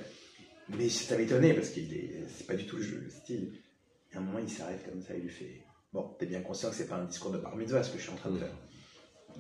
mais 0.77 0.89
ça 0.89 1.17
m'étonnait 1.17 1.55
parce 1.55 1.71
que 1.71 1.81
c'est 2.37 2.47
pas 2.47 2.55
du 2.55 2.67
tout 2.67 2.77
le, 2.77 2.83
jeu, 2.83 3.01
le 3.05 3.11
style. 3.11 3.53
Et 4.13 4.17
à 4.17 4.21
un 4.21 4.23
moment, 4.23 4.39
il 4.39 4.51
s'arrête 4.51 4.85
comme 4.89 5.03
ça, 5.03 5.15
il 5.15 5.23
lui 5.23 5.31
fait 5.31 5.65
Bon, 5.93 6.15
t'es 6.19 6.25
bien 6.27 6.41
conscient 6.41 6.71
que 6.71 6.77
c'est 6.77 6.89
pas 6.89 6.97
un 6.97 7.05
discours 7.05 7.31
de 7.33 7.39
bar 7.39 7.55
mitzvah 7.55 7.83
ce 7.83 7.91
que 7.91 7.99
je 7.99 8.05
suis 8.05 8.13
en 8.13 8.17
train 8.17 8.31
de 8.31 8.39
faire. 8.39 8.57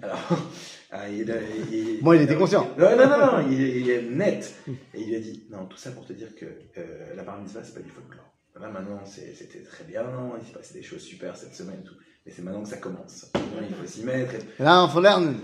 Alors, 0.02 0.18
ah, 0.90 1.08
il, 1.08 1.34
il- 1.70 2.02
Moi, 2.02 2.16
il 2.16 2.22
était 2.22 2.36
conscient. 2.36 2.68
Non, 2.78 2.94
non, 2.96 3.08
non, 3.08 3.18
non, 3.18 3.50
il, 3.50 3.60
il 3.60 3.90
est 3.90 4.02
net. 4.02 4.54
Et 4.94 5.00
il 5.00 5.08
lui 5.08 5.16
a 5.16 5.20
dit 5.20 5.46
Non, 5.50 5.64
tout 5.66 5.78
ça 5.78 5.90
pour 5.92 6.06
te 6.06 6.12
dire 6.12 6.34
que 6.34 6.44
euh, 6.76 7.14
la 7.14 7.22
bar 7.22 7.40
mitzvah, 7.40 7.64
c'est 7.64 7.74
pas 7.74 7.80
du 7.80 7.90
folklore. 7.90 8.28
Là, 8.60 8.68
maintenant, 8.68 9.02
c'était 9.06 9.62
très 9.62 9.84
bien, 9.84 10.04
il 10.38 10.46
s'est 10.46 10.52
passé 10.52 10.74
des 10.74 10.82
choses 10.82 11.00
super 11.02 11.36
cette 11.36 11.54
semaine 11.54 11.80
et 11.80 11.84
tout. 11.84 11.94
Mais 12.24 12.32
c'est 12.34 12.42
maintenant 12.42 12.62
que 12.62 12.68
ça 12.68 12.76
commence. 12.76 13.26
Il 13.34 13.74
faut 13.74 13.86
s'y 13.86 14.04
mettre. 14.04 14.34
et- 14.34 14.38
Et 14.58 14.62
Là, 14.62 14.86
il 14.88 14.92
faut 14.92 15.00
lernen. 15.00 15.36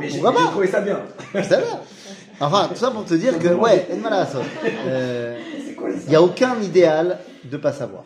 Mais 0.00 0.08
j'ai 0.10 0.20
trouvé 0.50 0.66
ça 0.66 0.80
bien. 0.82 1.02
C'est 1.32 1.48
bien. 1.48 1.80
Enfin, 2.40 2.68
tout 2.68 2.76
ça 2.76 2.90
pour 2.90 3.04
te 3.04 3.14
dire 3.14 3.38
que, 3.38 3.48
ouais. 3.48 3.86
Euh, 4.86 5.38
Il 6.04 6.08
n'y 6.10 6.16
a 6.16 6.22
aucun 6.22 6.60
idéal 6.60 7.18
de 7.44 7.56
pas 7.56 7.72
savoir. 7.72 8.04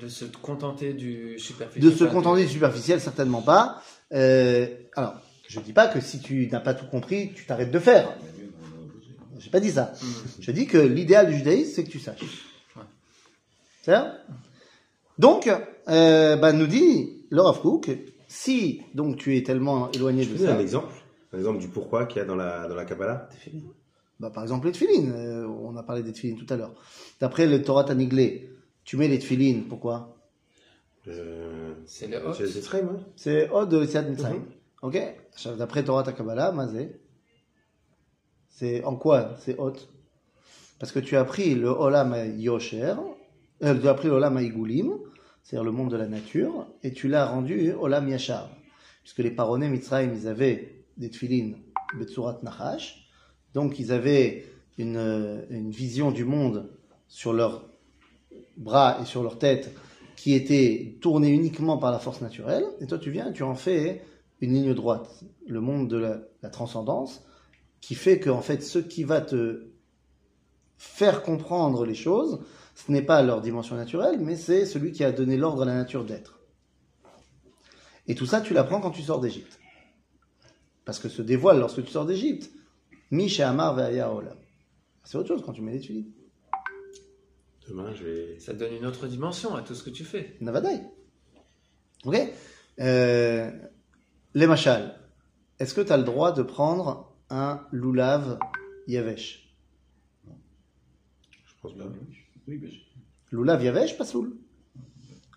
De 0.00 0.08
se 0.08 0.26
contenter 0.26 0.92
du 0.92 1.38
superficiel. 1.38 1.82
De 1.90 1.96
se 1.96 2.04
contenter 2.04 2.42
du 2.44 2.48
superficiel, 2.50 3.00
certainement 3.00 3.40
pas. 3.42 3.82
Euh, 4.12 4.66
alors, 4.94 5.14
je 5.48 5.58
dis 5.60 5.72
pas 5.72 5.88
que 5.88 6.00
si 6.00 6.20
tu 6.20 6.48
n'as 6.52 6.60
pas 6.60 6.74
tout 6.74 6.86
compris, 6.86 7.32
tu 7.34 7.46
t'arrêtes 7.46 7.70
de 7.70 7.78
faire. 7.78 8.12
J'ai 9.38 9.50
pas 9.50 9.60
dit 9.60 9.70
ça. 9.70 9.92
Mm. 10.02 10.06
Je 10.40 10.50
dis 10.52 10.66
que 10.66 10.78
l'idéal 10.78 11.28
du 11.28 11.38
judaïsme, 11.38 11.72
c'est 11.74 11.84
que 11.84 11.90
tu 11.90 11.98
saches. 12.00 12.20
C'est 13.82 13.92
ça? 13.92 14.14
Donc, 15.18 15.48
euh, 15.88 16.36
bah, 16.36 16.52
nous 16.52 16.66
dit 16.66 17.24
le 17.30 17.40
Rav 17.40 17.60
Kook, 17.60 17.90
si 18.28 18.82
donc 18.94 19.16
tu 19.16 19.36
es 19.36 19.42
tellement 19.42 19.90
éloigné 19.92 20.24
tu 20.24 20.32
de 20.32 20.38
ça, 20.38 20.54
un 20.54 20.58
exemple 20.60 20.92
Un 21.32 21.38
exemple 21.38 21.58
du 21.58 21.68
pourquoi 21.68 22.06
qu'il 22.06 22.18
y 22.18 22.22
a 22.22 22.24
dans 22.24 22.36
la, 22.36 22.68
dans 22.68 22.74
la 22.74 22.84
Kabbalah 22.84 23.28
bah, 24.20 24.30
par 24.30 24.42
exemple 24.42 24.66
les 24.66 24.72
tefilines, 24.72 25.12
euh, 25.14 25.46
on 25.46 25.76
a 25.76 25.82
parlé 25.84 26.02
des 26.02 26.12
tefilines 26.12 26.36
tout 26.36 26.52
à 26.52 26.56
l'heure. 26.56 26.74
D'après 27.20 27.46
le 27.46 27.62
Torah 27.62 27.84
Taniglé, 27.84 28.50
tu 28.82 28.96
mets 28.96 29.06
les 29.06 29.20
tefilines, 29.20 29.68
pourquoi? 29.68 30.16
Euh, 31.06 31.74
C'est 31.86 32.08
le. 32.08 32.18
C'est 32.34 32.82
moi. 32.82 32.96
C'est 33.14 33.48
Od 33.50 33.68
de 33.68 33.78
Mitzrayim. 33.78 34.38
Mhm. 34.38 34.44
Ok? 34.82 34.98
D'après 35.56 35.84
Torah 35.84 36.02
Takabala, 36.02 36.50
Mazé, 36.50 37.00
c'est 38.48 38.82
en 38.82 38.96
quoi 38.96 39.34
c'est 39.38 39.56
Od 39.58 39.76
Parce 40.80 40.90
que 40.90 40.98
tu 40.98 41.16
as 41.16 41.24
pris 41.24 41.54
le 41.54 41.68
Olam 41.68 42.14
Yosher, 42.38 42.94
euh, 43.62 43.80
tu 43.80 43.88
as 43.88 43.94
pris 43.94 44.08
le 44.08 44.14
Olam 44.14 44.38
Igoulim, 44.40 44.98
c'est-à-dire 45.48 45.64
le 45.64 45.72
monde 45.72 45.90
de 45.90 45.96
la 45.96 46.08
nature, 46.08 46.66
et 46.82 46.92
tu 46.92 47.08
l'as 47.08 47.24
rendu 47.24 47.72
Olam 47.72 48.06
Yachar. 48.06 48.50
Puisque 49.02 49.20
les 49.20 49.30
paronais 49.30 49.70
Mitzrayim, 49.70 50.12
ils 50.14 50.28
avaient 50.28 50.84
des 50.98 51.08
tefilines 51.08 51.56
Betsurat 51.98 52.38
Nachash, 52.42 53.08
donc 53.54 53.78
ils 53.78 53.90
avaient 53.90 54.44
une, 54.76 55.70
vision 55.70 56.10
du 56.10 56.26
monde 56.26 56.68
sur 57.06 57.32
leurs 57.32 57.66
bras 58.58 58.98
et 59.00 59.06
sur 59.06 59.22
leur 59.22 59.38
tête 59.38 59.74
qui 60.16 60.34
était 60.34 60.98
tournée 61.00 61.30
uniquement 61.30 61.78
par 61.78 61.92
la 61.92 61.98
force 61.98 62.20
naturelle, 62.20 62.64
et 62.82 62.86
toi 62.86 62.98
tu 62.98 63.10
viens 63.10 63.30
et 63.30 63.32
tu 63.32 63.42
en 63.42 63.54
fais 63.54 64.02
une 64.42 64.52
ligne 64.52 64.74
droite, 64.74 65.24
le 65.46 65.62
monde 65.62 65.88
de 65.88 65.96
la, 65.96 66.20
la 66.42 66.50
transcendance, 66.50 67.24
qui 67.80 67.94
fait 67.94 68.18
que 68.18 68.28
en 68.28 68.42
fait 68.42 68.62
ce 68.62 68.78
qui 68.78 69.02
va 69.02 69.22
te 69.22 69.70
faire 70.76 71.22
comprendre 71.22 71.86
les 71.86 71.94
choses, 71.94 72.40
ce 72.86 72.92
n'est 72.92 73.02
pas 73.02 73.22
leur 73.22 73.40
dimension 73.40 73.74
naturelle, 73.74 74.20
mais 74.20 74.36
c'est 74.36 74.64
celui 74.64 74.92
qui 74.92 75.02
a 75.02 75.10
donné 75.10 75.36
l'ordre 75.36 75.62
à 75.62 75.66
la 75.66 75.74
nature 75.74 76.04
d'être. 76.04 76.38
Et 78.06 78.14
tout 78.14 78.24
ça, 78.24 78.40
tu 78.40 78.54
l'apprends 78.54 78.80
quand 78.80 78.92
tu 78.92 79.02
sors 79.02 79.20
d'Égypte. 79.20 79.58
Parce 80.84 81.00
que 81.00 81.08
se 81.08 81.20
dévoile 81.20 81.58
lorsque 81.58 81.84
tu 81.84 81.90
sors 81.90 82.06
d'Égypte. 82.06 82.50
Mish 83.10 83.40
et 83.40 83.42
Amar. 83.42 83.76
C'est 85.04 85.18
autre 85.18 85.28
chose 85.28 85.42
quand 85.44 85.52
tu 85.52 85.60
mets 85.60 85.72
les 85.72 85.80
tuiles. 85.80 86.06
Demain, 87.68 87.92
je 87.94 88.04
vais. 88.04 88.38
Ça 88.38 88.52
donne 88.54 88.72
une 88.72 88.86
autre 88.86 89.08
dimension 89.08 89.54
à 89.56 89.62
tout 89.62 89.74
ce 89.74 89.82
que 89.82 89.90
tu 89.90 90.04
fais. 90.04 90.36
Navadai. 90.40 90.80
Ok? 92.04 92.16
Euh, 92.78 93.50
Les 94.34 94.46
machal. 94.46 94.98
Est-ce 95.58 95.74
que 95.74 95.80
tu 95.80 95.92
as 95.92 95.96
le 95.96 96.04
droit 96.04 96.32
de 96.32 96.42
prendre 96.42 97.12
un 97.28 97.66
loulav 97.72 98.38
yavesh 98.86 99.52
Je 100.24 101.52
pense 101.60 101.76
pas. 101.76 101.84
Oui, 101.84 102.17
Loulav 103.30 103.62
yavesh, 103.62 103.96
pas 103.98 104.04
soul. 104.04 104.36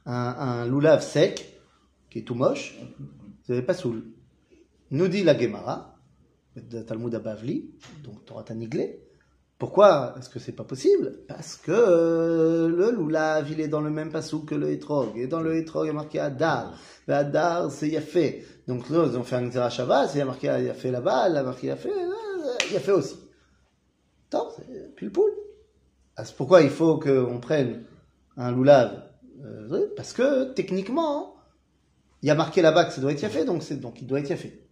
Un, 0.06 0.14
un 0.14 0.66
loulav 0.66 1.02
sec, 1.02 1.60
qui 2.10 2.20
est 2.20 2.24
tout 2.24 2.36
moche, 2.36 2.78
c'est 3.44 3.62
pas 3.62 3.74
soul. 3.74 4.04
Nous 4.92 5.08
dit 5.08 5.24
la 5.24 5.38
Gemara, 5.38 5.96
de 6.56 6.82
Talmud 6.82 7.14
à 7.16 7.20
Bavli, 7.20 7.72
donc 8.04 8.26
Torah 8.26 8.44
Taniglé, 8.44 9.02
Pourquoi 9.58 10.16
est-ce 10.18 10.28
que 10.28 10.40
c'est 10.40 10.54
pas 10.54 10.64
possible? 10.64 11.20
Parce 11.28 11.56
que 11.56 11.72
euh, 11.72 12.68
le 12.68 12.90
loulav, 12.92 13.50
il 13.52 13.62
est 13.62 13.68
dans 13.68 13.82
le 13.82 13.92
même 13.92 14.12
passou 14.12 14.44
que 14.44 14.56
le 14.56 14.72
hétrog. 14.72 15.16
Et 15.18 15.28
dans 15.28 15.40
le 15.40 15.56
hétrog, 15.56 15.86
il 15.86 15.88
y 15.88 15.92
a 15.92 15.94
marqué 15.94 16.20
Adar. 16.20 16.74
Adar, 17.08 17.70
c'est 17.70 17.90
Yafé. 17.90 18.44
Donc 18.68 18.90
là, 18.90 19.06
ils 19.08 19.18
ont 19.18 19.24
fait 19.24 19.36
un 19.36 19.48
Xera 19.48 19.70
Shabbat, 19.70 20.10
il 20.16 20.18
y 20.18 20.22
a 20.22 20.26
marqué 20.26 20.48
Yafé 20.48 20.90
là-bas, 20.90 21.30
il 21.30 21.38
a 21.38 21.44
marqué 21.44 21.68
Yafé, 21.68 21.92
Yafé 22.74 22.92
aussi. 22.92 23.18
Attends, 24.28 24.50
c'est 24.58 24.96
pile 24.96 25.12
poule. 25.12 25.32
Ah, 26.17 26.25
c'est 26.25 26.35
pourquoi 26.37 26.63
il 26.63 26.71
faut 26.71 26.99
qu'on 26.99 27.39
prenne 27.41 27.85
un 28.37 28.51
loulav 28.51 29.11
euh, 29.45 29.69
oui, 29.71 29.81
Parce 29.97 30.13
que 30.13 30.53
techniquement, 30.53 31.37
il 32.23 32.29
y 32.29 32.31
a 32.31 32.35
marqué 32.35 32.63
là-bas 32.63 32.87
que 32.87 32.93
ça 32.93 33.01
doit 33.01 33.13
être 33.13 33.23
Yafé, 33.23 33.45
donc, 33.45 33.63
c'est, 33.63 33.77
donc 33.77 34.01
il 34.01 34.07
doit 34.07 34.21
être 34.21 34.31
Yafé. 34.31 34.63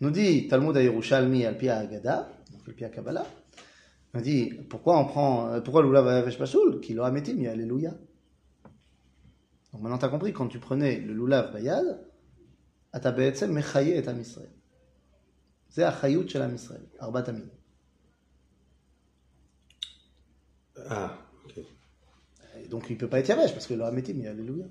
Nous 0.00 0.10
dit 0.10 0.48
Talmud 0.48 0.74
Yerushalmi 0.74 1.44
al 1.44 1.56
Pia 1.56 1.78
Agada, 1.78 2.28
donc 2.52 2.62
al 2.66 2.74
Pia 2.74 2.88
Kabbalah, 2.88 3.26
on 4.14 4.20
dit 4.20 4.52
pourquoi 4.68 4.98
on 4.98 5.04
prend, 5.04 5.48
euh, 5.48 5.60
pourquoi 5.60 5.82
l'oulav 5.82 6.08
Avesh 6.08 6.38
Pasoul, 6.38 6.80
qui 6.80 6.94
l'aura 6.94 7.10
metim, 7.10 7.40
il 7.40 7.46
Alléluia. 7.46 7.90
Donc 9.72 9.82
maintenant 9.82 9.98
tu 9.98 10.04
as 10.04 10.08
compris, 10.08 10.32
quand 10.32 10.48
tu 10.48 10.58
prenais 10.58 10.98
le 10.98 11.12
loulav 11.12 11.52
Bayad, 11.52 12.00
אתה 12.96 13.10
בעצם 13.10 13.54
מחיה 13.54 13.98
את 13.98 14.08
עם 14.08 14.20
ישראל. 14.20 14.46
זה 15.72 15.88
החיות 15.88 16.28
של 16.28 16.42
עם 16.42 16.54
ישראל, 16.54 16.82
ארבעת 17.02 17.28
המינים. 17.28 17.60
Ah, 20.89 21.17
ok. 21.45 21.63
Et 22.63 22.67
donc 22.67 22.85
il 22.89 22.93
ne 22.93 22.99
peut 22.99 23.07
pas 23.07 23.19
être 23.19 23.27
Yavesh, 23.29 23.53
parce 23.53 23.67
que 23.67 23.73
le 23.73 23.83
Hametim, 23.83 24.13
il 24.17 24.23
y 24.23 24.27
a 24.27 24.31
Alléluia. 24.31 24.65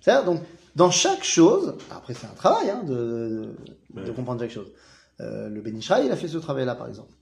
C'est-à-dire, 0.00 0.24
donc, 0.24 0.40
dans 0.76 0.90
chaque 0.90 1.24
chose, 1.24 1.76
après 1.90 2.14
c'est 2.14 2.26
un 2.26 2.34
travail 2.34 2.68
hein, 2.70 2.82
de, 2.84 2.92
de- 2.94 3.54
de 3.94 4.08
Ouais. 4.08 4.14
comprendre 4.14 4.40
chaque 4.40 4.50
chose. 4.50 4.72
Euh, 5.20 5.48
le 5.48 5.60
Ben 5.62 5.76
Ishraï, 5.76 6.06
il 6.06 6.12
a 6.12 6.16
fait 6.16 6.28
ce 6.28 6.38
travail-là, 6.38 6.74
par 6.74 6.88
exemple. 6.88 7.12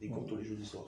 Des 0.00 0.08
cours 0.08 0.26
tous 0.26 0.36
les 0.36 0.44
jeudis 0.44 0.64
soirs. 0.66 0.84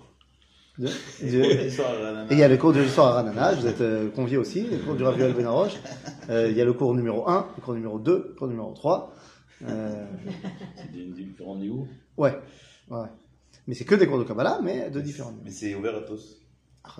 De- 0.78 0.86
de- 1.22 1.40
les. 1.42 1.80
Et 1.80 2.32
il 2.32 2.38
y 2.38 2.42
a 2.42 2.48
le 2.48 2.56
cours 2.56 2.72
de 2.72 2.80
l'histoire 2.80 3.08
à 3.08 3.22
Ranana, 3.22 3.52
vous 3.54 3.66
êtes 3.66 3.80
euh, 3.80 4.10
conviés 4.10 4.36
aussi, 4.36 4.62
le 4.62 4.78
cours 4.78 4.94
du 4.96 5.02
Rav 5.04 5.18
Yoel 5.18 5.34
Benaroche. 5.34 5.76
Euh, 6.30 6.50
il 6.50 6.56
y 6.58 6.60
a 6.60 6.64
le 6.66 6.74
cours 6.74 6.92
numéro 6.94 7.26
1, 7.26 7.48
le 7.56 7.62
cours 7.62 7.72
numéro 7.72 7.98
2, 7.98 8.12
le 8.28 8.34
cours 8.34 8.48
numéro 8.48 8.70
3. 8.74 9.14
Euh, 9.66 10.04
C'est 10.76 10.92
des 10.92 11.06
différents 11.06 11.56
niveaux. 11.56 11.86
ouais, 12.18 12.38
ouais. 12.90 13.06
Mais 13.68 13.74
c'est 13.74 13.84
que 13.84 13.94
des 13.94 14.06
cours 14.06 14.18
de 14.18 14.24
Kabbalah, 14.24 14.60
mais 14.62 14.88
de 14.88 14.98
différents 14.98 15.34
Mais 15.44 15.50
c'est 15.50 15.74
ouvert 15.74 15.94
à 15.94 16.00
tous. 16.00 16.38
Ah, 16.82 16.96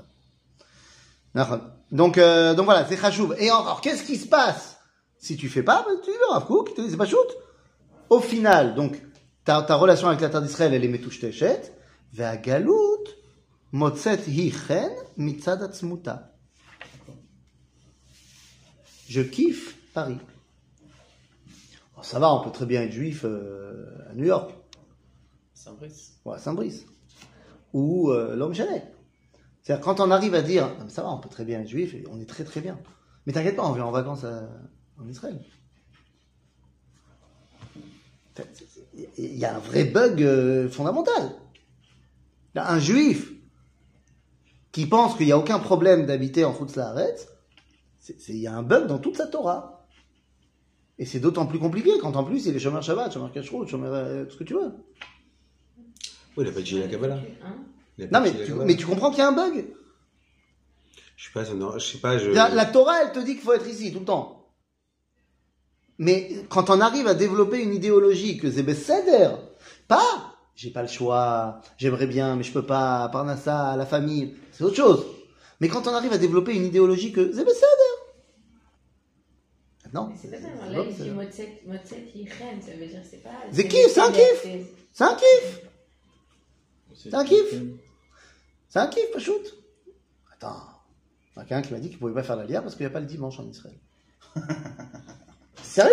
ah. 1.35 1.61
Donc, 1.91 2.19
euh, 2.19 2.55
donc 2.55 2.67
voilà, 2.67 2.87
c'est 2.87 2.99
Khashuv. 2.99 3.35
Et 3.39 3.51
encore, 3.51 3.81
qu'est-ce 3.81 4.05
qui 4.05 4.17
se 4.17 4.29
passe 4.29 4.77
Si 5.17 5.39
tu 5.39 5.49
fais 5.49 5.63
pas, 5.63 5.83
bah, 5.87 5.93
tu 6.05 6.11
le 6.11 6.31
Rav 6.31 6.47
c'est 6.91 6.97
pas 6.99 7.07
shoot. 7.07 7.27
Au 8.11 8.21
final, 8.21 8.75
donc, 8.75 9.01
ta, 9.47 9.63
ta 9.63 9.77
relation 9.77 10.09
avec 10.09 10.21
la 10.21 10.29
terre 10.29 10.43
d'Israël, 10.43 10.75
elle 10.75 10.85
est 10.85 10.89
metouche 10.89 11.21
techet. 11.21 11.73
Ve'agalout 12.13 13.05
motzet 13.73 14.21
hichen 14.29 14.91
mitzad 15.17 15.63
atzmuta. 15.63 16.35
Je 19.09 19.23
kiffe 19.23 19.75
Paris. 19.95 20.19
Oh, 21.97 22.03
ça 22.03 22.19
va, 22.19 22.35
on 22.35 22.45
peut 22.45 22.53
très 22.53 22.67
bien 22.67 22.83
être 22.83 22.93
juif 22.93 23.25
euh, 23.25 23.87
à 24.11 24.15
New 24.15 24.27
York. 24.27 24.58
Saint-Brice. 26.39 26.87
ou 27.73 28.11
euh, 28.11 28.37
l'homme 28.37 28.55
chalet. 28.55 28.85
C'est-à-dire, 29.63 29.85
quand 29.85 30.01
on 30.01 30.11
arrive 30.11 30.35
à 30.35 30.43
dire, 30.43 30.71
mais 30.83 30.89
ça 30.89 31.03
va, 31.03 31.11
on 31.13 31.19
peut 31.19 31.29
très 31.29 31.45
bien 31.45 31.61
être 31.61 31.69
juif, 31.69 31.95
et 31.95 32.05
on 32.11 32.19
est 32.21 32.25
très 32.29 32.45
très 32.45 32.61
bien. 32.61 32.79
Mais 33.27 33.33
t'inquiète 33.33 33.57
pas, 33.57 33.67
on 33.69 33.73
vient 33.73 33.85
en 33.85 33.91
vacances 33.91 34.25
à- 34.25 34.49
en 34.99 35.07
Israël. 35.09 35.39
Il 39.19 39.37
y 39.37 39.45
a 39.45 39.57
un 39.57 39.59
vrai 39.59 39.85
bug 39.85 40.23
euh, 40.23 40.69
fondamental. 40.69 41.35
Un 42.55 42.79
juif 42.79 43.33
qui 44.73 44.87
pense 44.87 45.17
qu'il 45.17 45.27
n'y 45.27 45.33
a 45.33 45.39
aucun 45.39 45.59
problème 45.59 46.07
d'habiter 46.07 46.45
en 46.45 46.53
c'est- 48.19 48.33
il 48.33 48.39
y 48.39 48.47
a 48.47 48.55
un 48.57 48.63
bug 48.63 48.87
dans 48.87 48.99
toute 48.99 49.19
la 49.19 49.27
Torah. 49.27 49.87
Et 50.99 51.05
c'est 51.07 51.21
d'autant 51.21 51.47
plus 51.47 51.59
compliqué 51.61 51.91
quand 52.01 52.17
en 52.17 52.25
plus 52.25 52.47
il 52.47 52.57
est 52.57 52.59
chômeur 52.59 52.83
Shabbat, 52.83 53.13
chômeur 53.13 53.31
Kashrut, 53.33 53.69
chômeur 53.69 53.93
euh, 53.95 54.25
tout 54.25 54.33
ce 54.33 54.37
que 54.39 54.45
tu 54.45 54.55
veux. 54.55 54.73
Oui, 56.39 56.45
il 56.47 56.51
a 56.51 56.53
pas 56.53 56.61
dit 56.61 56.79
la 56.79 56.87
Kabbalah. 56.87 57.17
Hein 57.45 57.57
Il 57.99 58.09
Non 58.13 58.21
mais 58.21 58.31
dit 58.31 58.39
la 58.39 58.45
tu, 58.47 58.53
mais 58.55 58.77
tu 58.77 58.87
comprends 58.87 59.11
qu'il 59.11 59.19
y 59.19 59.23
a 59.23 59.29
un 59.29 59.33
bug? 59.33 59.67
Je 61.17 61.25
sais 61.25 61.33
pas, 61.35 61.43
je 61.43 61.85
sais 61.85 61.99
pas, 61.99 62.17
je. 62.17 62.31
La, 62.31 62.49
la 62.49 62.65
Torah, 62.65 63.03
elle 63.03 63.11
te 63.13 63.19
dit 63.19 63.33
qu'il 63.35 63.43
faut 63.43 63.53
être 63.55 63.69
ici 63.69 63.93
tout 63.93 63.99
le 63.99 64.05
temps. 64.05 64.47
Mais 65.99 66.45
quand 66.49 66.71
on 66.71 66.81
arrive 66.81 67.09
à 67.09 67.15
développer 67.15 67.61
une 67.61 67.75
idéologie 67.75 68.39
que 68.39 68.53
c'est 68.53 68.63
Besséder, 68.63 69.31
pas 69.89 70.37
j'ai 70.55 70.71
pas 70.71 70.83
le 70.83 70.89
choix, 70.89 71.61
j'aimerais 71.77 72.07
bien, 72.07 72.37
mais 72.37 72.43
je 72.45 72.53
peux 72.53 72.65
pas, 72.67 73.09
Parnassa, 73.13 73.77
la 73.77 73.87
famille, 73.87 74.35
c'est 74.53 74.63
autre 74.65 74.77
chose. 74.77 75.05
Mais 75.61 75.69
quand 75.69 75.87
on 75.89 75.95
arrive 75.95 76.13
à 76.13 76.19
développer 76.19 76.55
une 76.55 76.65
idéologie 76.67 77.11
que 77.13 77.33
c'est 77.33 77.45
Besséder. 77.45 77.67
Non, 79.93 80.13
c'est 80.21 80.31
pas 80.31 80.37
ça, 80.37 80.43
c'est 80.67 80.73
là, 80.73 80.83
pas 80.83 80.89
ici, 80.89 80.99
Besséder. 80.99 81.11
Motset, 81.11 81.63
Motset, 81.67 82.05
ça 82.61 82.73
veut 82.77 82.87
dire 82.87 83.01
c'est 83.11 83.23
pas. 83.25 83.31
C'est 83.51 83.67
kiff, 83.67 83.89
c'est 83.89 84.01
un 84.01 84.13
kiff? 84.13 84.41
c'est- 84.43 84.67
c'est 84.93 85.05
un 85.05 85.15
kiff, 85.15 85.63
Un 87.13 87.25
kiff. 87.25 87.55
c'est 88.69 88.79
un 88.79 88.87
kiff, 88.89 89.11
pas 89.13 89.19
shoot. 89.19 89.55
Attends, 90.35 90.57
il 91.37 91.39
y 91.39 91.43
a 91.43 91.45
quelqu'un 91.45 91.63
qui 91.63 91.73
m'a 91.75 91.81
dit 91.81 91.89
qu'il 91.91 91.99
pouvait 91.99 92.15
pas 92.15 92.23
faire 92.23 92.37
la 92.37 92.45
lière 92.45 92.63
parce 92.63 92.75
qu'il 92.75 92.85
n'y 92.85 92.91
a 92.91 92.93
pas 92.93 93.01
le 93.01 93.07
dimanche 93.07 93.39
en 93.41 93.47
Israël. 93.49 93.77
Sérieux? 95.63 95.93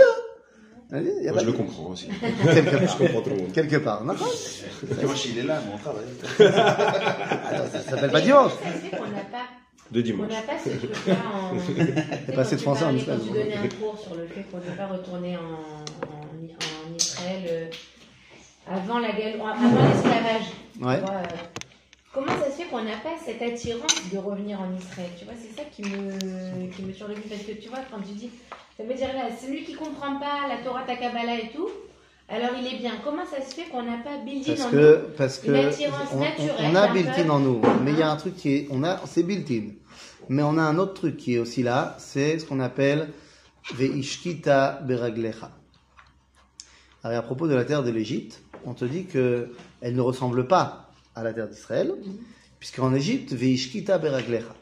Il 0.91 1.01
y 1.23 1.27
a 1.27 1.31
Moi, 1.31 1.33
pas 1.33 1.39
je 1.41 1.45
le 1.45 1.51
comprends 1.53 1.87
aussi. 1.87 2.07
Quelque 2.43 2.69
part. 2.69 2.87
je 2.87 2.97
comprends 2.97 3.21
tout 3.21 3.29
le 3.31 3.35
monde. 3.37 3.51
Quelque 3.53 3.75
part. 3.77 4.03
d'accord 4.05 4.27
Moi, 4.27 5.15
il 5.25 5.37
est 5.39 5.43
là, 5.43 5.61
mais 5.65 5.73
on 5.73 5.77
travaille. 5.77 6.05
Attends, 6.39 7.71
ça 7.71 7.81
s'appelle 7.81 8.11
pas 8.11 8.21
dimanche. 8.21 8.51
Qu'on 8.91 9.07
n'a 9.07 9.21
pas. 9.23 9.45
De 9.91 9.99
On 9.99 10.03
dimanche. 10.03 10.31
n'a 10.31 10.41
pas 10.41 10.57
ce 10.63 10.69
truc-là 10.69 11.15
en. 11.33 12.31
pas 12.33 12.41
assez 12.41 12.55
de 12.55 12.61
français 12.61 12.85
en 12.85 12.95
Israël. 12.95 13.19
tu 13.23 13.29
donnais 13.29 13.53
un 13.55 13.67
cours 13.67 13.97
sur 13.99 14.15
le 14.15 14.25
fait 14.27 14.43
qu'on 14.43 14.57
ne 14.57 14.75
pas 14.75 14.87
retourner 14.87 15.37
en, 15.37 15.41
en, 15.41 16.91
en 16.91 16.95
Israël 16.95 17.43
euh, 17.49 17.67
avant 18.67 18.99
la 18.99 19.11
gal- 19.11 19.39
avant 19.41 19.87
l'esclavage. 19.87 20.47
Ouais. 20.81 20.95
Tu 20.97 21.01
vois, 21.01 21.11
euh, 21.11 21.25
comment 22.13 22.31
ça 22.39 22.51
se 22.51 22.61
fait 22.61 22.65
qu'on 22.65 22.83
n'a 22.83 22.97
pas 22.97 23.15
cette 23.23 23.41
attirance 23.41 24.09
de 24.11 24.17
revenir 24.17 24.59
en 24.59 24.73
Israël? 24.75 25.09
Tu 25.17 25.25
vois, 25.25 25.33
c'est 25.39 25.55
ça 25.55 25.67
qui 25.71 25.81
me, 25.83 26.71
qui 26.71 26.81
me. 26.83 26.91
Parce 27.29 27.43
que 27.43 27.51
tu 27.61 27.69
vois, 27.69 27.79
quand 27.91 27.99
tu 28.01 28.13
dis, 28.13 28.29
ça 28.77 28.83
veut 28.83 28.93
dire 28.93 29.13
là, 29.13 29.29
celui 29.39 29.63
qui 29.63 29.73
comprend 29.73 30.17
pas 30.19 30.47
la 30.49 30.57
Torah, 30.63 30.83
ta 30.83 30.95
Kabbalah 30.95 31.35
et 31.39 31.49
tout, 31.55 31.69
alors 32.27 32.51
il 32.59 32.65
est 32.73 32.77
bien. 32.79 32.93
Comment 33.03 33.25
ça 33.25 33.41
se 33.41 33.53
fait 33.53 33.69
qu'on 33.69 33.83
n'a 33.83 33.97
pas 33.97 34.17
built 34.25 34.45
Parce 34.47 34.61
en 34.65 34.69
que, 34.71 34.95
parce 35.17 35.41
Une 35.43 35.51
que 35.53 35.69
on, 36.13 36.21
on- 36.21 36.71
on 36.71 36.75
a 36.75 36.87
built-in 36.87 37.29
en 37.29 37.39
nous, 37.39 37.61
mais 37.83 37.91
il 37.91 37.99
y 37.99 38.01
a 38.03 38.09
un 38.11 38.15
truc 38.17 38.35
qui 38.35 38.53
est, 38.55 38.67
on 38.71 38.83
a, 38.83 38.99
c'est 39.05 39.23
built-in. 39.23 39.73
Mais 40.27 40.41
on 40.41 40.57
a 40.57 40.63
un 40.63 40.79
autre 40.79 40.95
truc 40.95 41.17
qui 41.17 41.35
est 41.35 41.37
aussi 41.39 41.61
là, 41.61 41.95
c'est 41.99 42.39
ce 42.39 42.45
qu'on 42.45 42.59
appelle 42.59 43.09
veishkita 43.75 44.79
beraglecha. 44.83 45.51
Alors, 47.03 47.19
à 47.19 47.21
propos 47.21 47.47
de 47.47 47.53
la 47.53 47.63
terre 47.65 47.83
de 47.83 47.91
l'Égypte, 47.91 48.41
on 48.65 48.73
te 48.73 48.85
dit 48.85 49.05
que 49.05 49.49
elle 49.81 49.95
ne 49.95 50.01
ressemble 50.01 50.47
pas 50.47 50.91
à 51.13 51.23
la 51.23 51.33
terre 51.33 51.47
d'Israël, 51.47 51.93
puisqu'en 52.59 52.93
Égypte, 52.93 53.33
veishkita 53.33 53.97
beraglecha. 53.97 54.55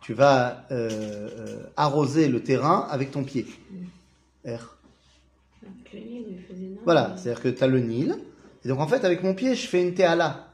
Tu 0.00 0.14
vas 0.14 0.66
euh, 0.70 0.88
euh, 0.90 1.62
arroser 1.76 2.28
le 2.28 2.42
terrain 2.42 2.86
avec 2.90 3.10
ton 3.10 3.24
pied. 3.24 3.46
R. 4.46 4.76
Avec 5.62 5.92
le 5.94 5.98
Nil, 5.98 6.24
il 6.30 6.42
faisait 6.42 6.66
non, 6.66 6.80
Voilà, 6.84 7.16
c'est-à-dire 7.16 7.42
que 7.42 7.48
tu 7.48 7.64
as 7.64 7.66
le 7.66 7.80
Nil. 7.80 8.18
Et 8.64 8.68
donc 8.68 8.80
en 8.80 8.86
fait, 8.86 9.04
avec 9.04 9.22
mon 9.22 9.34
pied, 9.34 9.54
je 9.54 9.66
fais 9.66 9.82
une 9.82 9.94
théala. 9.94 10.48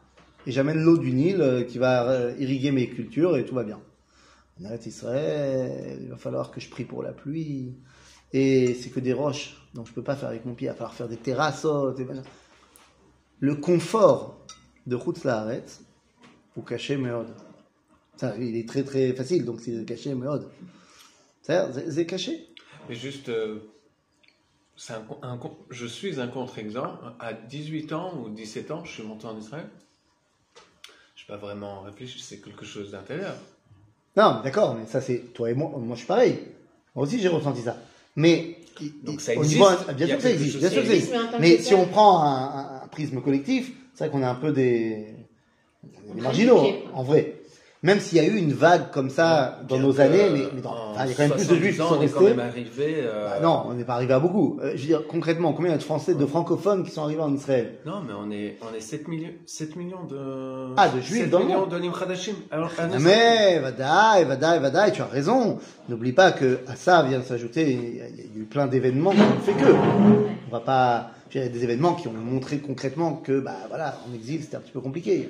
Et 0.47 0.53
j'amène 0.53 0.81
l'eau 0.81 0.97
du 0.97 1.13
Nil 1.13 1.41
euh, 1.41 1.65
qui 1.65 1.79
va 1.79 2.31
irriguer 2.39 2.71
mes 2.71 2.89
cultures 2.89 3.37
et 3.37 3.45
tout 3.45 3.55
va 3.55 3.65
bien. 3.65 3.81
En 4.65 4.75
Israël, 4.75 5.99
il 6.03 6.09
va 6.09 6.17
falloir 6.17 6.51
que 6.51 6.61
je 6.61 6.69
prie 6.69 6.85
pour 6.85 7.03
la 7.03 7.13
pluie. 7.13 7.75
Et 8.33 8.75
c'est 8.75 8.91
que 8.91 9.01
des 9.01 9.13
roches. 9.13 9.57
Donc 9.75 9.87
je 9.89 9.93
peux 9.93 10.03
pas 10.03 10.17
faire 10.17 10.29
avec 10.29 10.45
mon 10.45 10.55
pied. 10.55 10.67
Il 10.67 10.71
va 10.71 10.75
falloir 10.75 10.95
faire 10.95 11.09
des 11.09 11.17
terrasses. 11.17 11.67
Le 13.41 13.55
confort 13.57 14.47
de 14.87 14.97
Chutz 14.99 15.25
Laaretz, 15.25 15.81
ou 16.57 16.63
caché 16.63 16.97
Meod. 16.97 17.29
Il 18.39 18.57
est 18.57 18.69
très 18.69 18.83
très 18.83 19.13
facile, 19.15 19.45
donc 19.45 19.61
c'est 19.61 19.85
caché 19.85 20.15
Meod. 20.15 20.49
C'est- 21.43 22.07
caché? 22.07 22.49
Mais 22.89 22.95
juste, 22.95 23.29
euh, 23.29 23.61
un, 24.89 25.03
un 25.23 25.41
je 25.71 25.87
suis 25.87 26.21
un 26.21 26.29
contre-exemple. 26.29 27.05
À 27.19 27.33
18 27.33 27.93
ans 27.93 28.19
ou 28.19 28.29
17 28.29 28.71
ans, 28.71 28.85
je 28.85 28.93
suis 28.93 29.03
monté 29.03 29.27
en 29.27 29.39
Israël. 29.39 29.69
Je 31.15 31.23
n'ai 31.23 31.27
pas 31.29 31.37
vraiment 31.37 31.83
réfléchi, 31.83 32.21
c'est 32.21 32.41
quelque 32.41 32.65
chose 32.65 32.91
d'intérieur. 32.91 33.35
Non, 34.17 34.41
d'accord, 34.43 34.75
mais 34.75 34.87
ça 34.87 35.01
c'est 35.01 35.33
toi 35.33 35.51
et 35.51 35.55
moi. 35.55 35.71
Moi, 35.79 35.95
je 35.95 36.01
suis 36.01 36.07
pareil. 36.09 36.39
Moi 36.95 37.05
aussi, 37.05 37.21
j'ai 37.21 37.29
ressenti 37.29 37.63
ça. 37.63 37.77
Mais 38.17 38.57
Donc, 39.05 39.21
ça 39.21 39.33
au 39.37 39.43
existe. 39.43 39.61
niveau, 39.61 39.71
bien 39.95 40.07
a 40.07 40.09
sûr 40.09 40.17
que 40.17 40.23
ça 40.23 40.31
existe. 40.31 40.59
Bien 40.59 40.71
sûr 40.71 40.83
que 40.83 40.89
ça 40.89 40.95
existe, 40.95 41.13
mais 41.39 41.59
si 41.59 41.75
on 41.75 41.87
prend 41.87 42.23
un, 42.23 42.45
un- 42.45 42.83
un 42.85 42.89
prisme 42.89 43.21
collectif, 43.21 43.73
c'est 43.95 44.05
vrai 44.05 44.11
qu'on 44.13 44.23
est 44.23 44.27
un 44.27 44.35
peu 44.35 44.53
des, 44.53 45.15
des 46.15 46.21
marginaux, 46.21 46.67
en 46.95 47.03
vrai. 47.03 47.35
Même 47.83 47.99
s'il 47.99 48.19
y 48.19 48.21
a 48.21 48.25
eu 48.25 48.37
une 48.37 48.53
vague 48.53 48.91
comme 48.91 49.09
ça 49.09 49.59
dans 49.67 49.79
nos 49.79 50.03
années, 50.03 50.29
mais, 50.31 50.43
mais 50.55 50.61
dans- 50.61 50.75
il 51.03 51.09
y 51.09 51.13
a 51.13 51.15
quand 51.15 51.23
même 51.23 51.31
plus 51.31 51.49
de 51.49 51.55
70 51.55 51.61
juifs 51.63 51.71
qui 51.71 51.77
sont 51.79 51.85
on 51.85 52.03
est 52.03 52.09
quand 52.09 52.19
restés. 52.21 52.35
même 52.37 52.41
arrivé. 52.41 52.95
euh, 52.99 53.29
Bah 53.31 53.41
non, 53.41 53.63
on 53.69 53.73
n'est 53.73 53.85
pas 53.85 53.95
arrivé 53.95 54.13
à 54.13 54.19
beaucoup. 54.21 54.59
Euh, 54.63 54.73
je 54.75 54.83
veux 54.83 54.87
dire, 54.87 55.07
concrètement, 55.09 55.55
combien 55.55 55.71
il 55.71 55.73
y 55.73 55.75
a 55.77 55.79
de 55.79 55.83
Français, 55.83 56.15
de 56.15 56.27
francophones 56.27 56.85
qui 56.85 56.91
sont 56.91 57.03
arrivés 57.05 57.23
en 57.23 57.33
Israël? 57.35 57.79
Non, 57.87 58.03
mais 58.07 58.13
on 58.13 58.31
est, 58.31 58.59
on 58.71 58.77
est 58.77 58.81
7 58.83 59.09
millions, 59.09 59.31
7 59.47 59.77
millions 59.77 60.05
de. 60.05 60.75
Ah, 60.77 60.91
de 60.91 61.01
juifs 61.01 61.23
7 61.23 61.31
dans 61.31 61.39
le 61.39 61.45
millions 61.47 61.61
monde. 61.61 61.71
de. 61.71 61.77
Alors, 62.51 62.71
Ah, 62.79 62.87
Mais, 63.01 63.59
Vadaï, 63.61 64.25
Vadaï, 64.27 64.61
Vadaï, 64.61 64.93
tu 64.93 65.01
as 65.01 65.07
raison. 65.07 65.59
N'oublie 65.89 66.13
pas 66.13 66.33
que 66.33 66.59
à 66.69 66.77
ça 66.77 67.03
vient 67.03 67.23
s'ajouter, 67.23 67.73
il 67.73 67.97
y 67.97 68.01
a 68.03 68.09
il 68.09 68.17
y 68.17 68.21
a 68.21 68.43
eu 68.43 68.45
plein 68.45 68.67
d'événements 68.67 69.13
qui 69.13 69.21
ont 69.21 69.41
fait 69.43 69.55
que. 69.55 69.73
On 69.73 70.51
va 70.53 70.61
pas, 70.61 71.13
il 71.35 71.41
y 71.41 71.45
a 71.45 71.49
des 71.49 71.65
événements 71.65 71.95
qui 71.95 72.09
ont 72.09 72.13
montré 72.13 72.59
concrètement 72.59 73.15
que, 73.15 73.41
bah 73.41 73.55
voilà, 73.69 73.97
en 74.07 74.15
exil 74.15 74.43
c'était 74.43 74.57
un 74.57 74.61
petit 74.61 74.73
peu 74.73 74.81
compliqué. 74.81 75.29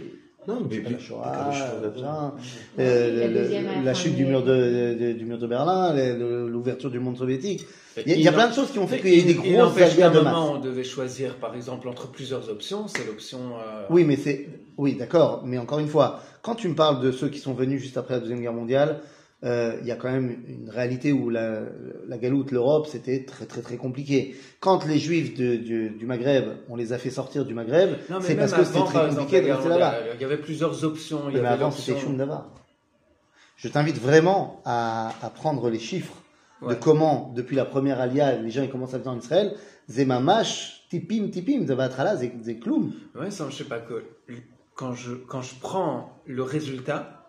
Non, 0.48 0.62
mais 0.68 0.80
La 0.90 0.98
Shoah, 0.98 1.52
je- 1.52 2.02
euh, 2.02 2.30
euh, 2.78 3.30
la 3.52 3.62
la 3.74 3.82
la 3.82 3.94
chute 3.94 4.14
du 4.16 4.24
mur 4.24 4.42
de, 4.42 4.96
de- 4.98 5.12
du 5.12 5.24
mur 5.26 5.38
de 5.38 5.46
Berlin, 5.46 5.94
l'ouverture 6.48 6.90
du 6.90 6.98
monde 6.98 7.16
soviétique. 7.18 7.66
Il 7.96 8.08
y 8.08 8.12
a, 8.12 8.16
il 8.16 8.22
y 8.22 8.28
a 8.28 8.30
il 8.30 8.34
plein 8.34 8.48
de 8.48 8.54
choses 8.54 8.70
qui 8.70 8.78
ont 8.78 8.86
fait 8.86 9.00
qu'il 9.00 9.10
y 9.10 9.16
a 9.16 9.18
eu 9.18 9.26
des 9.26 9.34
grosses 9.34 9.74
guerres 9.96 10.12
de 10.12 10.20
masse. 10.20 10.32
moment, 10.32 10.52
on 10.52 10.58
devait 10.60 10.84
choisir, 10.84 11.36
par 11.36 11.54
exemple, 11.54 11.88
entre 11.88 12.08
plusieurs 12.10 12.48
options. 12.48 12.88
C'est 12.88 13.06
l'option. 13.06 13.38
euh, 13.60 13.84
Oui, 13.90 14.04
mais 14.04 14.16
c'est, 14.16 14.48
oui, 14.78 14.94
d'accord. 14.94 15.42
Mais 15.44 15.58
encore 15.58 15.78
une 15.78 15.88
fois, 15.88 16.20
quand 16.42 16.54
tu 16.54 16.68
me 16.68 16.74
parles 16.74 17.00
de 17.02 17.12
ceux 17.12 17.28
qui 17.28 17.38
sont 17.38 17.52
venus 17.52 17.80
juste 17.82 17.98
après 17.98 18.14
la 18.14 18.20
deuxième 18.20 18.40
guerre 18.40 18.52
mondiale, 18.54 19.00
euh, 19.42 19.78
il 19.80 19.86
y 19.86 19.90
a 19.90 19.96
quand 19.96 20.10
même 20.10 20.36
une 20.46 20.68
réalité 20.68 21.12
où 21.12 21.30
la, 21.30 21.62
la 22.06 22.18
galoute, 22.18 22.50
l'Europe, 22.50 22.86
c'était 22.86 23.24
très 23.24 23.46
très 23.46 23.62
très 23.62 23.76
compliqué. 23.78 24.36
Quand 24.60 24.84
les 24.86 24.98
Juifs 24.98 25.34
de- 25.34 25.56
du, 25.56 25.90
du 25.90 26.04
Maghreb, 26.06 26.44
on 26.68 26.76
les 26.76 26.92
a 26.92 26.98
fait 26.98 27.10
sortir 27.10 27.44
du 27.46 27.54
Maghreb, 27.54 27.90
c'est 28.20 28.36
parce 28.36 28.52
que 28.52 28.64
c'était 28.64 28.84
très 28.84 29.08
compliqué 29.08 29.40
de 29.40 29.50
rester 29.50 29.68
là-bas. 29.70 29.94
Il 30.16 30.20
y 30.20 30.24
avait 30.24 30.36
plusieurs 30.38 30.84
options. 30.84 31.22
Il 31.28 31.36
y 31.38 31.40
Mais 31.40 31.46
avait 31.46 31.48
avant, 31.62 31.70
c'était 31.70 31.98
Davar. 32.16 32.50
Je 33.56 33.68
t'invite 33.68 33.98
vraiment 33.98 34.60
à, 34.64 35.12
à 35.22 35.30
prendre 35.30 35.68
les 35.70 35.78
chiffres 35.78 36.16
de 36.68 36.74
comment, 36.74 37.32
depuis 37.34 37.56
la 37.56 37.64
première 37.64 38.00
alia, 38.00 38.36
les 38.36 38.50
gens 38.50 38.62
ils 38.62 38.70
commencent 38.70 38.92
à 38.94 38.98
venir 38.98 39.12
en 39.12 39.18
Israël. 39.18 39.54
Zemamash, 39.88 40.86
tipim, 40.90 41.28
tipim, 41.30 41.66
Zavatrala, 41.66 42.16
Zekloum. 42.16 42.92
Ouais, 43.18 43.30
ça, 43.30 43.46
je 43.50 43.56
sais 43.56 43.64
pas 43.64 43.78
que 43.78 44.02
quand 44.74 44.94
je 44.94 45.12
quand 45.14 45.42
je 45.42 45.54
prends 45.60 46.10
le 46.26 46.42
résultat, 46.42 47.19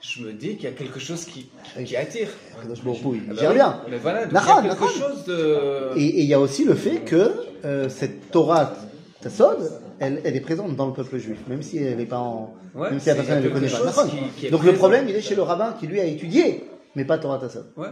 je 0.00 0.22
me 0.22 0.32
dis 0.32 0.54
qu'il 0.56 0.64
y 0.64 0.72
a 0.72 0.72
quelque 0.72 1.00
chose 1.00 1.24
qui 1.24 1.48
qui 1.84 1.96
attire. 1.96 2.28
Il 2.64 3.36
gère 3.38 3.50
oui. 3.50 3.54
bien. 3.56 3.80
Mais 3.90 3.98
voilà, 3.98 4.26
donc 4.26 4.40
il 4.42 4.66
y 4.66 4.70
a 4.70 4.74
quelque 4.74 4.92
chose 4.92 5.24
de. 5.26 5.96
Et 5.96 6.04
et 6.06 6.20
il 6.22 6.26
y 6.28 6.34
a 6.34 6.40
aussi 6.40 6.64
le 6.64 6.74
fait 6.74 7.00
que 7.00 7.32
euh, 7.64 7.88
cette 7.88 8.30
Torah 8.30 8.74
Tassod, 9.20 9.58
elle, 9.98 10.20
elle 10.24 10.36
est 10.36 10.40
présente 10.40 10.76
dans 10.76 10.86
le 10.86 10.92
peuple 10.92 11.18
juif, 11.18 11.38
même 11.48 11.62
si 11.62 11.78
elle 11.78 11.96
n'est 11.96 12.06
pas 12.06 12.18
en, 12.18 12.54
Ouais, 12.74 12.90
même 12.90 13.00
si 13.00 13.08
la 13.08 13.14
personne 13.16 13.38
y 13.38 13.40
ne 13.40 13.44
a 13.46 13.48
le 13.48 13.50
connaît 13.50 13.68
pas. 13.68 14.06
qui- 14.06 14.40
qui 14.46 14.50
Donc 14.50 14.62
le 14.62 14.74
problème, 14.74 15.08
il 15.08 15.16
est 15.16 15.20
chez 15.22 15.34
le 15.34 15.42
rabbin 15.42 15.74
qui 15.80 15.86
lui 15.88 15.98
a 16.00 16.04
étudié, 16.04 16.64
mais 16.94 17.04
pas 17.04 17.18
Torah 17.18 17.38
Tassod. 17.38 17.66
Ouais. 17.76 17.88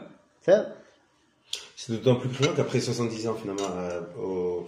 C'est 1.77 1.93
d'autant 1.93 2.17
plus 2.17 2.29
cruel 2.29 2.51
qu'après 2.57 2.81
70 2.81 3.27
ans, 3.29 3.35
finalement, 3.41 3.69
euh, 3.79 4.01
au, 4.23 4.67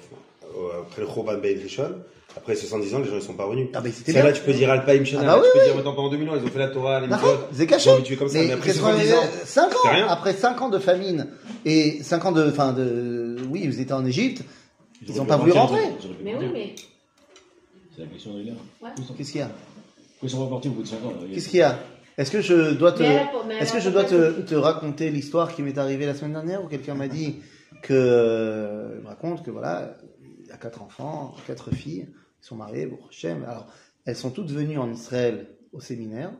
au- 0.57 0.71
après 0.83 1.03
le 1.03 1.09
Choban 1.09 1.39
Beit 1.39 1.55
Rishon, 1.63 1.93
après 2.39 2.55
70 2.55 2.95
ans, 2.95 2.99
les 3.01 3.05
gens 3.09 3.17
ils 3.17 3.23
sont 3.23 3.35
pas 3.35 3.45
revenus. 3.45 3.69
Ah, 3.75 3.83
c'était 3.93 4.13
Celle-là, 4.13 4.31
bien. 4.31 4.41
tu 4.41 4.47
peux 4.47 4.53
dire 4.55 4.71
Alpaïm 4.71 5.05
Shana, 5.05 5.35
Ah 5.35 5.37
bah 5.37 5.43
tu 5.43 5.47
oui, 5.47 5.51
peux 5.53 5.59
oui. 5.59 5.65
dire 5.67 5.75
maintenant 5.77 5.95
pendant 5.95 6.09
2000 6.11 6.29
ans, 6.31 6.35
ils 6.37 6.45
ont 6.45 6.49
fait 6.51 6.59
la 6.59 6.69
Torah, 6.69 7.01
les 7.01 7.09
D'accord, 7.09 7.29
mitzvot. 7.33 7.47
c'est 7.53 7.63
Ils 7.65 7.67
caché. 7.67 7.91
habitués 7.91 8.17
comme 8.17 8.29
ça, 8.29 8.39
mais 8.39 8.53
après 8.53 8.73
70 8.73 9.13
ans, 9.13 9.17
5 9.45 9.69
c'est 9.71 9.77
ans, 9.77 9.93
rien. 9.93 10.07
après 10.09 10.33
5 10.33 10.63
ans 10.63 10.69
de 10.71 10.79
famine 10.79 11.27
et 11.65 12.03
5 12.03 12.25
ans 12.25 12.33
de, 12.33 12.49
enfin 12.49 12.73
de, 12.73 13.37
oui, 13.51 13.63
ils 13.65 13.81
étaient 13.81 13.93
en 13.93 14.07
Égypte, 14.07 14.43
ils 15.07 15.15
n'ont 15.17 15.25
pas 15.27 15.37
voulu 15.37 15.53
rentrer. 15.53 15.81
ils 16.03 16.25
Mais 16.25 16.35
oui, 16.37 16.47
mais. 16.53 16.75
C'est 17.95 18.03
la 18.03 18.09
question 18.09 18.33
de. 18.35 18.39
Ouais. 18.41 18.91
Qu'est-ce 19.17 19.33
qu'il 19.33 19.41
y 19.41 19.45
a? 19.45 19.51
Ils 20.23 20.31
sont 20.31 20.45
repartis 20.45 20.69
au 20.69 20.73
bout 20.73 20.83
de 20.83 20.89
5 20.89 20.97
ans. 21.05 21.11
là. 21.21 21.27
Qu'est-ce 21.35 21.49
qu'il 21.49 21.59
y 21.61 21.63
a? 21.63 21.79
Est-ce 22.17 22.31
que 22.33 22.41
je 22.41 22.73
dois 22.73 22.91
te, 22.93 23.03
est-ce 23.61 23.73
que 23.73 23.81
je 23.81 23.91
dois 23.91 24.03
te, 24.05 24.41
te 24.41 24.55
raconter 24.57 25.11
l'histoire 25.11 25.55
qui 25.55 25.63
m'est 25.63 25.79
arrivée 25.79 26.05
la 26.07 26.15
semaine 26.15 26.33
dernière 26.33 26.65
où 26.65 26.67
quelqu'un 26.67 26.95
m'a 26.95 27.07
dit 27.07 27.37
que, 27.83 27.93
euh, 27.95 28.95
il 28.99 29.03
me 29.05 29.09
raconte 29.09 29.45
que 29.45 29.53
voilà, 29.53 29.95
il 30.43 30.49
y 30.49 30.51
a 30.51 30.57
quatre 30.57 30.83
enfants, 30.83 31.37
quatre 31.47 31.73
filles, 31.73 32.09
ils 32.09 32.13
sont 32.49 32.57
mariés, 32.57 32.87
bon, 32.87 32.99
Hachem. 33.09 33.45
Alors, 33.45 33.67
elles 34.05 34.17
sont 34.17 34.31
toutes 34.31 34.51
venues 34.51 34.79
en 34.79 34.91
Israël 34.91 35.49
au 35.73 35.81
séminaire 35.81 36.33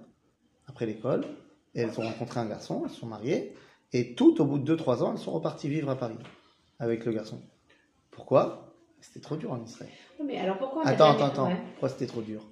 après 0.67 0.87
l'école 0.87 1.25
et 1.75 1.81
elles 1.81 1.99
ont 2.01 2.05
rencontré 2.05 2.41
un 2.41 2.47
garçon, 2.47 2.83
elles 2.85 2.95
sont 2.95 3.07
mariées 3.07 3.55
et 3.93 4.15
toutes 4.15 4.41
au 4.41 4.45
bout 4.45 4.59
de 4.59 4.77
2-3 4.77 5.03
ans, 5.03 5.13
elles 5.13 5.19
sont 5.19 5.33
reparties 5.33 5.69
vivre 5.69 5.91
à 5.91 5.97
Paris 5.97 6.19
avec 6.79 7.05
le 7.05 7.13
garçon. 7.13 7.41
Pourquoi? 8.11 8.75
C'était 9.01 9.21
trop 9.21 9.37
dur 9.37 9.53
en 9.53 9.63
Israël. 9.63 9.91
Mais 10.25 10.39
alors 10.39 10.59
pourquoi 10.59 10.83
on 10.83 10.87
a 10.87 10.91
Attends, 10.91 11.11
attends, 11.11 11.27
attends. 11.27 11.49
ouais. 11.49 11.61
Pourquoi 11.73 11.89
c'était 11.89 12.07
trop 12.07 12.23
dur? 12.23 12.45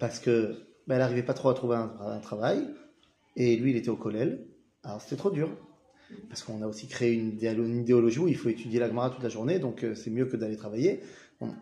Parce 0.00 0.18
que 0.18 0.56
ben, 0.86 0.96
elle 0.96 0.98
n'arrivait 0.98 1.22
pas 1.22 1.34
trop 1.34 1.50
à 1.50 1.54
trouver 1.54 1.76
un, 1.76 1.94
un 2.00 2.18
travail, 2.18 2.66
et 3.36 3.56
lui, 3.56 3.70
il 3.70 3.76
était 3.76 3.88
au 3.88 3.96
collège. 3.96 4.38
Alors 4.82 5.00
c'était 5.00 5.16
trop 5.16 5.30
dur. 5.30 5.48
Parce 6.28 6.42
qu'on 6.42 6.60
a 6.60 6.66
aussi 6.66 6.88
créé 6.88 7.12
une, 7.14 7.38
idéologie 7.78 8.18
où 8.18 8.28
il 8.28 8.36
faut 8.36 8.50
étudier 8.50 8.78
la 8.78 8.88
Gemara 8.88 9.10
toute 9.10 9.22
la 9.22 9.30
journée, 9.30 9.58
donc 9.58 9.82
euh, 9.82 9.94
c'est 9.94 10.10
mieux 10.10 10.26
que 10.26 10.36
d'aller 10.36 10.56
travailler. 10.56 11.00
Bon. 11.40 11.54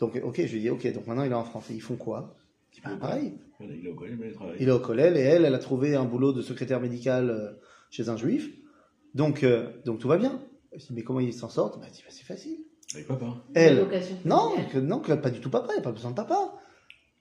Donc, 0.00 0.18
ok, 0.22 0.36
je 0.36 0.52
lui 0.52 0.58
ai 0.58 0.60
dit, 0.60 0.70
ok, 0.70 0.92
donc 0.92 1.06
maintenant 1.06 1.24
il 1.24 1.30
est 1.30 1.34
en 1.34 1.44
France. 1.44 1.70
Et 1.70 1.74
ils 1.74 1.82
font 1.82 1.96
quoi 1.96 2.34
Je 2.70 2.76
dis, 2.76 2.82
bah, 2.84 2.96
pareil. 2.98 3.34
Il 3.60 3.86
est 3.86 3.90
au 3.90 3.94
collège, 3.94 4.16
mais 4.18 4.28
il 4.28 4.34
travaille. 4.34 4.56
Il 4.58 4.68
est 4.68 4.72
au 4.72 4.78
collège, 4.80 5.16
et 5.16 5.20
elle, 5.20 5.44
elle 5.44 5.54
a 5.54 5.58
trouvé 5.58 5.94
un 5.94 6.04
boulot 6.04 6.32
de 6.32 6.42
secrétaire 6.42 6.80
médical 6.80 7.30
euh, 7.30 7.52
chez 7.90 8.08
un 8.08 8.16
juif. 8.16 8.50
Donc, 9.14 9.44
euh, 9.44 9.70
donc 9.84 9.98
tout 9.98 10.08
va 10.08 10.16
bien. 10.16 10.40
Je 10.72 10.78
dis, 10.78 10.92
mais 10.92 11.02
comment 11.02 11.20
ils 11.20 11.34
s'en 11.34 11.48
sortent? 11.48 11.78
Bah, 11.78 11.86
dis, 11.92 12.02
bah, 12.02 12.10
c'est 12.10 12.24
facile. 12.24 12.58
Avec 12.94 13.06
papa. 13.06 13.36
Elle, 13.54 13.86
non, 14.24 14.52
que, 14.72 14.78
non, 14.78 14.98
que 14.98 15.12
pas 15.12 15.30
du 15.30 15.40
tout 15.40 15.50
papa, 15.50 15.68
il 15.70 15.74
n'y 15.74 15.80
a 15.80 15.84
pas 15.84 15.92
besoin 15.92 16.10
de 16.10 16.16
papa. 16.16 16.54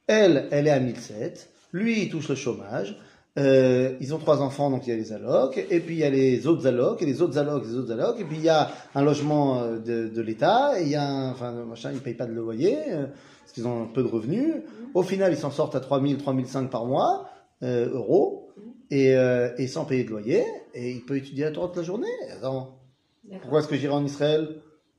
Elle, 0.07 0.47
elle 0.51 0.65
est 0.65 0.71
à 0.71 0.79
1007, 0.79 1.51
lui, 1.71 2.03
il 2.03 2.09
touche 2.09 2.29
le 2.29 2.35
chômage, 2.35 2.97
euh, 3.37 3.95
ils 4.01 4.13
ont 4.13 4.17
trois 4.17 4.41
enfants, 4.41 4.69
donc 4.69 4.87
il 4.87 4.89
y 4.89 4.93
a 4.93 4.95
les 4.95 5.13
allocs, 5.13 5.63
et 5.69 5.79
puis 5.79 5.95
il 5.95 5.99
y 5.99 6.03
a 6.03 6.09
les 6.09 6.47
autres 6.47 6.65
allocs, 6.67 7.01
et 7.01 7.05
les 7.05 7.21
autres 7.21 7.37
allocs, 7.37 7.63
les 7.65 7.75
autres 7.75 7.91
allocs, 7.91 8.19
et 8.19 8.23
puis 8.23 8.37
il 8.37 8.43
y 8.43 8.49
a 8.49 8.71
un 8.95 9.03
logement 9.03 9.61
euh, 9.61 9.77
de, 9.77 10.07
de 10.07 10.21
l'État, 10.21 10.79
et 10.79 10.83
il 10.83 10.89
y 10.89 10.95
a 10.95 11.03
un, 11.03 11.31
enfin, 11.31 11.51
machin, 11.51 11.91
ils 11.91 11.95
ne 11.95 11.99
payent 11.99 12.15
pas 12.15 12.25
de 12.25 12.33
loyer, 12.33 12.77
euh, 12.89 13.05
parce 13.41 13.53
qu'ils 13.53 13.67
ont 13.67 13.83
un 13.83 13.87
peu 13.87 14.03
de 14.03 14.07
revenus. 14.07 14.55
Au 14.93 15.03
final, 15.03 15.31
ils 15.31 15.37
s'en 15.37 15.51
sortent 15.51 15.75
à 15.75 15.79
3000, 15.79 16.17
3005 16.17 16.69
par 16.69 16.85
mois, 16.85 17.29
euh, 17.61 17.89
euros, 17.93 18.49
et, 18.89 19.15
euh, 19.15 19.49
et 19.57 19.67
sans 19.67 19.85
payer 19.85 20.03
de 20.03 20.09
loyer, 20.09 20.43
et 20.73 20.91
il 20.91 21.05
peut 21.05 21.17
étudier 21.17 21.45
à 21.45 21.51
Torah 21.51 21.67
toute 21.67 21.77
la 21.77 21.83
journée. 21.83 22.07
Attends, 22.35 22.79
pourquoi 23.41 23.59
est-ce 23.59 23.67
que 23.67 23.75
j'irai 23.75 23.93
en 23.93 24.03
Israël? 24.03 24.49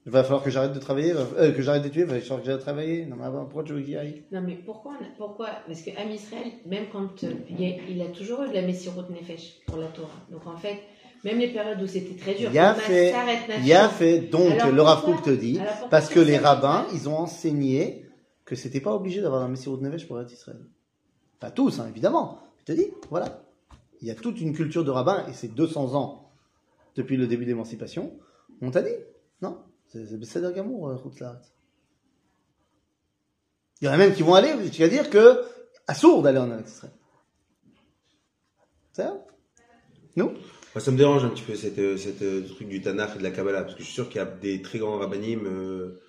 Il 0.06 0.12
va 0.12 0.22
falloir 0.24 0.42
que 0.42 0.50
j'arrête 0.50 0.72
de 0.72 0.78
travailler, 0.78 1.12
va- 1.12 1.26
euh, 1.38 1.52
que 1.52 1.60
j'arrête 1.60 1.82
d'étudier, 1.82 2.04
il 2.04 2.08
va 2.08 2.18
falloir 2.20 2.40
que 2.40 2.46
j'arrête 2.46 2.60
de 2.60 2.64
travailler. 2.64 3.04
Non, 3.06 3.16
mais 3.18 3.24
avant, 3.26 3.44
pourquoi 3.44 3.64
tu 3.64 3.72
veux 3.74 3.82
j'y 3.82 3.96
aille? 3.96 4.22
Non, 4.32 4.40
mais 4.40 4.54
pourquoi, 4.54 4.92
on 4.98 5.04
a- 5.04 5.08
pourquoi? 5.18 5.48
Parce 5.66 5.82
qu'Am 5.82 6.10
Israël, 6.10 6.52
même 6.66 6.84
quand 6.90 7.22
euh, 7.24 7.32
il, 7.50 7.64
a, 7.64 7.68
il 7.90 8.00
a 8.02 8.06
toujours 8.06 8.42
eu 8.44 8.48
de 8.48 8.54
la 8.54 8.62
Messirut 8.62 9.04
Nefesh 9.10 9.58
pour 9.66 9.76
la 9.76 9.88
Torah. 9.88 10.08
Donc 10.30 10.46
en 10.46 10.56
fait, 10.56 10.78
même 11.22 11.38
les 11.38 11.48
périodes 11.48 11.82
où 11.82 11.86
c'était 11.86 12.14
très 12.18 12.34
dur, 12.34 12.48
Il 12.50 12.54
y 12.54 12.58
a 12.58 12.72
fait, 12.74 13.14
il 13.58 13.66
y 13.66 13.74
a 13.74 13.88
fait, 13.90 14.20
donc 14.20 14.52
Alors 14.52 14.72
le 14.72 14.82
Rav 14.82 15.02
Kook 15.04 15.22
te 15.22 15.30
dit, 15.30 15.60
parce 15.90 16.08
que 16.08 16.20
les 16.20 16.38
rabbins, 16.38 16.86
ils 16.94 17.08
ont 17.08 17.16
enseigné 17.18 18.06
que 18.46 18.56
c'était 18.56 18.80
pas 18.80 18.94
obligé 18.94 19.20
d'avoir 19.20 19.42
un 19.42 19.48
Messirut 19.48 19.82
Nevesh 19.82 20.08
pour 20.08 20.18
être 20.20 20.32
Israël. 20.32 20.58
Pas 21.40 21.50
tous, 21.50 21.78
hein, 21.78 21.86
évidemment. 21.90 22.38
Je 22.60 22.64
te 22.64 22.72
dis, 22.72 22.86
voilà. 23.10 23.42
Il 24.00 24.08
y 24.08 24.10
a 24.10 24.14
toute 24.14 24.40
une 24.40 24.54
culture 24.54 24.82
de 24.82 24.90
rabbins, 24.90 25.26
et 25.28 25.34
c'est 25.34 25.48
200 25.54 25.94
ans 25.94 26.30
depuis 26.96 27.18
le 27.18 27.26
début 27.26 27.44
de 27.44 27.50
l'émancipation. 27.50 28.12
On 28.62 28.70
t'a 28.70 28.80
dit, 28.82 28.90
Besséder 29.94 30.50
Gamour, 30.54 30.88
euh, 30.90 30.96
Chutz 31.02 31.20
La'aretz. 31.20 31.52
Il 33.80 33.86
y 33.86 33.88
en 33.88 33.92
a 33.92 33.96
même 33.96 34.14
qui 34.14 34.22
vont 34.22 34.34
aller 34.34 34.52
jusqu'à 34.62 34.88
dire 34.88 35.08
que, 35.10 35.40
à 35.86 35.94
sourd 35.94 36.22
d'aller 36.22 36.38
en 36.38 36.50
Eretz 36.50 36.68
Israël. 36.70 36.92
C'est 38.92 39.02
ça 39.02 39.24
Nous? 40.16 40.26
Moi, 40.74 40.80
ça 40.80 40.90
me 40.92 40.96
dérange 40.96 41.24
un 41.24 41.30
petit 41.30 41.42
peu 41.42 41.54
cette, 41.56 41.78
euh, 41.78 41.96
cette 41.96 42.22
euh, 42.22 42.46
truc 42.46 42.68
du 42.68 42.80
Tanakh 42.80 43.16
et 43.16 43.18
de 43.18 43.22
la 43.24 43.30
Kabbalah, 43.30 43.62
parce 43.62 43.74
que 43.74 43.80
je 43.80 43.86
suis 43.86 43.94
sûr 43.94 44.08
qu'il 44.08 44.18
y 44.18 44.22
a 44.22 44.26
des 44.26 44.62
très 44.62 44.78
grands 44.78 44.98
rabbinim 44.98 45.44
euh, 45.46 46.00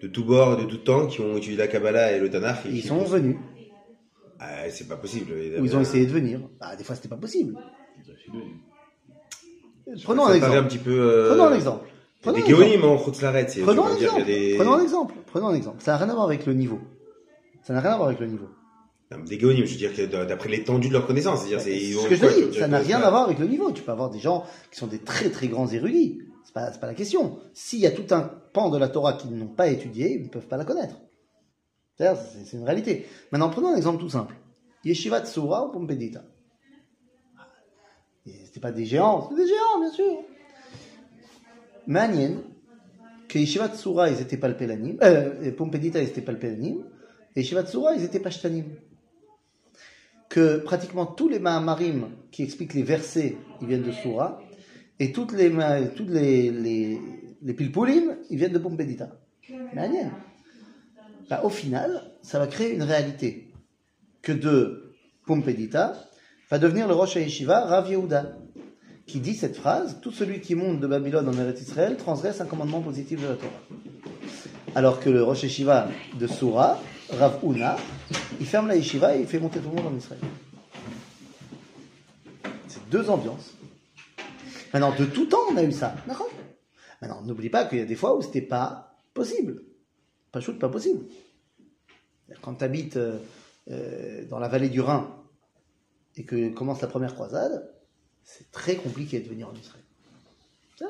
de 0.00 0.06
tous 0.06 0.22
bords, 0.24 0.56
de 0.56 0.64
tout 0.64 0.76
temps, 0.78 1.06
qui 1.08 1.20
ont 1.20 1.36
étudié 1.36 1.56
la 1.56 1.66
Kabbalah 1.66 2.12
et 2.12 2.20
le 2.20 2.30
Tanakh. 2.30 2.66
et 2.66 2.70
Ils 2.70 2.82
sont 2.84 2.98
pensent- 2.98 3.10
venus, 3.10 3.36
Ah, 4.38 4.70
c'est 4.70 4.86
pas 4.86 4.96
possible. 4.96 5.32
ou 5.32 5.64
ils 5.64 5.76
ont 5.76 5.80
essayé 5.80 6.06
de 6.06 6.12
venir. 6.12 6.40
Ah, 6.60 6.76
des 6.76 6.84
fois, 6.84 6.94
c'était 6.94 7.08
pas 7.08 7.16
possible. 7.16 7.56
Ils 8.04 8.10
ont 8.10 8.14
essayé 8.14 8.32
de- 9.96 10.02
Prenons 10.04 10.26
un 10.26 10.34
exemple. 10.34 10.56
un 10.58 10.64
petit 10.64 10.78
peu. 10.78 10.90
euh, 11.00 11.28
Prenons 11.30 11.44
un 11.46 11.54
exemple. 11.54 11.88
Prenons 12.22 12.38
des 12.38 12.46
géonymes 12.46 12.84
en 12.84 12.98
Chutz-Laretz, 12.98 13.52
c'est- 13.54 13.62
Prenons 13.62 13.84
un 13.86 13.94
exemple. 13.96 14.24
des- 14.24 14.54
Prenons 14.56 14.72
un 14.74 14.82
exemple. 14.82 15.14
Prenons 15.26 15.46
un 15.48 15.54
exemple. 15.54 15.82
Ça 15.82 15.92
n'a 15.92 15.98
rien 15.98 16.08
à 16.10 16.14
voir 16.14 16.26
avec 16.26 16.46
le 16.46 16.54
niveau. 16.54 16.78
Ça 17.62 17.74
n'a 17.74 17.80
rien 17.80 17.92
à 17.92 17.96
voir 17.96 18.08
avec 18.08 18.20
le 18.20 18.26
niveau. 18.26 18.48
Non, 19.10 19.18
Des 19.24 19.38
géonymes, 19.38 19.66
je 19.66 19.72
veux 19.72 19.78
dire, 19.78 19.94
que 19.94 20.06
d'après 20.24 20.48
l'étendue 20.48 20.88
de 20.88 20.92
leur 20.94 21.06
connaissance. 21.06 21.40
C'est-à-dire, 21.40 21.60
c'est. 21.60 21.78
ce 21.78 22.08
que 22.08 22.14
je 22.14 22.20
quoi, 22.20 22.32
dis. 22.32 22.58
Ça 22.58 22.68
n'a 22.68 22.78
rien 22.78 23.00
à 23.02 23.10
voir 23.10 23.24
avec 23.24 23.38
le 23.38 23.46
niveau. 23.46 23.70
Tu 23.72 23.82
peux 23.82 23.92
avoir 23.92 24.08
des 24.10 24.18
gens 24.20 24.44
qui 24.70 24.78
sont 24.78 24.86
des 24.86 24.98
très 25.00 25.28
très 25.30 25.48
grands 25.48 25.66
érudits. 25.68 26.20
C'est 26.44 26.54
pas, 26.54 26.72
c'est 26.72 26.80
pas 26.80 26.86
la 26.86 26.94
question. 26.94 27.38
S'il 27.52 27.80
y 27.80 27.86
a 27.86 27.90
tout 27.90 28.06
un 28.14 28.22
pan 28.52 28.70
de 28.70 28.78
la 28.78 28.88
Torah 28.88 29.12
qu'ils 29.14 29.34
n'ont 29.36 29.46
pas 29.48 29.68
étudié, 29.68 30.16
ils 30.16 30.22
ne 30.24 30.28
peuvent 30.28 30.46
pas 30.46 30.56
la 30.56 30.64
connaître. 30.64 30.96
C'est-à-dire, 31.96 32.20
C'est 32.22 32.44
c'est 32.46 32.56
une 32.56 32.64
réalité. 32.64 33.06
Maintenant, 33.32 33.50
prenons 33.50 33.68
un 33.68 33.76
exemple 33.76 33.98
tout 34.00 34.08
simple. 34.08 34.34
Yeshiva 34.84 35.24
Tsura 35.24 35.66
ou 35.66 35.72
Pompedita. 35.72 36.22
Et 38.26 38.32
C'était 38.46 38.60
pas 38.60 38.72
des 38.72 38.84
géants, 38.86 39.28
c'était 39.28 39.42
des 39.42 39.48
géants, 39.48 39.80
bien 39.80 39.90
sûr. 39.92 40.04
Manien, 41.86 42.42
que 43.28 43.38
Yeshiva 43.38 43.68
Tsura, 43.68 44.10
ils 44.10 44.20
étaient 44.20 44.36
pas 44.36 44.48
le 44.48 44.56
Pélanim, 44.56 44.96
euh, 45.02 45.42
et 45.42 45.52
Pompedita, 45.52 46.00
ils 46.00 46.08
étaient 46.08 46.20
pas 46.20 46.32
le 46.32 46.38
Pélanim, 46.38 46.84
et 47.34 47.40
Yeshiva 47.40 47.64
Tsura, 47.64 47.94
ils 47.94 48.04
étaient 48.04 48.20
pas 48.20 48.30
Shtanim. 48.30 48.64
que 50.28 50.58
pratiquement 50.58 51.06
tous 51.06 51.28
les 51.28 51.38
Mahamarim 51.38 52.08
qui 52.30 52.42
expliquent 52.42 52.74
les 52.74 52.82
versets, 52.82 53.36
ils 53.60 53.68
viennent 53.68 53.82
de 53.82 53.92
Surah, 53.92 54.40
et 54.98 55.12
toutes 55.12 55.32
les, 55.32 55.50
toutes 55.96 56.10
les, 56.10 56.50
les, 56.50 57.00
les 57.42 57.54
pilpoulim, 57.54 58.16
ils 58.30 58.38
viennent 58.38 58.52
de 58.52 58.58
Pompédita. 58.58 59.10
Manière. 59.74 60.12
Bah, 61.28 61.42
au 61.44 61.48
final, 61.48 62.12
ça 62.22 62.38
va 62.38 62.46
créer 62.46 62.74
une 62.74 62.82
réalité 62.82 63.52
que 64.22 64.32
de 64.32 64.94
Pompédita 65.26 66.08
va 66.50 66.58
devenir 66.58 66.86
le 66.86 66.94
Rosh 66.94 67.16
Yeshiva 67.16 67.60
Rav 67.64 67.90
Yehuda, 67.90 68.38
qui 69.12 69.20
dit 69.20 69.34
cette 69.34 69.56
phrase 69.56 69.98
Tout 70.00 70.10
celui 70.10 70.40
qui 70.40 70.54
monte 70.54 70.80
de 70.80 70.86
Babylone 70.86 71.28
en 71.28 71.38
Eretz 71.38 71.60
Israël 71.60 71.98
transgresse 71.98 72.40
un 72.40 72.46
commandement 72.46 72.80
positif 72.80 73.20
de 73.20 73.28
la 73.28 73.34
Torah. 73.34 73.52
Alors 74.74 75.00
que 75.00 75.10
le 75.10 75.22
Rosh 75.22 75.42
Yeshiva 75.42 75.88
de 76.18 76.26
Soura, 76.26 76.80
Rav 77.10 77.38
Una, 77.42 77.76
il 78.40 78.46
ferme 78.46 78.68
la 78.68 78.76
Yeshiva 78.76 79.14
et 79.14 79.20
il 79.20 79.26
fait 79.26 79.38
monter 79.38 79.60
tout 79.60 79.68
le 79.68 79.76
monde 79.76 79.92
en 79.92 79.96
Israël. 79.98 80.22
C'est 82.68 82.88
deux 82.88 83.10
ambiances. 83.10 83.52
Maintenant, 84.72 84.94
de 84.98 85.04
tout 85.04 85.26
temps, 85.26 85.44
on 85.52 85.58
a 85.58 85.62
eu 85.62 85.72
ça. 85.72 85.94
Maintenant, 86.06 87.20
n'oublie 87.20 87.50
pas 87.50 87.66
qu'il 87.66 87.80
y 87.80 87.82
a 87.82 87.84
des 87.84 87.96
fois 87.96 88.16
où 88.16 88.22
c'était 88.22 88.40
pas 88.40 88.96
possible. 89.12 89.62
Pas 90.30 90.40
chaud, 90.40 90.54
pas 90.54 90.70
possible. 90.70 91.04
Quand 92.40 92.54
tu 92.54 92.64
habites 92.64 92.98
dans 94.30 94.38
la 94.38 94.48
vallée 94.48 94.70
du 94.70 94.80
Rhin 94.80 95.06
et 96.16 96.24
que 96.24 96.48
commence 96.48 96.80
la 96.80 96.88
première 96.88 97.14
croisade, 97.14 97.68
c'est 98.24 98.50
très 98.50 98.76
compliqué 98.76 99.20
de 99.20 99.28
venir 99.28 99.48
en 99.48 99.54
Israël. 99.54 99.82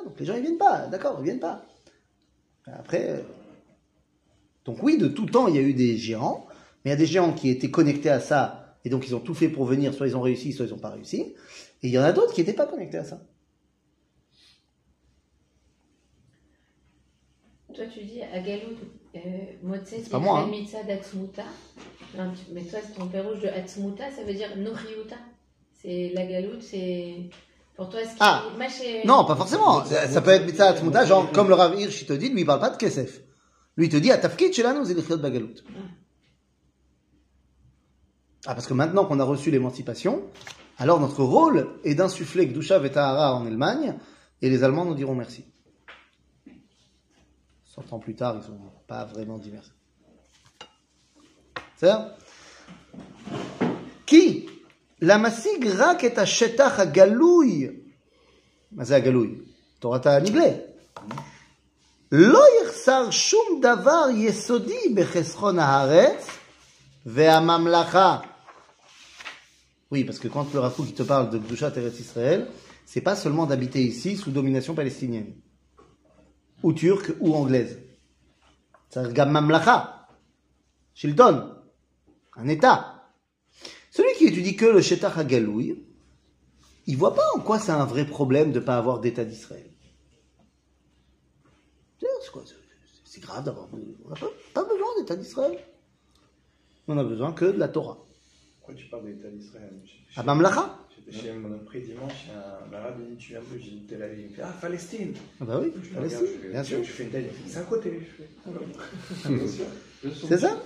Donc 0.05 0.19
les 0.19 0.25
gens 0.25 0.35
ils 0.37 0.43
viennent 0.43 0.59
pas, 0.59 0.87
d'accord, 0.87 1.17
ils 1.21 1.25
viennent 1.25 1.41
pas. 1.41 1.65
Après, 2.67 3.11
euh, 3.11 3.23
donc 4.65 4.83
oui, 4.83 4.97
de 4.97 5.09
tout 5.09 5.27
temps 5.27 5.49
il 5.49 5.57
y 5.57 5.59
a 5.59 5.63
eu 5.63 5.75
des 5.75 5.97
géants, 5.97 6.47
mais 6.85 6.91
il 6.91 6.95
y 6.95 6.95
a 6.95 6.99
des 6.99 7.07
géants 7.07 7.33
qui 7.33 7.51
étaient 7.51 7.71
connectés 7.71 8.11
à 8.11 8.21
ça 8.21 8.63
et 8.85 8.91
donc 8.91 9.07
ils 9.07 9.15
ont 9.15 9.21
tout 9.21 9.35
fait 9.35 9.49
pour 9.49 9.65
venir, 9.65 9.95
soit 9.95 10.09
ils 10.09 10.17
ont 10.17 10.21
réussi, 10.21 10.53
soit 10.53 10.67
ils 10.67 10.71
n'ont 10.73 10.79
pas 10.79 10.91
réussi. 10.91 11.35
Et 11.83 11.89
il 11.89 11.91
y 11.91 11.99
en 11.99 12.03
a 12.03 12.13
d'autres 12.13 12.33
qui 12.33 12.41
n'étaient 12.41 12.53
pas 12.53 12.67
connectés 12.67 12.99
à 12.99 13.05
ça. 13.05 13.23
Toi, 17.75 17.87
tu 17.87 18.05
dis 18.05 18.21
à 18.23 18.39
Galoud, 18.41 18.77
euh, 19.17 19.21
Motse, 19.63 19.89
c'est 19.89 20.11
pas 20.11 20.19
moi, 20.19 20.41
hein. 20.41 20.51
Mais 22.53 22.63
toi, 22.65 22.81
c'est 22.87 22.95
ton 22.95 23.09
père 23.09 23.27
rouge 23.27 23.41
de 23.41 23.49
Atzmuta, 23.49 24.11
ça 24.11 24.25
veut 24.25 24.35
dire 24.35 24.55
Nochiuta. 24.59 25.17
C'est 25.83 26.13
la 26.15 26.25
Galoud, 26.25 26.63
c'est. 26.63 27.29
Pour 27.75 27.89
toi, 27.89 28.01
ce 28.05 28.11
qui 28.11 28.17
Ah. 28.21 28.45
Non, 29.05 29.25
pas 29.25 29.35
forcément. 29.35 29.85
Ça, 29.85 30.07
ça 30.07 30.21
peut 30.21 30.31
être 30.31 30.45
mitzvah 30.45 31.05
genre 31.05 31.31
comme 31.33 31.49
le 31.49 31.55
Rav 31.55 31.79
Hirsch 31.79 32.03
il 32.03 32.07
te 32.07 32.13
dit, 32.13 32.29
lui 32.29 32.43
il 32.43 32.47
parle 32.47 32.61
pas 32.61 32.71
de 32.71 32.77
kesef. 32.77 33.21
Lui 33.77 33.87
il 33.87 33.89
te 33.89 33.97
dit, 33.97 34.13
à 34.13 34.19
tafkid 34.19 34.53
shelanu 34.53 34.85
l'echiyot 34.85 35.19
bagalout. 35.19 35.55
Ah, 38.47 38.55
parce 38.55 38.67
que 38.67 38.75
maintenant 38.75 39.05
qu'on 39.07 39.19
a 39.19 39.25
reçu 39.25 39.51
l'émancipation, 39.51 40.25
alors 40.79 41.01
notre 41.01 41.23
rôle 41.25 41.71
est 41.85 41.95
d'insuffler 41.95 42.47
Gdusha 42.47 42.79
Vetahara 42.79 43.35
en 43.35 43.47
Allemagne, 43.47 43.97
et 44.43 44.51
les 44.51 44.63
Allemands 44.65 44.85
nous 44.85 44.95
diront 44.95 45.15
merci. 45.15 45.45
Cent 47.65 47.91
ans 47.93 47.99
plus 47.99 48.15
tard, 48.15 48.37
ils 48.39 48.45
sont 48.45 48.59
pas 48.87 49.05
vraiment 49.07 49.39
divers. 49.39 49.75
C'est 51.77 51.91
Qui? 54.07 54.47
למשיג 55.02 55.68
רק 55.68 56.06
את 56.06 56.18
השטח 56.18 56.80
הגלוי, 56.80 57.70
מה 58.72 58.84
זה 58.84 58.96
הגלוי? 58.96 59.36
תורת 59.80 60.06
הנגלה. 60.06 60.50
לא 62.12 62.44
יחסר 62.62 63.12
שום 63.12 63.62
דבר 63.62 64.06
יסודי 64.14 64.94
בחסכון 64.96 65.60
הארץ 65.60 66.28
והממלכה. 67.06 68.18
Oui, 69.92 70.04
parce 70.04 70.20
que 70.20 70.28
quand 70.28 70.54
le 70.54 70.60
Rafouk 70.60 70.88
il 70.90 70.94
te 70.94 71.04
parle 71.04 71.30
de 71.30 71.38
Gdushat 71.38 71.72
Eretz 71.78 72.00
Israël, 72.00 72.50
c'est 72.86 73.00
pas 73.00 73.16
seulement 73.16 73.46
d'habiter 73.46 73.82
ici 73.82 74.18
sous 74.18 74.32
domination 74.32 74.76
palestinienne, 74.76 75.34
ou 76.62 76.74
turque, 76.74 77.14
ou 77.22 77.36
anglaise. 77.36 77.78
C'est 78.90 79.14
גם 79.14 79.34
ממלכה, 79.34 79.86
שלטון, 80.94 81.54
un 82.38 82.48
État. 82.48 82.91
Étudie 84.33 84.57
que 84.57 84.65
le 84.65 84.81
Shetach 84.81 85.19
HaGaloui, 85.19 85.85
il 86.87 86.97
voit 86.97 87.15
pas 87.15 87.27
en 87.35 87.41
quoi 87.41 87.59
c'est 87.59 87.71
un 87.71 87.85
vrai 87.85 88.07
problème 88.07 88.51
de 88.51 88.61
ne 88.61 88.65
pas 88.65 88.79
avoir 88.79 88.99
d'État 88.99 89.25
d'Israël. 89.25 89.67
C'est 93.05 93.21
grave 93.21 93.45
d'avoir. 93.45 93.69
On 93.73 94.09
n'a 94.09 94.15
pas, 94.55 94.65
besoin 94.65 94.89
d'État 94.99 95.17
d'Israël. 95.17 95.59
On 96.89 96.97
a 96.97 97.05
besoin 97.05 97.33
que 97.33 97.45
de 97.45 97.59
la 97.59 97.69
Torah. 97.69 97.99
Pourquoi 98.57 98.75
tu 98.75 98.87
parles 98.87 99.05
d'État 99.05 99.29
d'Israël? 99.29 99.71
J'étais 99.85 100.19
À 100.19 100.23
Mamlacha 100.23 100.79
J'étais 100.97 101.19
chez 101.19 101.33
mon 101.35 101.59
prix 101.59 101.83
dimanche, 101.83 102.13
il 102.25 102.33
y 102.33 102.35
a 102.35 102.61
un 102.71 102.73
arabe, 102.73 103.03
il 103.03 103.17
dit 103.17 103.23
Tu 103.23 103.33
viens 103.33 103.43
dit 103.55 103.83
Tel 103.87 104.03
Aviv. 104.03 104.29
Il 104.31 104.37
me 104.39 104.43
Ah, 104.43 104.55
Palestine 104.59 105.13
Ah 105.43 105.45
bah 105.45 105.61
oui, 105.63 105.73
Je 105.77 105.89
le 105.91 105.95
Palestine, 105.95 106.27
bien 106.51 106.65
sûr. 106.65 106.79
Je 106.83 106.91
fais 106.91 107.05
une 107.05 107.11
fait 107.11 107.31
C'est 107.47 107.59
à 107.59 107.63
côté. 107.65 108.01
Ah. 108.47 109.29
C'est 110.27 110.39
ça 110.39 110.63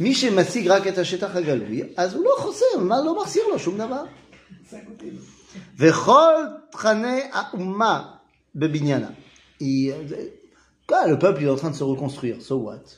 מי 0.00 0.14
שמשיג 0.14 0.68
רק 0.68 0.86
את 0.86 0.98
השטח 0.98 1.36
הגלוי, 1.36 1.82
אז 1.96 2.14
הוא 2.14 2.24
לא 2.24 2.30
חוסר, 2.38 2.64
מה 2.80 2.94
לא 3.04 3.22
מחסיר 3.22 3.42
לו 3.52 3.58
שום 3.58 3.78
דבר. 3.78 4.02
C'est 4.70 4.74
à 4.74 5.02
côté. 5.02 5.04
וכל 5.78 6.34
תכני 6.70 7.20
האומה 7.32 8.14
בבניינה. 8.54 9.10
היא- 9.60 9.92
זה- 10.08 10.28
quoi, 10.88 11.06
le 11.06 11.16
peuple 11.18 11.40
il 11.40 11.46
est 11.46 11.50
en 11.50 11.56
train 11.56 11.70
de 11.70 11.76
se 11.76 11.84
reconstruire, 11.84 12.40
so 12.48 12.52
what 12.54 12.94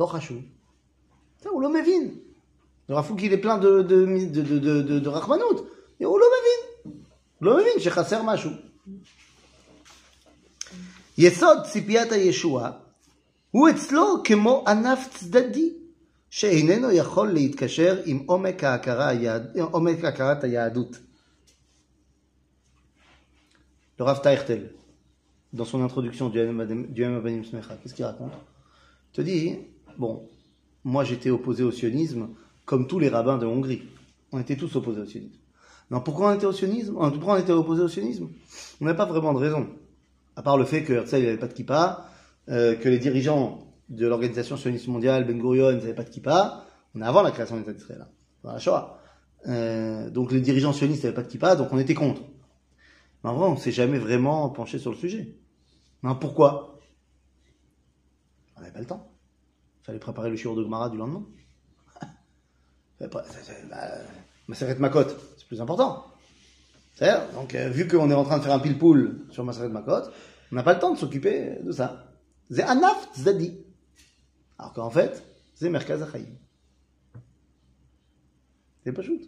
לא 0.00 0.06
חשוב. 0.06 0.38
זה, 1.42 1.48
הוא 1.48 1.62
לא 1.62 1.72
מבין. 1.72 2.14
le 2.90 2.94
רפוק 2.94 3.20
il 3.20 3.32
est 3.32 3.42
plein 3.44 3.58
de, 3.58 3.82
de, 3.82 4.06
de, 4.32 4.42
de, 4.42 4.58
de, 4.58 4.82
de, 4.82 5.04
de 5.04 5.08
רחמנות. 5.08 5.66
הוא 6.04 6.20
לא 6.20 6.26
מבין. 6.26 6.92
הוא 7.38 7.46
לא 7.46 7.54
מבין 7.56 7.80
שחסר 7.80 8.22
משהו. 8.22 8.50
יסוד 11.18 11.58
ציפיית 11.72 12.12
הישועה 12.12 12.70
הוא 13.50 13.68
אצלו 13.70 14.16
כמו 14.24 14.64
ענף 14.68 15.08
צדדי, 15.18 15.72
שאיננו 16.30 16.90
יכול 16.92 17.32
להתקשר 17.32 18.02
עם 18.04 18.22
עומק, 18.26 18.64
ההכרה, 18.64 19.08
היהד... 19.08 19.56
עומק 19.58 20.04
הכרת 20.04 20.44
היהדות. 20.44 20.98
Le 23.98 24.04
Rav 24.04 24.20
Taertel, 24.22 24.70
dans 25.52 25.64
son 25.64 25.80
introduction 25.84 26.28
du 26.28 26.38
Yom 26.38 26.60
Abanim 26.60 27.44
Smecha, 27.44 27.76
qu'est-ce 27.80 27.94
qu'il 27.94 28.04
raconte 28.04 28.32
Il 28.32 29.16
te 29.16 29.20
dit, 29.22 29.58
bon, 29.96 30.28
moi 30.84 31.04
j'étais 31.04 31.30
opposé 31.30 31.62
au 31.62 31.70
sionisme 31.70 32.28
comme 32.64 32.88
tous 32.88 32.98
les 32.98 33.08
rabbins 33.08 33.38
de 33.38 33.46
Hongrie. 33.46 33.82
On 34.32 34.40
était 34.40 34.56
tous 34.56 34.74
opposés 34.74 35.02
au 35.02 35.06
sionisme. 35.06 35.38
Non, 35.92 36.00
pourquoi 36.00 36.32
on 36.32 36.34
était 36.34 36.46
au 36.46 36.52
sionisme 36.52 36.96
Euh, 37.00 37.10
Pourquoi 37.10 37.34
on 37.34 37.36
était 37.36 37.52
opposé 37.52 37.82
au 37.82 37.88
sionisme 37.88 38.28
On 38.80 38.84
n'a 38.84 38.94
pas 38.94 39.04
vraiment 39.04 39.32
de 39.32 39.38
raison. 39.38 39.68
À 40.34 40.42
part 40.42 40.56
le 40.56 40.64
fait 40.64 40.82
que 40.82 40.92
Herzl 40.92 41.18
n'avait 41.18 41.36
pas 41.36 41.46
de 41.46 41.52
kippa, 41.52 42.08
euh, 42.48 42.74
que 42.74 42.88
les 42.88 42.98
dirigeants 42.98 43.64
de 43.89 44.07
l'organisation 44.07 44.55
sioniste 44.57 44.87
mondiale, 44.87 45.25
Ben 45.25 45.37
Gurion, 45.39 45.71
n'avaient 45.71 45.93
pas 45.93 46.03
de 46.03 46.09
kippa. 46.09 46.65
On 46.95 47.01
est 47.01 47.05
avant 47.05 47.21
la 47.21 47.31
création 47.31 47.55
de 47.55 47.61
l'État 47.61 47.73
d'Israël, 47.73 48.01
hein, 48.03 48.09
dans 48.43 48.51
la 48.53 48.59
Shoah. 48.59 48.99
Euh, 49.47 50.09
donc 50.09 50.31
les 50.31 50.41
dirigeants 50.41 50.73
sionistes 50.73 51.03
n'avaient 51.03 51.15
pas 51.15 51.23
de 51.23 51.27
kippa, 51.27 51.55
donc 51.55 51.69
on 51.71 51.77
était 51.79 51.93
contre. 51.93 52.21
Mais 53.23 53.29
en 53.29 53.33
vrai, 53.35 53.47
on 53.47 53.53
ne 53.55 53.59
s'est 53.59 53.71
jamais 53.71 53.97
vraiment 53.99 54.49
penché 54.49 54.79
sur 54.79 54.91
le 54.91 54.97
sujet. 54.97 55.35
Mais 56.03 56.11
pourquoi? 56.19 56.79
On 58.55 58.61
n'avait 58.61 58.71
pas 58.73 58.79
le 58.79 58.85
temps. 58.85 59.11
Il 59.81 59.85
fallait 59.85 59.99
préparer 59.99 60.29
le 60.29 60.35
shiur 60.35 60.55
de 60.55 60.63
Gemara 60.63 60.89
du 60.89 60.97
lendemain. 60.97 61.25
Fallait 62.99 63.09
pas- 63.09 63.23
c'est- 63.29 63.43
c'est- 63.43 63.67
bah, 63.69 63.87
Maseret 64.47 64.75
Makot, 64.75 65.03
c'est 65.37 65.47
plus 65.47 65.61
important. 65.61 66.05
Donc, 67.33 67.55
euh, 67.55 67.69
vu 67.69 67.87
qu'on 67.87 68.09
est 68.11 68.13
en 68.13 68.23
train 68.25 68.37
de 68.39 68.43
faire 68.43 68.53
un 68.53 68.59
pile-poule 68.59 69.25
sur 69.31 69.43
Maseret 69.45 69.69
Makot, 69.69 70.09
on 70.51 70.55
n'a 70.55 70.63
pas 70.63 70.73
le 70.73 70.79
temps 70.79 70.91
de 70.93 70.97
s'occuper 70.97 71.57
de 71.63 71.71
ça. 71.71 72.05
C'est 72.51 72.63
Anaf 72.63 73.09
Tzadi. 73.15 73.57
Alors 74.59 74.73
qu'en 74.73 74.89
fait, 74.89 75.23
c'est 75.55 75.69
Merkaz 75.69 76.03
Achaïm. 76.03 76.37
C'est 78.83 78.91
pas 78.91 79.01
shoot. 79.01 79.21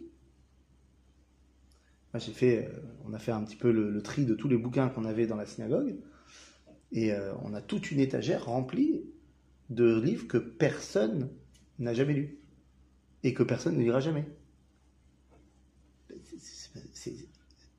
Moi, 2.12 2.20
j'ai 2.20 2.32
fait, 2.32 2.66
euh, 2.66 2.80
on 3.06 3.14
a 3.14 3.18
fait 3.18 3.32
un 3.32 3.42
petit 3.42 3.56
peu 3.56 3.72
le, 3.72 3.90
le 3.90 4.02
tri 4.02 4.26
de 4.26 4.34
tous 4.34 4.48
les 4.48 4.58
bouquins 4.58 4.90
qu'on 4.90 5.06
avait 5.06 5.26
dans 5.26 5.36
la 5.36 5.46
synagogue, 5.46 5.96
et 6.92 7.12
euh, 7.12 7.32
on 7.42 7.54
a 7.54 7.62
toute 7.62 7.90
une 7.90 8.00
étagère 8.00 8.44
remplie 8.44 9.02
de 9.70 9.98
livres 9.98 10.28
que 10.28 10.36
personne 10.36 11.30
n'a 11.78 11.94
jamais 11.94 12.12
lus, 12.12 12.38
et 13.22 13.32
que 13.32 13.42
personne 13.42 13.78
ne 13.78 13.82
lira 13.82 14.00
jamais. 14.00 14.26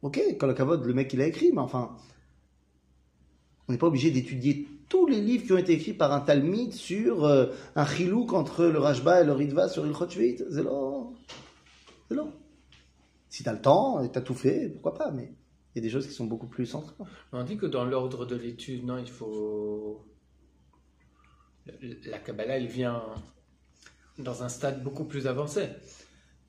Ok, 0.02 0.20
Kolakavod, 0.40 0.84
le 0.84 0.94
mec 0.96 1.14
il 1.14 1.22
a 1.22 1.28
écrit, 1.28 1.52
mais 1.52 1.62
enfin, 1.62 1.96
on 3.68 3.72
n'est 3.72 3.78
pas 3.78 3.88
obligé 3.88 4.10
d'étudier 4.10 4.68
tous 4.94 5.08
les 5.08 5.22
livres 5.22 5.44
qui 5.44 5.52
ont 5.54 5.58
été 5.58 5.74
écrits 5.74 5.96
par 5.96 6.14
un 6.14 6.20
Talmud 6.20 6.72
sur 6.72 7.26
euh, 7.26 7.48
un 7.76 7.84
chilouk 7.84 8.32
entre 8.34 8.66
le 8.66 8.78
Rajba 8.78 9.22
et 9.22 9.26
le 9.26 9.32
Ritva 9.32 9.68
sur 9.68 9.88
Ilchot 9.88 10.08
Shvit. 10.08 10.38
C'est 10.52 10.62
long. 10.62 11.16
C'est 12.08 12.14
long. 12.14 12.32
Si 13.28 13.44
t'as 13.44 13.54
le 13.54 13.62
temps 13.62 14.04
et 14.04 14.12
t'as 14.12 14.22
tout 14.22 14.36
fait, 14.36 14.70
pourquoi 14.70 14.94
pas, 14.94 15.10
mais 15.10 15.34
il 15.74 15.78
y 15.78 15.80
a 15.80 15.82
des 15.82 15.90
choses 15.90 16.06
qui 16.06 16.14
sont 16.14 16.26
beaucoup 16.26 16.46
plus 16.46 16.68
centrales. 16.68 17.08
On 17.32 17.44
dit 17.44 17.58
que 17.58 17.66
dans 17.66 17.86
l'ordre 17.86 18.28
de 18.28 18.36
l'étude, 18.36 18.86
non, 18.86 19.00
il 19.00 19.10
faut. 19.10 20.06
La 22.06 22.20
Kabbalah, 22.20 22.58
elle 22.58 22.68
vient 22.68 23.02
dans 24.20 24.44
un 24.44 24.50
stade 24.50 24.84
beaucoup 24.84 25.06
plus 25.06 25.26
avancé. 25.26 25.70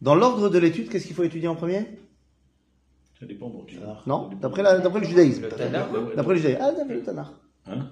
Dans 0.03 0.15
l'ordre 0.15 0.51
de 0.51 0.59
l'étude, 0.59 0.91
qu'est-ce 0.91 1.07
qu'il 1.07 1.17
faut 1.17 1.23
étudier 1.25 1.49
en 1.49 1.57
premier? 1.57 1.87
Ça 3.19 3.25
dépend. 3.25 3.51
Non 4.07 4.29
D'après 4.43 4.63
la- 4.63 4.81
d'après 4.81 5.01
le 5.01 5.07
judaïsme. 5.07 5.45
Le 5.45 5.49
Tanakh. 5.49 5.89
D'après 6.15 6.35
le 6.35 6.41
judaïsme. 6.41 6.61
Ah, 6.63 6.73
d'après 6.73 6.95
le 6.97 7.03
Tanakh. 7.03 7.29
Hein? 7.67 7.89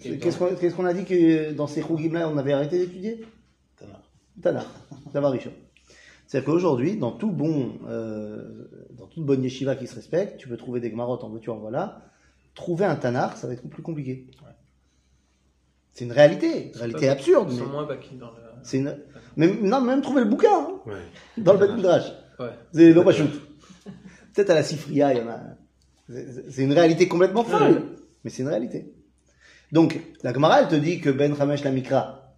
Qu'est-ce 0.00 0.74
qu'on 0.74 0.84
a 0.84 0.94
dit 0.94 1.04
que 1.04 1.52
dans 1.52 1.66
ces 1.66 1.82
Chougim 1.82 2.12
là, 2.12 2.28
on 2.28 2.36
avait 2.36 2.52
arrêté 2.52 2.78
d'étudier? 2.78 3.24
Tanakh. 3.76 4.02
Tanakh, 4.42 4.66
Davar 5.12 5.32
Rishon. 5.32 5.52
C'est-à-dire 6.26 6.46
qu'aujourd'hui, 6.46 6.96
dans 6.96 7.12
tout 7.12 7.30
bon, 7.30 7.78
euh, 7.88 8.68
dans 8.92 9.06
toute 9.06 9.24
bonne 9.24 9.42
yeshiva 9.42 9.76
qui 9.76 9.86
se 9.86 9.94
respecte, 9.94 10.36
tu 10.36 10.46
peux 10.48 10.58
trouver 10.58 10.78
des 10.80 10.90
Gmarot 10.90 11.18
en 11.22 11.30
veux-tu 11.30 11.50
en 11.50 11.56
voilà. 11.56 12.02
Trouver 12.54 12.84
un 12.84 12.96
Tanakh, 12.96 13.36
ça 13.36 13.46
va 13.46 13.54
être 13.54 13.66
plus 13.68 13.82
compliqué. 13.82 14.26
C'est 15.92 16.04
une 16.04 16.12
réalité, 16.12 16.68
une 16.68 16.76
réalité 16.76 17.08
absurde. 17.08 17.50
Mais 17.50 17.66
moins 17.66 17.84
dans 17.84 18.30
le. 18.30 18.76
une... 18.76 18.98
même, 19.36 19.66
non, 19.66 19.80
même 19.80 20.00
trouver 20.02 20.22
le 20.22 20.28
bouquin 20.28 20.48
hein, 20.52 20.80
Ouais. 20.86 21.42
dans 21.42 21.54
le 21.54 21.58
Bet 21.58 21.74
Midrash. 21.74 22.12
Ouais. 22.38 22.50
C'est. 22.72 22.94
Peut-être 22.94 24.50
à 24.50 24.54
la 24.54 24.62
Sifria, 24.62 25.12
il 25.12 25.18
y 25.18 25.22
en 25.22 25.28
a. 25.28 25.40
C'est 26.08 26.50
c'est 26.50 26.62
une 26.62 26.72
réalité 26.72 27.08
complètement 27.08 27.42
folle, 27.42 27.82
mais 28.22 28.30
c'est 28.30 28.42
une 28.42 28.48
réalité. 28.48 28.92
Donc, 29.72 30.00
la 30.22 30.32
Gemara, 30.32 30.62
elle 30.62 30.68
te 30.68 30.74
dit 30.74 31.00
que 31.00 31.10
Ben 31.10 31.34
Hamesh 31.38 31.64
la 31.64 31.70
Mikra. 31.70 32.34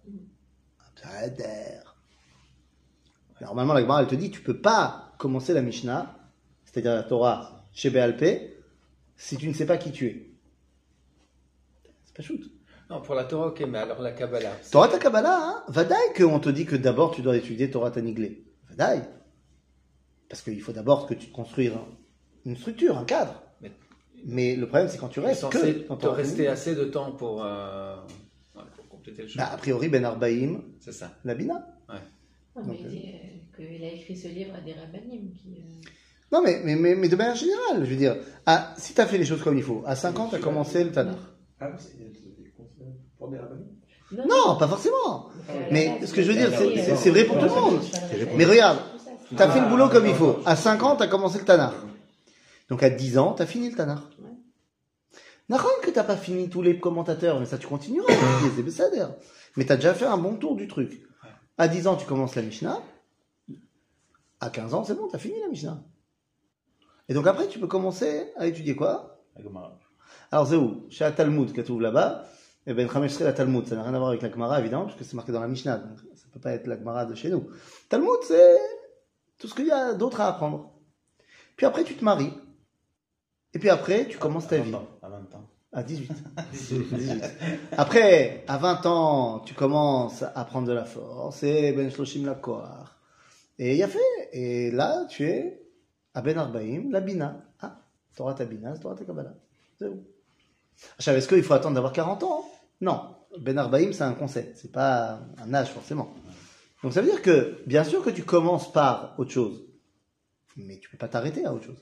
Normalement, 3.39 3.73
la 3.73 3.81
Gemara, 3.81 4.01
elle 4.01 4.07
te 4.07 4.15
dit, 4.15 4.31
tu 4.31 4.41
peux 4.41 4.59
pas 4.59 5.13
commencer 5.17 5.53
la 5.53 5.61
Mishnah, 5.61 6.15
c'est-à-dire 6.65 6.93
la 6.93 7.03
Torah, 7.03 7.65
chez 7.73 7.89
Béalpé, 7.89 8.57
si 9.15 9.37
tu 9.37 9.47
ne 9.47 9.53
sais 9.53 9.65
pas 9.65 9.77
qui 9.77 9.91
tu 9.91 10.07
es. 10.07 10.31
C'est 12.05 12.15
pas 12.15 12.23
shoot. 12.23 12.41
Non, 12.89 13.01
pour 13.01 13.15
la 13.15 13.23
Torah, 13.23 13.47
ok, 13.47 13.61
mais 13.67 13.77
alors 13.77 14.01
la 14.01 14.11
Kabbalah. 14.11 14.51
Torah 14.69 14.89
ta 14.89 14.99
Kabbalah, 14.99 15.37
hein, 15.39 15.63
Vadaï 15.69 16.13
qu'on 16.15 16.39
te 16.39 16.49
dit 16.49 16.65
que 16.65 16.75
d'abord 16.75 17.11
tu 17.11 17.21
dois 17.21 17.37
étudier 17.37 17.71
Torah 17.71 17.91
ta 17.91 18.01
Niglé. 18.01 18.43
Vadaï. 18.69 19.01
Parce 20.27 20.41
qu'il 20.41 20.61
faut 20.61 20.73
d'abord 20.73 21.07
que 21.07 21.13
tu 21.13 21.31
te 21.31 21.41
une 22.45 22.57
structure, 22.57 22.97
un 22.97 23.05
cadre. 23.05 23.41
Mais- 24.25 24.55
le 24.55 24.67
problème, 24.67 24.87
c'est 24.89 24.97
quand 24.97 25.07
tu 25.09 25.19
restes 25.19 25.49
que 25.49 25.93
ta 25.95 26.11
rester 26.11 26.47
assez 26.47 26.75
de 26.75 26.85
temps 26.85 27.11
pour, 27.11 27.43
euh, 27.43 27.95
ouais, 28.55 28.61
pour 28.75 28.87
compléter 28.89 29.23
le 29.23 29.27
chemin. 29.27 29.43
Bah, 29.45 29.51
a 29.53 29.57
priori, 29.57 29.89
Ben 29.89 30.03
Arbaïm, 30.05 30.61
C'est 30.79 30.91
ça. 30.91 31.11
la 31.23 31.35
Bina. 31.35 31.67
Non, 32.55 32.63
mais 32.67 32.75
il 32.81 32.87
dit 32.89 33.03
euh, 33.13 33.65
qu'il 33.65 33.83
a 33.83 33.91
écrit 33.93 34.15
ce 34.17 34.27
livre 34.27 34.53
à 34.55 34.59
des 34.61 34.73
rabbinim 34.73 35.31
qui. 35.31 35.55
euh, 35.57 35.89
Non, 36.33 36.41
mais, 36.43 36.59
mais, 36.65 36.75
mais, 36.75 36.95
mais 36.95 37.07
de 37.07 37.15
manière 37.15 37.35
générale, 37.35 37.83
je 37.85 37.89
veux 37.89 37.95
dire, 37.95 38.17
à, 38.45 38.73
si 38.77 38.93
tu 38.93 38.99
as 38.99 39.05
fait 39.07 39.17
les 39.17 39.23
choses 39.25 39.41
comme 39.41 39.57
il 39.57 39.63
faut, 39.63 39.83
à 39.85 39.95
5 39.95 40.19
ans, 40.19 40.27
tu 40.27 40.35
as 40.35 40.39
commencé 40.39 40.83
le 40.83 40.91
Tanakh. 40.91 41.15
Ah 41.61 41.69
pour 43.17 43.29
des 43.29 43.37
rabbins. 43.37 43.55
Non, 44.27 44.57
pas 44.57 44.67
forcément. 44.67 45.29
euh, 45.49 45.53
Mais 45.71 46.05
ce 46.05 46.11
que 46.13 46.21
je 46.21 46.31
veux 46.31 46.37
dire, 46.37 46.49
euh, 46.51 46.57
c'est- 46.57 46.65
oui, 46.67 46.73
c'est- 46.83 46.91
euh, 46.91 46.95
c'est 46.97 47.09
vrai 47.11 47.23
pour 47.23 47.37
tout 47.37 47.45
le 47.45 47.49
monde. 47.51 47.79
Mais 48.35 48.43
regarde, 48.45 48.79
tu 49.29 49.41
as 49.41 49.49
fait 49.49 49.61
le 49.61 49.67
boulot 49.69 49.87
comme 49.89 50.05
il 50.05 50.13
faut. 50.15 50.39
À 50.45 50.55
5 50.57 50.83
ans, 50.83 50.95
tu 50.97 51.03
as 51.03 51.07
commencé 51.07 51.39
le 51.39 51.45
Tanakh. 51.45 51.73
Donc 52.71 52.83
à 52.83 52.89
10 52.89 53.17
ans, 53.17 53.33
tu 53.33 53.41
as 53.41 53.45
fini 53.45 53.69
le 53.69 53.75
Tanakh. 53.75 53.99
N'importe 55.49 55.81
que 55.81 55.89
tu 55.89 55.97
n'as 55.97 56.05
pas 56.05 56.15
fini 56.15 56.49
tous 56.49 56.61
les 56.61 56.79
commentateurs, 56.79 57.37
mais 57.37 57.45
ça 57.45 57.57
tu 57.57 57.67
continueras. 57.67 58.13
c'est 58.55 58.63
Bessader. 58.63 59.05
Mais 59.57 59.65
tu 59.65 59.73
as 59.73 59.75
déjà 59.75 59.93
fait 59.93 60.05
un 60.05 60.17
bon 60.17 60.37
tour 60.37 60.55
du 60.55 60.69
truc. 60.69 61.05
À 61.57 61.67
10 61.67 61.87
ans, 61.87 61.97
tu 61.97 62.05
commences 62.05 62.33
la 62.35 62.43
Mishnah. 62.43 62.81
À 64.39 64.49
15 64.49 64.73
ans, 64.73 64.85
c'est 64.85 64.95
bon, 64.95 65.09
tu 65.09 65.15
as 65.17 65.19
fini 65.19 65.37
la 65.41 65.49
Mishnah. 65.49 65.83
Et 67.09 67.13
donc 67.13 67.27
après, 67.27 67.49
tu 67.49 67.59
peux 67.59 67.67
commencer 67.67 68.31
à 68.37 68.47
étudier 68.47 68.73
quoi? 68.73 69.21
Alors 70.31 70.47
c'est 70.47 70.55
où 70.55 70.85
Chez 70.89 71.03
la 71.03 71.11
Talmud, 71.11 71.51
qui 71.51 71.61
trouve 71.65 71.81
là-bas. 71.81 72.23
Et 72.65 72.73
ben 72.73 72.89
Chamesh 72.89 73.11
serait 73.11 73.25
la 73.25 73.33
Talmud. 73.33 73.67
Ça 73.67 73.75
n'a 73.75 73.83
rien 73.83 73.93
à 73.93 73.97
voir 73.97 74.11
avec 74.11 74.21
la 74.21 74.31
Gemara, 74.31 74.61
évidemment, 74.61 74.85
puisque 74.85 75.03
c'est 75.03 75.17
marqué 75.17 75.33
dans 75.33 75.41
la 75.41 75.49
Mishnah. 75.49 75.77
Donc 75.77 75.99
ça 76.15 76.27
peut 76.31 76.39
pas 76.39 76.53
être 76.53 76.67
la 76.67 76.77
Gemara 76.77 77.05
de 77.05 77.15
chez 77.15 77.29
nous. 77.29 77.49
Talmud, 77.89 78.21
c'est 78.25 78.57
tout 79.39 79.49
ce 79.49 79.55
qu'il 79.55 79.67
y 79.67 79.71
a 79.71 79.93
d'autre 79.93 80.21
à 80.21 80.29
apprendre. 80.29 80.71
Puis 81.57 81.65
après, 81.65 81.83
tu 81.83 81.95
te 81.95 82.05
maries. 82.05 82.31
Et 83.53 83.59
puis 83.59 83.69
après, 83.69 84.07
tu 84.07 84.17
commences 84.17 84.47
ta 84.47 84.55
À 84.55 84.59
vie. 84.59 84.71
20 84.71 84.77
ans, 84.77 84.87
À 85.01 85.09
20 85.09 85.35
ans. 85.35 85.47
À 85.73 85.83
18. 85.83 86.11
18. 86.91 87.23
Après, 87.77 88.43
à 88.47 88.57
20 88.57 88.85
ans, 88.85 89.39
tu 89.39 89.53
commences 89.53 90.21
à 90.23 90.43
prendre 90.43 90.67
de 90.67 90.73
la 90.73 90.83
force. 90.83 91.43
Et 91.43 91.71
Ben 91.71 91.89
Shloshim 91.89 92.25
la. 92.25 92.37
Et 93.57 93.75
il 93.75 93.83
a 93.83 93.87
fait. 93.87 93.99
Et 94.33 94.71
là, 94.71 95.05
tu 95.09 95.25
es 95.25 95.61
à 96.13 96.21
Ben 96.21 96.37
Arbaïm, 96.37 96.91
la 96.91 96.99
Bina. 96.99 97.41
Ah, 97.61 97.79
Torah 98.15 98.33
ta 98.33 98.43
Bina, 98.43 98.77
Torah 98.77 98.95
ta 98.95 99.05
Kabbalah. 99.05 99.33
C'est 99.79 99.87
où? 99.87 100.03
Achab, 100.99 101.15
est-ce 101.15 101.27
qu'il 101.27 101.43
faut 101.43 101.53
attendre 101.53 101.75
d'avoir 101.75 101.93
40 101.93 102.23
ans 102.23 102.45
Non. 102.81 103.15
Ben 103.39 103.57
Arbaïm, 103.57 103.93
c'est 103.93 104.03
un 104.03 104.13
concept. 104.13 104.57
C'est 104.57 104.73
pas 104.73 105.19
un 105.41 105.53
âge, 105.53 105.69
forcément. 105.69 106.13
Donc 106.83 106.93
ça 106.93 107.01
veut 107.01 107.09
dire 107.09 107.21
que, 107.21 107.61
bien 107.65 107.83
sûr 107.85 108.03
que 108.03 108.09
tu 108.09 108.23
commences 108.23 108.71
par 108.73 109.15
autre 109.17 109.31
chose. 109.31 109.63
Mais 110.57 110.79
tu 110.79 110.89
peux 110.89 110.97
pas 110.97 111.07
t'arrêter 111.07 111.45
à 111.45 111.53
autre 111.53 111.65
chose. 111.65 111.81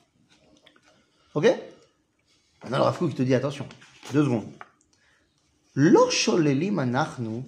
Ok 1.33 1.45
Maintenant, 2.63 2.77
le 2.77 2.83
Rafou 2.83 3.07
qui 3.07 3.15
te 3.15 3.23
dit 3.23 3.33
attention, 3.33 3.67
deux 4.13 4.23
secondes. 4.23 4.51
L'orsholelim 5.73 6.77
anachnu, 6.77 7.43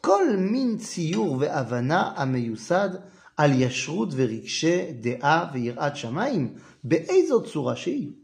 kol 0.00 0.38
min 0.38 0.78
tsiur 0.78 1.36
ve'avana 1.36 2.14
ameyusad 2.16 3.02
al 3.36 3.58
yashrut 3.58 4.14
ve'rikshe 4.14 4.94
de'a 5.02 5.50
ve'irat 5.52 5.94
shamaim, 5.96 6.52
be'ezot 6.82 7.44
tsurashi. 7.44 8.16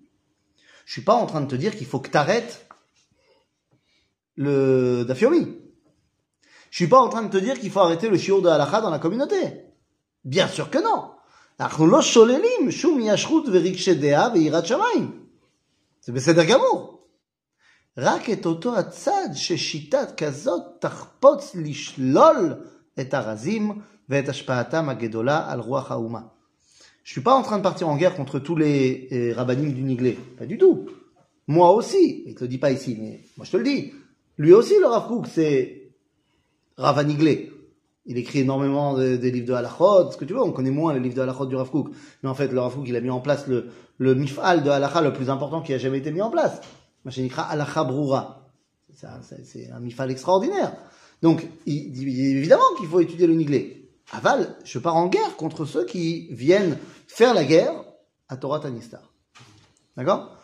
Je 0.87 0.93
suis 0.93 1.03
pas 1.03 1.15
en 1.15 1.27
train 1.27 1.43
de 1.43 1.47
te 1.47 1.57
dire 1.57 1.77
qu'il 1.77 1.87
faut 1.87 2.01
que 2.01 2.11
tu 2.11 2.17
arrêtes 2.17 2.67
le 4.37 5.05
dafyomi. 5.05 5.59
Je 6.71 6.77
suis 6.77 6.89
pas 6.89 7.01
en 7.01 7.09
train 7.09 7.23
de 7.23 7.31
te 7.31 7.37
dire 7.37 7.59
qu'il 7.59 7.71
faut 7.71 7.81
arrêter 7.81 8.09
le 8.09 8.17
shiur 8.17 8.41
de 8.41 8.49
halacha 8.49 8.81
dans 8.81 8.91
la 8.91 8.99
communauté. 8.99 9.65
Bien 10.25 10.49
sûr 10.49 10.71
que 10.71 10.79
non. 10.79 11.11
אנחנו 11.60 11.88
לא 11.88 12.02
שוללים 12.02 12.72
שום 12.72 13.00
ישרות 13.02 13.44
ורגשי 13.52 13.94
דעה 13.94 14.34
ויראת 14.34 14.66
שמיים. 14.66 15.26
זה 16.04 16.12
בסדר 16.12 16.44
גמור. 16.44 16.96
רק 17.98 18.30
את 18.30 18.46
אותו 18.46 18.78
הצד 18.78 19.28
ששיטת 19.34 20.08
כזאת 20.18 20.62
תחפוץ 20.80 21.56
לשלול 21.56 22.54
את 23.00 23.14
הרזים 23.14 23.82
ואת 24.10 24.30
השפעתם 24.30 24.90
הגדולה 24.90 25.52
על 25.52 25.60
רוח 25.60 25.92
האומה. 25.92 26.20
Je 27.06 27.12
suis 27.12 27.22
pas 27.22 27.36
en 27.36 27.44
train 27.44 27.60
de 27.60 27.64
partir 27.64 27.88
en 27.88 27.98
guerre 27.98 28.16
contre 28.16 28.40
tous 28.40 28.56
les 28.56 29.08
euh, 29.12 29.34
rabbinim 29.36 29.72
du 29.72 29.84
Niglé. 29.84 30.18
Pas 30.40 30.48
du 30.48 30.58
tout. 30.58 30.88
Moi 31.48 31.70
aussi. 31.72 32.24
Il 32.26 32.34
te 32.34 32.44
le 32.44 32.48
dit 32.48 32.58
pas 32.58 32.72
ici, 32.72 32.98
mais 33.00 33.20
moi 33.38 33.46
je 33.46 33.52
te 33.52 33.58
le 33.58 33.64
dis. 33.64 33.94
Lui 34.40 34.54
aussi, 34.54 34.74
le 34.80 34.88
Rav 34.88 35.08
Kook, 35.08 35.28
c'est 35.28 35.92
Rav 36.78 37.06
Niglé. 37.06 37.52
il 38.11 38.19
écrit 38.19 38.41
énormément 38.41 38.99
des 38.99 39.31
livres 39.31 39.47
de 39.47 39.53
halachot, 39.53 40.11
ce 40.11 40.17
que 40.17 40.25
tu 40.25 40.33
veux, 40.33 40.43
on 40.43 40.51
connaît 40.51 40.73
moins 40.73 40.93
les 40.93 40.99
livres 40.99 41.15
de 41.15 41.21
halachot 41.21 41.47
du 41.47 41.55
Rav 41.55 41.71
Mais 42.25 42.29
en 42.29 42.35
fait, 42.35 42.49
le 42.49 42.59
Rav 42.59 42.77
il 42.85 42.97
a 42.97 43.01
mis 43.01 43.09
en 43.09 43.21
place 43.21 43.47
le, 43.47 43.71
mif'al 44.17 44.65
de 44.65 44.71
halacha 44.71 45.01
le 45.01 45.13
plus 45.13 45.31
important 45.31 45.63
qui 45.63 45.73
a 45.73 45.79
jamais 45.79 45.99
été 45.99 46.11
mis 46.11 46.21
en 46.21 46.29
place. 46.29 46.61
Machinikra 47.05 47.45
halacha 47.45 47.85
broura. 47.85 48.51
C'est 48.93 49.71
un, 49.71 49.79
mif'al 49.79 50.11
extraordinaire. 50.11 50.73
Donc, 51.23 51.47
il, 51.67 52.03
il, 52.03 52.37
évidemment 52.37 52.65
qu'il 52.79 52.89
faut 52.89 52.99
étudier 52.99 53.29
le 53.29 53.35
niglé. 53.35 53.89
Aval, 54.11 54.57
je 54.65 54.81
pars 54.81 54.97
en 54.97 55.07
guerre 55.07 55.37
contre 55.37 55.65
ceux 55.65 55.85
qui 55.85 56.27
viennent 56.33 56.79
faire 57.07 57.33
la 57.33 57.45
guerre 57.45 57.85
à 58.29 58.37
Torah 58.37 58.59
Tanistar. 58.59 59.09
D'accord? 59.97 60.37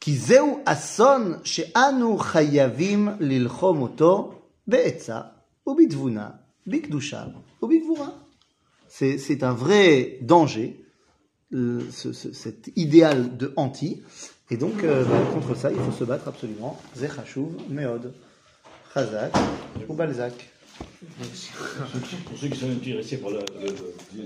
Qui 0.00 0.16
zeu 0.16 0.40
ason 0.66 1.36
chayavim 1.44 3.18
lilchom 3.20 3.82
oto 3.84 4.34
be'etza 4.66 5.32
ou 5.64 5.76
Bikdusha 6.66 7.32
ou 7.60 7.66
Bikvura. 7.66 8.14
C'est 8.88 9.42
un 9.42 9.54
vrai 9.54 10.18
danger, 10.20 10.84
ce, 11.50 12.12
ce, 12.12 12.32
cet 12.32 12.70
idéal 12.76 13.36
de 13.36 13.52
anti. 13.56 14.02
Et 14.50 14.56
donc, 14.58 14.84
euh, 14.84 15.04
bah, 15.04 15.18
contre 15.32 15.56
ça, 15.56 15.70
il 15.72 15.78
faut 15.78 15.92
se 15.92 16.04
battre 16.04 16.28
absolument. 16.28 16.78
Zechashuv, 16.94 17.48
Meod, 17.70 18.12
Chazak 18.92 19.32
ou 19.88 19.94
Balzac. 19.94 20.50
Pour 22.26 22.38
ceux 22.38 22.48
qui 22.48 22.58
sont 22.58 22.70
intéressés 22.70 23.16
par 23.16 23.30
le... 23.30 23.38